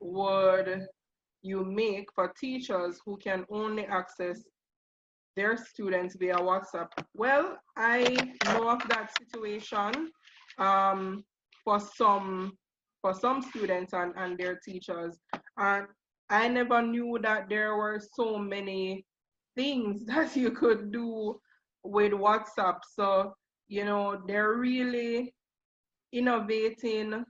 would 0.00 0.86
you 1.42 1.64
make 1.64 2.08
for 2.14 2.32
teachers 2.40 3.00
who 3.04 3.16
can 3.18 3.44
only 3.50 3.84
access 3.86 4.42
their 5.36 5.56
students 5.56 6.16
via 6.16 6.36
WhatsApp? 6.36 6.88
Well, 7.14 7.58
I 7.76 8.16
know 8.46 8.70
of 8.70 8.88
that 8.88 9.10
situation 9.18 10.10
um, 10.58 11.24
for 11.64 11.78
some 11.78 12.56
for 13.02 13.14
some 13.14 13.40
students 13.42 13.92
and, 13.92 14.12
and 14.16 14.36
their 14.36 14.58
teachers. 14.64 15.16
And 15.58 15.86
I 16.28 16.48
never 16.48 16.82
knew 16.82 17.18
that 17.22 17.48
there 17.48 17.76
were 17.76 18.00
so 18.14 18.36
many 18.36 19.04
things 19.54 20.04
that 20.06 20.34
you 20.34 20.50
could 20.50 20.90
do 20.90 21.38
with 21.84 22.12
WhatsApp. 22.12 22.78
So, 22.94 23.34
you 23.68 23.84
know, 23.84 24.22
they're 24.26 24.54
really 24.54 25.34
innovating, 26.12 27.24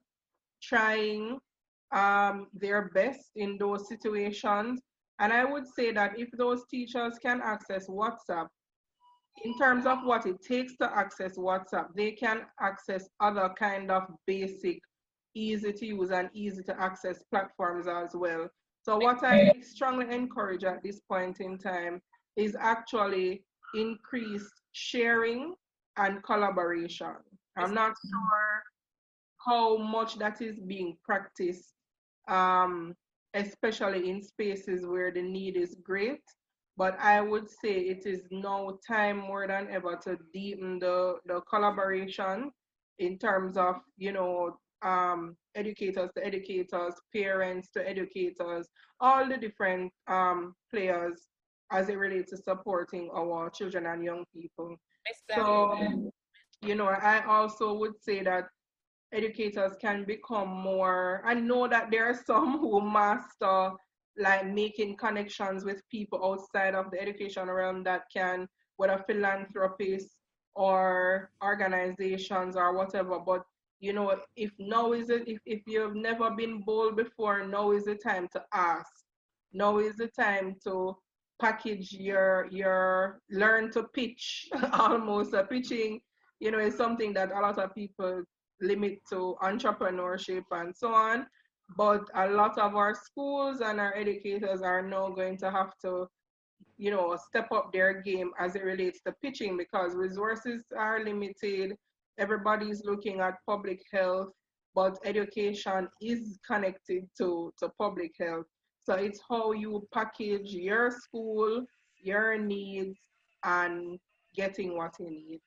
trying 0.63 1.39
um, 1.93 2.49
their 2.53 2.91
best 2.91 3.31
in 3.37 3.57
those 3.59 3.89
situations. 3.89 4.81
And 5.19 5.33
I 5.33 5.45
would 5.45 5.67
say 5.67 5.93
that 5.93 6.19
if 6.19 6.29
those 6.37 6.67
teachers 6.71 7.19
can 7.19 7.41
access 7.43 7.89
WhatsApp, 7.89 8.49
in 9.45 9.57
terms 9.59 9.87
of 9.87 9.99
what 10.05 10.27
it 10.27 10.43
takes 10.43 10.77
to 10.77 10.91
access 10.97 11.37
WhatsApp, 11.37 11.89
they 11.95 12.13
can 12.13 12.43
access 12.61 13.09
other 13.21 13.51
kind 13.59 13.91
of 13.91 14.05
basic, 14.27 14.81
easy 15.35 15.73
to 15.73 15.87
use 15.87 16.11
and 16.11 16.31
easy 16.33 16.63
to 16.63 16.81
access 16.81 17.23
platforms 17.31 17.87
as 17.87 18.11
well. 18.15 18.49
So 18.83 18.97
what 18.99 19.23
I 19.25 19.53
strongly 19.63 20.15
encourage 20.15 20.65
at 20.65 20.83
this 20.83 21.01
point 21.01 21.41
in 21.41 21.59
time 21.59 22.01
is 22.37 22.57
actually 22.59 23.45
increased 23.75 24.53
sharing 24.73 25.55
and 25.97 26.23
collaboration. 26.23 27.15
I'm 27.57 27.75
not 27.75 27.95
sure 28.09 28.63
how 29.47 29.77
much 29.77 30.19
that 30.19 30.43
is 30.43 30.59
being 30.61 30.97
practiced, 31.05 31.73
um, 32.29 32.95
especially 33.35 34.11
in 34.11 34.23
spaces 34.23 34.87
where 34.87 35.11
the 35.11 35.23
need 35.23 35.57
is 35.57 35.77
great. 35.83 36.23
But 36.77 36.99
I 37.01 37.23
would 37.23 37.49
say 37.49 37.73
it 37.73 38.05
is 38.05 38.23
now 38.31 38.79
time 38.87 39.17
more 39.17 39.47
than 39.47 39.69
ever 39.71 39.99
to 40.05 40.19
deepen 40.35 40.79
the, 40.79 41.17
the 41.25 41.41
collaboration 41.49 42.51
in 42.99 43.19
terms 43.19 43.57
of, 43.57 43.77
you 43.97 44.13
know, 44.13 44.59
um, 44.83 45.37
educators 45.55 46.11
to 46.17 46.25
educators, 46.25 46.95
parents 47.15 47.71
to 47.71 47.89
educators, 47.89 48.69
all 49.01 49.27
the 49.27 49.39
different 49.39 49.91
um, 50.07 50.55
players 50.71 51.29
as 51.73 51.89
it 51.89 51.97
relates 51.99 52.31
to 52.31 52.37
supporting 52.37 53.11
our 53.13 53.51
children 53.51 53.87
and 53.87 54.05
young 54.05 54.25
people. 54.35 54.77
So, 55.35 56.11
you 56.63 56.75
know, 56.75 56.89
I 56.89 57.25
also 57.27 57.75
would 57.75 58.01
say 58.01 58.23
that 58.23 58.49
educators 59.13 59.73
can 59.81 60.05
become 60.05 60.49
more, 60.49 61.23
I 61.25 61.35
know 61.35 61.69
that 61.69 61.91
there 61.91 62.07
are 62.07 62.21
some 62.27 62.59
who 62.61 62.81
master 62.81 63.73
like 64.19 64.47
making 64.47 64.97
connections 64.97 65.65
with 65.65 65.83
people 65.91 66.25
outside 66.25 66.75
of 66.75 66.91
the 66.91 67.01
education 67.01 67.51
realm 67.51 67.85
that 67.85 68.05
can, 68.13 68.49
whether 68.77 69.03
philanthropists 69.07 70.17
or 70.55 71.31
organizations 71.45 72.57
or 72.57 72.75
whatever, 72.75 73.19
but 73.19 73.45
you 73.81 73.93
know, 73.93 74.19
if 74.37 74.51
now 74.59 74.93
is 74.93 75.11
it, 75.11 75.29
if, 75.29 75.39
if 75.45 75.63
you've 75.67 75.95
never 75.95 76.31
been 76.31 76.63
bold 76.63 76.97
before, 76.97 77.47
now 77.47 77.73
is 77.73 77.85
the 77.85 77.95
time 77.95 78.27
to 78.33 78.43
ask. 78.55 78.91
Now 79.53 79.79
is 79.79 79.97
the 79.97 80.09
time 80.09 80.57
to 80.65 80.97
package 81.41 81.93
your, 81.93 82.49
your 82.51 83.21
learn 83.31 83.71
to 83.73 83.85
pitch 83.95 84.49
almost. 84.73 85.35
A 85.35 85.45
pitching, 85.45 86.01
you 86.41 86.51
know, 86.51 86.59
is 86.59 86.77
something 86.77 87.13
that 87.15 87.31
a 87.33 87.41
lot 87.41 87.59
of 87.59 87.75
people 87.75 88.23
limit 88.61 88.99
to 89.11 89.37
entrepreneurship 89.43 90.45
and 90.51 90.75
so 90.75 90.95
on. 90.95 91.27
But 91.77 92.09
a 92.15 92.29
lot 92.29 92.59
of 92.59 92.77
our 92.77 92.95
schools 92.95 93.61
and 93.61 93.81
our 93.81 93.95
educators 93.97 94.63
are 94.63 94.83
now 94.83 95.09
going 95.09 95.37
to 95.39 95.51
have 95.51 95.73
to, 95.83 96.07
you 96.79 96.91
know, 96.91 97.17
step 97.29 97.49
up 97.53 97.73
their 97.73 98.03
game 98.03 98.31
as 98.39 98.55
it 98.55 98.65
relates 98.65 99.01
to 99.03 99.15
pitching 99.23 99.57
because 99.57 99.95
resources 99.95 100.63
are 100.77 101.03
limited 101.03 101.77
everybody's 102.19 102.85
looking 102.85 103.21
at 103.21 103.35
public 103.47 103.83
health, 103.93 104.29
but 104.75 104.99
education 105.05 105.89
is 106.01 106.39
connected 106.47 107.05
to, 107.19 107.53
to 107.59 107.69
public 107.79 108.13
health. 108.19 108.47
So 108.87 108.95
it's 108.95 109.21
how 109.29 109.51
you 109.51 109.85
package 109.93 110.53
your 110.53 110.93
school, 110.93 111.67
your 112.01 112.39
needs, 112.39 112.97
and 113.43 113.99
getting 114.33 114.77
what 114.77 114.95
you 115.01 115.11
need. 115.11 115.41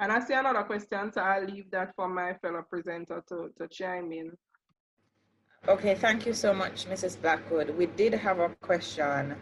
And 0.00 0.10
I 0.10 0.18
see 0.18 0.34
another 0.34 0.64
question, 0.64 1.12
so 1.12 1.20
I'll 1.20 1.44
leave 1.44 1.70
that 1.70 1.94
for 1.94 2.08
my 2.08 2.34
fellow 2.42 2.64
presenter 2.68 3.22
to, 3.28 3.50
to 3.58 3.68
chime 3.68 4.10
in. 4.10 4.32
Okay, 5.68 5.94
thank 5.94 6.26
you 6.26 6.34
so 6.34 6.52
much, 6.52 6.86
Mrs. 6.86 7.20
Blackwood. 7.20 7.70
We 7.70 7.86
did 7.86 8.12
have 8.14 8.40
a 8.40 8.48
question 8.60 9.36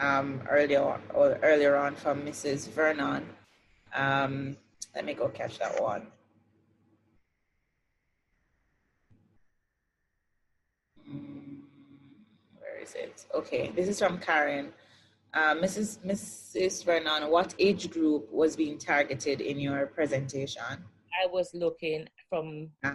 um, 0.00 0.42
earlier, 0.50 0.98
or 1.14 1.38
earlier 1.42 1.76
on 1.76 1.94
from 1.94 2.22
Mrs. 2.22 2.68
Vernon. 2.68 3.28
Um, 3.94 4.56
let 4.96 5.04
me 5.04 5.14
go 5.14 5.28
catch 5.28 5.60
that 5.60 5.80
one. 5.80 6.08
Where 12.94 13.04
is 13.04 13.10
it? 13.10 13.26
Okay, 13.34 13.72
this 13.74 13.88
is 13.88 13.98
from 13.98 14.18
Karen. 14.18 14.72
Uh, 15.34 15.54
Mrs. 15.54 15.98
Mrs. 16.06 16.84
Vernon, 16.84 17.30
what 17.30 17.54
age 17.58 17.90
group 17.90 18.30
was 18.32 18.56
being 18.56 18.78
targeted 18.78 19.40
in 19.40 19.58
your 19.58 19.86
presentation? 19.86 20.62
I 20.62 21.26
was 21.30 21.50
looking 21.54 22.06
from 22.28 22.70
uh-huh. 22.84 22.94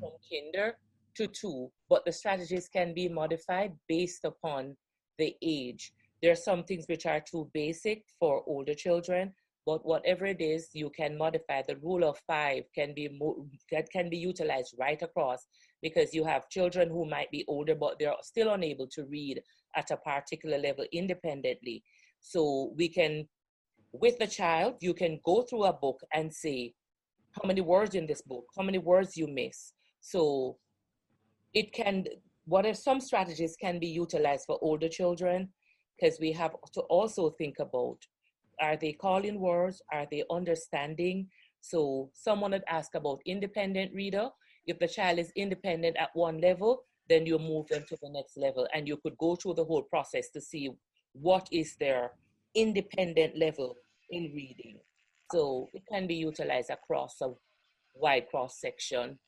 from 0.00 0.12
kinder 0.30 0.76
to 1.16 1.26
two, 1.26 1.70
but 1.88 2.04
the 2.04 2.12
strategies 2.12 2.68
can 2.68 2.94
be 2.94 3.08
modified 3.08 3.72
based 3.88 4.24
upon 4.24 4.76
the 5.18 5.34
age. 5.42 5.92
There 6.22 6.32
are 6.32 6.36
some 6.50 6.64
things 6.64 6.86
which 6.88 7.06
are 7.06 7.20
too 7.20 7.50
basic 7.52 8.04
for 8.18 8.42
older 8.46 8.74
children, 8.74 9.34
but 9.68 9.84
whatever 9.84 10.24
it 10.24 10.40
is, 10.40 10.70
you 10.72 10.88
can 10.88 11.18
modify. 11.18 11.60
The 11.60 11.76
rule 11.76 12.02
of 12.02 12.16
five 12.26 12.62
can 12.74 12.94
be 12.94 13.06
mo- 13.20 13.46
that 13.70 13.90
can 13.90 14.08
be 14.08 14.16
utilized 14.16 14.74
right 14.80 15.02
across 15.02 15.46
because 15.82 16.14
you 16.14 16.24
have 16.24 16.48
children 16.48 16.88
who 16.88 17.04
might 17.04 17.30
be 17.30 17.44
older, 17.46 17.74
but 17.74 17.98
they're 17.98 18.14
still 18.22 18.54
unable 18.54 18.86
to 18.86 19.04
read 19.04 19.42
at 19.76 19.90
a 19.90 19.98
particular 19.98 20.56
level 20.56 20.86
independently. 20.90 21.82
So 22.18 22.72
we 22.78 22.88
can, 22.88 23.28
with 23.92 24.18
the 24.18 24.26
child, 24.26 24.76
you 24.80 24.94
can 24.94 25.20
go 25.22 25.42
through 25.42 25.64
a 25.64 25.74
book 25.74 26.00
and 26.14 26.32
say, 26.32 26.72
how 27.32 27.46
many 27.46 27.60
words 27.60 27.94
in 27.94 28.06
this 28.06 28.22
book? 28.22 28.46
How 28.56 28.62
many 28.62 28.78
words 28.78 29.18
you 29.18 29.26
miss? 29.26 29.74
So 30.00 30.56
it 31.52 31.74
can, 31.74 32.06
what 32.46 32.64
if 32.64 32.78
some 32.78 33.00
strategies 33.00 33.54
can 33.60 33.78
be 33.78 33.88
utilized 33.88 34.46
for 34.46 34.58
older 34.62 34.88
children? 34.88 35.50
Because 36.00 36.18
we 36.18 36.32
have 36.32 36.52
to 36.72 36.80
also 36.88 37.34
think 37.36 37.56
about, 37.58 37.98
are 38.60 38.76
they 38.76 38.92
calling 38.92 39.40
words? 39.40 39.82
Are 39.92 40.06
they 40.10 40.24
understanding? 40.30 41.28
So 41.60 42.10
someone 42.14 42.52
had 42.52 42.64
asked 42.68 42.94
about 42.94 43.20
independent 43.26 43.92
reader. 43.94 44.28
If 44.66 44.78
the 44.78 44.88
child 44.88 45.18
is 45.18 45.32
independent 45.36 45.96
at 45.96 46.10
one 46.14 46.40
level, 46.40 46.84
then 47.08 47.26
you 47.26 47.38
move 47.38 47.66
them 47.68 47.84
to 47.88 47.96
the 48.02 48.10
next 48.10 48.36
level 48.36 48.66
and 48.74 48.86
you 48.86 48.98
could 48.98 49.16
go 49.18 49.34
through 49.34 49.54
the 49.54 49.64
whole 49.64 49.82
process 49.82 50.28
to 50.30 50.40
see 50.40 50.70
what 51.12 51.48
is 51.50 51.76
their 51.76 52.12
independent 52.54 53.36
level 53.36 53.76
in 54.10 54.30
reading. 54.34 54.78
So 55.32 55.68
it 55.72 55.82
can 55.90 56.06
be 56.06 56.14
utilized 56.14 56.70
across 56.70 57.20
a 57.22 57.32
wide 57.94 58.28
cross 58.30 58.60
section. 58.60 59.18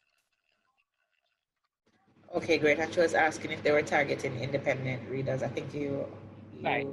Okay, 2.35 2.59
great. 2.59 2.78
Actually, 2.78 3.03
I 3.03 3.07
was 3.07 3.14
asking 3.14 3.51
if 3.51 3.62
they 3.62 3.72
were 3.72 3.83
targeting 3.83 4.39
independent 4.41 5.09
readers. 5.11 5.43
I 5.43 5.49
think 5.49 5.74
you, 5.74 6.07
you 6.57 6.64
right. 6.64 6.87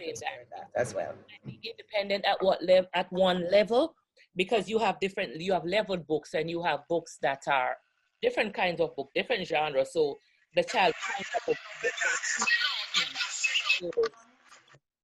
I'm 0.00 0.46
that. 0.50 0.68
that 0.74 0.80
as 0.80 0.94
well. 0.94 1.14
Independent 1.44 2.24
at 2.24 2.42
what 2.42 2.62
level? 2.62 2.88
At 2.94 3.12
one 3.12 3.50
level, 3.50 3.94
because 4.36 4.68
you 4.68 4.78
have 4.78 5.00
different. 5.00 5.40
You 5.40 5.52
have 5.52 5.64
leveled 5.64 6.06
books, 6.06 6.34
and 6.34 6.50
you 6.50 6.62
have 6.62 6.80
books 6.88 7.18
that 7.22 7.42
are 7.48 7.76
different 8.22 8.54
kinds 8.54 8.80
of 8.80 8.94
book, 8.96 9.10
different 9.14 9.46
genres. 9.46 9.92
So 9.92 10.18
the 10.54 10.64
child 10.64 10.94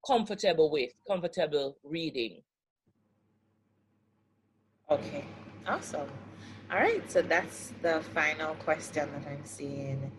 comfortable 0.06 0.70
with, 0.70 0.90
comfortable 1.06 1.76
reading. 1.84 2.42
Okay, 4.90 5.24
awesome. 5.66 6.08
All 6.70 6.78
right, 6.78 7.10
so 7.10 7.22
that's 7.22 7.72
the 7.82 8.02
final 8.14 8.54
question 8.56 9.08
that 9.12 9.30
I'm 9.30 9.44
seeing 9.44 10.10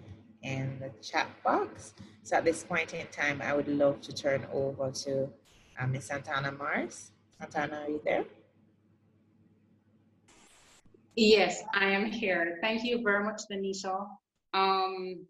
in 0.44 0.78
the 0.80 0.90
chat 1.02 1.28
box. 1.44 1.94
So 2.24 2.38
at 2.38 2.46
this 2.46 2.64
point 2.64 2.94
in 2.94 3.08
time, 3.08 3.42
I 3.42 3.54
would 3.54 3.68
love 3.68 4.02
to 4.02 4.14
turn 4.14 4.46
over 4.54 4.92
to 4.92 5.30
uh, 5.80 5.88
Miss 5.88 6.06
Santana 6.06 6.52
Mars. 6.52 7.12
Santana, 7.40 7.84
are 7.86 7.90
you 7.90 8.02
there? 8.06 8.26
Yes, 11.16 11.64
I 11.74 11.86
am 11.86 12.06
here. 12.06 12.58
Thank 12.62 12.84
you 12.84 13.02
very 13.04 13.24
much, 13.24 13.42
Denisha. 13.52 14.08
Um, 14.54 15.26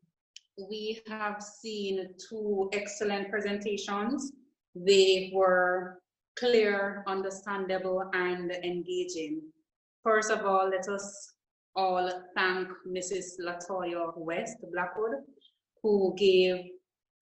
we 0.69 1.01
have 1.07 1.41
seen 1.41 2.07
two 2.29 2.69
excellent 2.73 3.29
presentations. 3.29 4.31
They 4.75 5.31
were 5.33 5.99
clear, 6.37 7.03
understandable, 7.07 8.09
and 8.13 8.51
engaging. 8.51 9.41
First 10.03 10.31
of 10.31 10.45
all, 10.45 10.69
let 10.69 10.87
us 10.87 11.32
all 11.75 12.09
thank 12.35 12.67
Mrs. 12.87 13.39
Latoya 13.39 14.17
West 14.17 14.57
Blackwood, 14.71 15.23
who 15.81 16.13
gave 16.17 16.55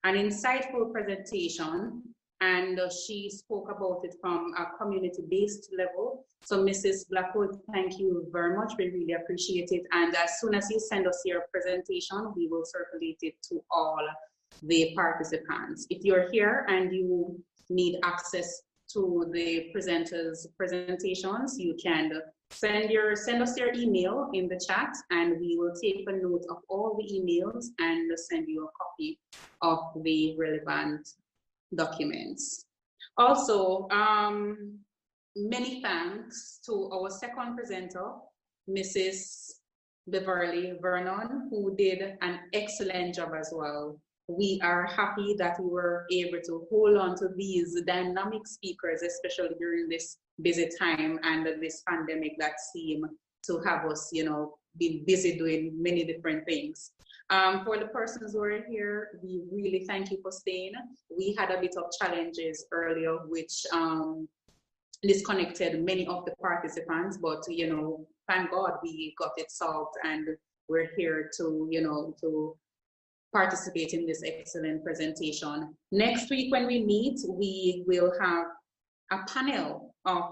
an 0.03 0.15
insightful 0.15 0.91
presentation 0.91 2.03
and 2.41 2.79
she 2.91 3.29
spoke 3.29 3.69
about 3.69 4.01
it 4.03 4.15
from 4.19 4.51
a 4.57 4.65
community-based 4.77 5.69
level. 5.77 6.25
So 6.43 6.63
Mrs. 6.63 7.07
Blackwood, 7.07 7.59
thank 7.71 7.99
you 7.99 8.27
very 8.31 8.57
much. 8.57 8.73
We 8.79 8.89
really 8.89 9.13
appreciate 9.13 9.69
it. 9.71 9.83
And 9.91 10.15
as 10.15 10.39
soon 10.39 10.55
as 10.55 10.67
you 10.71 10.79
send 10.79 11.07
us 11.07 11.21
your 11.23 11.43
presentation, 11.51 12.33
we 12.35 12.47
will 12.47 12.65
circulate 12.65 13.19
it 13.21 13.35
to 13.49 13.63
all 13.69 14.01
the 14.63 14.91
participants. 14.95 15.85
If 15.91 16.03
you're 16.03 16.31
here 16.31 16.65
and 16.67 16.91
you 16.91 17.39
need 17.69 17.99
access 18.03 18.63
to 18.93 19.29
the 19.31 19.71
presenters' 19.75 20.47
presentations, 20.57 21.59
you 21.59 21.75
can 21.81 22.11
send 22.51 22.89
your 22.89 23.15
send 23.15 23.41
us 23.41 23.57
your 23.57 23.73
email 23.73 24.29
in 24.33 24.47
the 24.47 24.59
chat 24.67 24.93
and 25.09 25.39
we 25.39 25.57
will 25.57 25.73
take 25.81 26.03
a 26.07 26.11
note 26.11 26.45
of 26.49 26.57
all 26.69 26.97
the 26.97 27.07
emails 27.13 27.67
and 27.79 28.11
send 28.29 28.47
you 28.47 28.65
a 28.65 28.71
copy 28.83 29.19
of 29.61 29.79
the 30.03 30.35
relevant 30.37 31.07
documents. 31.75 32.65
Also, 33.17 33.87
um, 33.89 34.79
many 35.35 35.81
thanks 35.81 36.59
to 36.65 36.89
our 36.93 37.09
second 37.09 37.55
presenter, 37.55 38.11
Mrs. 38.69 39.51
Beverly 40.07 40.73
Vernon, 40.81 41.47
who 41.49 41.75
did 41.75 42.17
an 42.21 42.39
excellent 42.53 43.15
job 43.15 43.31
as 43.37 43.51
well. 43.53 43.99
We 44.37 44.59
are 44.63 44.85
happy 44.85 45.35
that 45.39 45.59
we 45.59 45.69
were 45.69 46.05
able 46.11 46.39
to 46.45 46.65
hold 46.69 46.97
on 46.97 47.15
to 47.17 47.29
these 47.35 47.81
dynamic 47.81 48.47
speakers, 48.47 49.01
especially 49.01 49.55
during 49.59 49.89
this 49.89 50.17
busy 50.41 50.69
time 50.79 51.19
and 51.23 51.45
this 51.61 51.83
pandemic 51.87 52.33
that 52.39 52.59
seem 52.73 53.05
to 53.47 53.59
have 53.65 53.85
us, 53.85 54.09
you 54.13 54.23
know, 54.23 54.57
been 54.77 55.03
busy 55.05 55.37
doing 55.37 55.73
many 55.75 56.05
different 56.05 56.45
things. 56.45 56.91
Um, 57.29 57.63
for 57.65 57.77
the 57.77 57.87
persons 57.87 58.33
who 58.33 58.41
are 58.43 58.63
here, 58.69 59.19
we 59.23 59.41
really 59.51 59.85
thank 59.85 60.11
you 60.11 60.19
for 60.21 60.31
staying. 60.31 60.73
We 61.15 61.35
had 61.37 61.51
a 61.51 61.59
bit 61.59 61.75
of 61.77 61.85
challenges 61.99 62.65
earlier, 62.71 63.17
which 63.27 63.65
um, 63.71 64.27
disconnected 65.01 65.83
many 65.83 66.05
of 66.07 66.25
the 66.25 66.33
participants, 66.41 67.17
but 67.17 67.43
you 67.47 67.67
know, 67.69 68.07
thank 68.27 68.51
God 68.51 68.73
we 68.83 69.13
got 69.17 69.31
it 69.37 69.51
solved 69.51 69.95
and 70.03 70.27
we're 70.67 70.89
here 70.95 71.29
to, 71.37 71.67
you 71.69 71.81
know, 71.81 72.15
to 72.21 72.55
participate 73.33 73.93
in 73.93 74.05
this 74.05 74.23
excellent 74.25 74.83
presentation. 74.83 75.75
Next 75.91 76.29
week 76.29 76.51
when 76.51 76.67
we 76.67 76.83
meet, 76.83 77.19
we 77.27 77.83
will 77.87 78.11
have 78.19 78.45
a 79.11 79.19
panel 79.27 79.95
of 80.05 80.23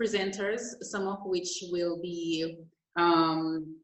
presenters, 0.00 0.60
some 0.82 1.06
of 1.06 1.18
which 1.24 1.64
will 1.70 2.00
be 2.00 2.58
um, 2.96 3.76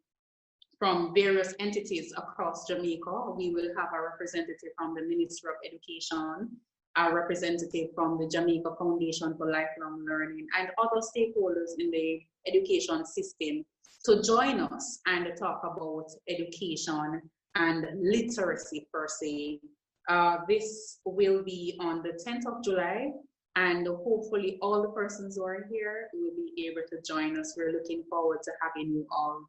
from 0.78 1.12
various 1.14 1.54
entities 1.60 2.12
across 2.16 2.66
Jamaica. 2.66 3.32
We 3.36 3.50
will 3.50 3.68
have 3.76 3.90
a 3.94 4.02
representative 4.02 4.70
from 4.76 4.94
the 4.94 5.02
Ministry 5.02 5.50
of 5.50 5.56
Education, 5.64 6.50
a 6.96 7.14
representative 7.14 7.88
from 7.94 8.18
the 8.18 8.28
Jamaica 8.28 8.74
Foundation 8.78 9.34
for 9.36 9.46
Lifelong 9.50 10.04
Learning, 10.06 10.46
and 10.58 10.68
other 10.78 11.00
stakeholders 11.00 11.70
in 11.78 11.90
the 11.90 12.20
education 12.46 13.06
system 13.06 13.64
to 14.04 14.22
join 14.22 14.60
us 14.60 14.98
and 15.06 15.28
talk 15.38 15.62
about 15.62 16.06
education 16.28 17.22
and 17.54 17.86
literacy 18.00 18.88
per 18.92 19.06
se. 19.08 19.60
Uh, 20.08 20.38
this 20.48 20.98
will 21.04 21.42
be 21.44 21.76
on 21.80 22.02
the 22.02 22.12
10th 22.26 22.46
of 22.46 22.64
July, 22.64 23.10
and 23.56 23.86
hopefully 23.86 24.58
all 24.60 24.82
the 24.82 24.88
persons 24.88 25.36
who 25.36 25.44
are 25.44 25.66
here 25.70 26.08
will 26.12 26.32
be 26.36 26.66
able 26.66 26.82
to 26.88 26.96
join 27.06 27.38
us. 27.38 27.54
We're 27.56 27.72
looking 27.72 28.02
forward 28.10 28.38
to 28.44 28.52
having 28.62 28.90
you 28.90 29.06
all 29.10 29.46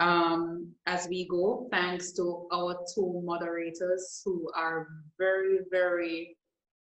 um, 0.00 0.72
as 0.86 1.06
we 1.08 1.28
go, 1.28 1.68
thanks 1.70 2.12
to 2.12 2.48
our 2.52 2.76
two 2.94 3.22
moderators 3.24 4.22
who 4.24 4.48
are 4.56 4.88
very, 5.18 5.58
very 5.70 6.36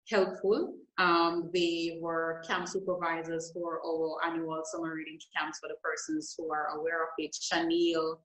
helpful. 0.09 0.75
Um, 0.99 1.51
they 1.53 1.99
were 2.01 2.43
camp 2.47 2.69
supervisors 2.69 3.51
for 3.53 3.81
our 3.85 4.31
annual 4.31 4.63
summer 4.65 4.95
reading 4.95 5.19
camps 5.37 5.59
for 5.59 5.69
the 5.69 5.77
persons 5.83 6.35
who 6.39 6.53
are 6.53 6.79
aware 6.79 7.03
of 7.03 7.09
it, 7.19 7.35
Chanel 7.35 8.21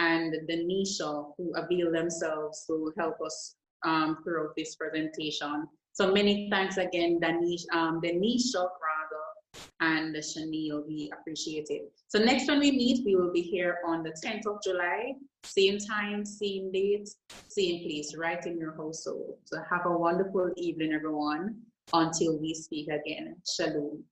and 0.00 0.34
Denisha, 0.48 1.32
who 1.36 1.52
avail 1.54 1.92
themselves 1.92 2.64
to 2.66 2.92
help 2.98 3.16
us 3.24 3.56
um, 3.84 4.18
throughout 4.24 4.54
this 4.56 4.74
presentation. 4.74 5.66
So 5.92 6.12
many 6.12 6.48
thanks 6.50 6.78
again, 6.78 7.20
Danish, 7.20 7.62
um, 7.72 8.00
Denisha, 8.02 8.66
and 9.80 10.14
Chanel. 10.24 10.84
We 10.86 11.10
appreciate 11.18 11.66
it. 11.70 11.92
So 12.08 12.18
next 12.18 12.46
time 12.46 12.60
we 12.60 12.70
meet, 12.70 13.04
we 13.04 13.16
will 13.16 13.32
be 13.32 13.42
here 13.42 13.78
on 13.86 14.02
the 14.02 14.14
10th 14.24 14.46
of 14.46 14.62
July, 14.62 15.12
same 15.42 15.78
time, 15.78 16.24
same 16.24 16.70
date, 16.72 17.08
same 17.48 17.82
place, 17.82 18.14
right 18.16 18.44
in 18.46 18.58
your 18.58 18.76
household. 18.76 19.38
So 19.44 19.58
have 19.70 19.86
a 19.86 19.96
wonderful 19.96 20.50
evening, 20.56 20.92
everyone, 20.92 21.56
until 21.92 22.38
we 22.38 22.54
speak 22.54 22.88
again. 22.88 23.36
Shalom. 23.56 24.04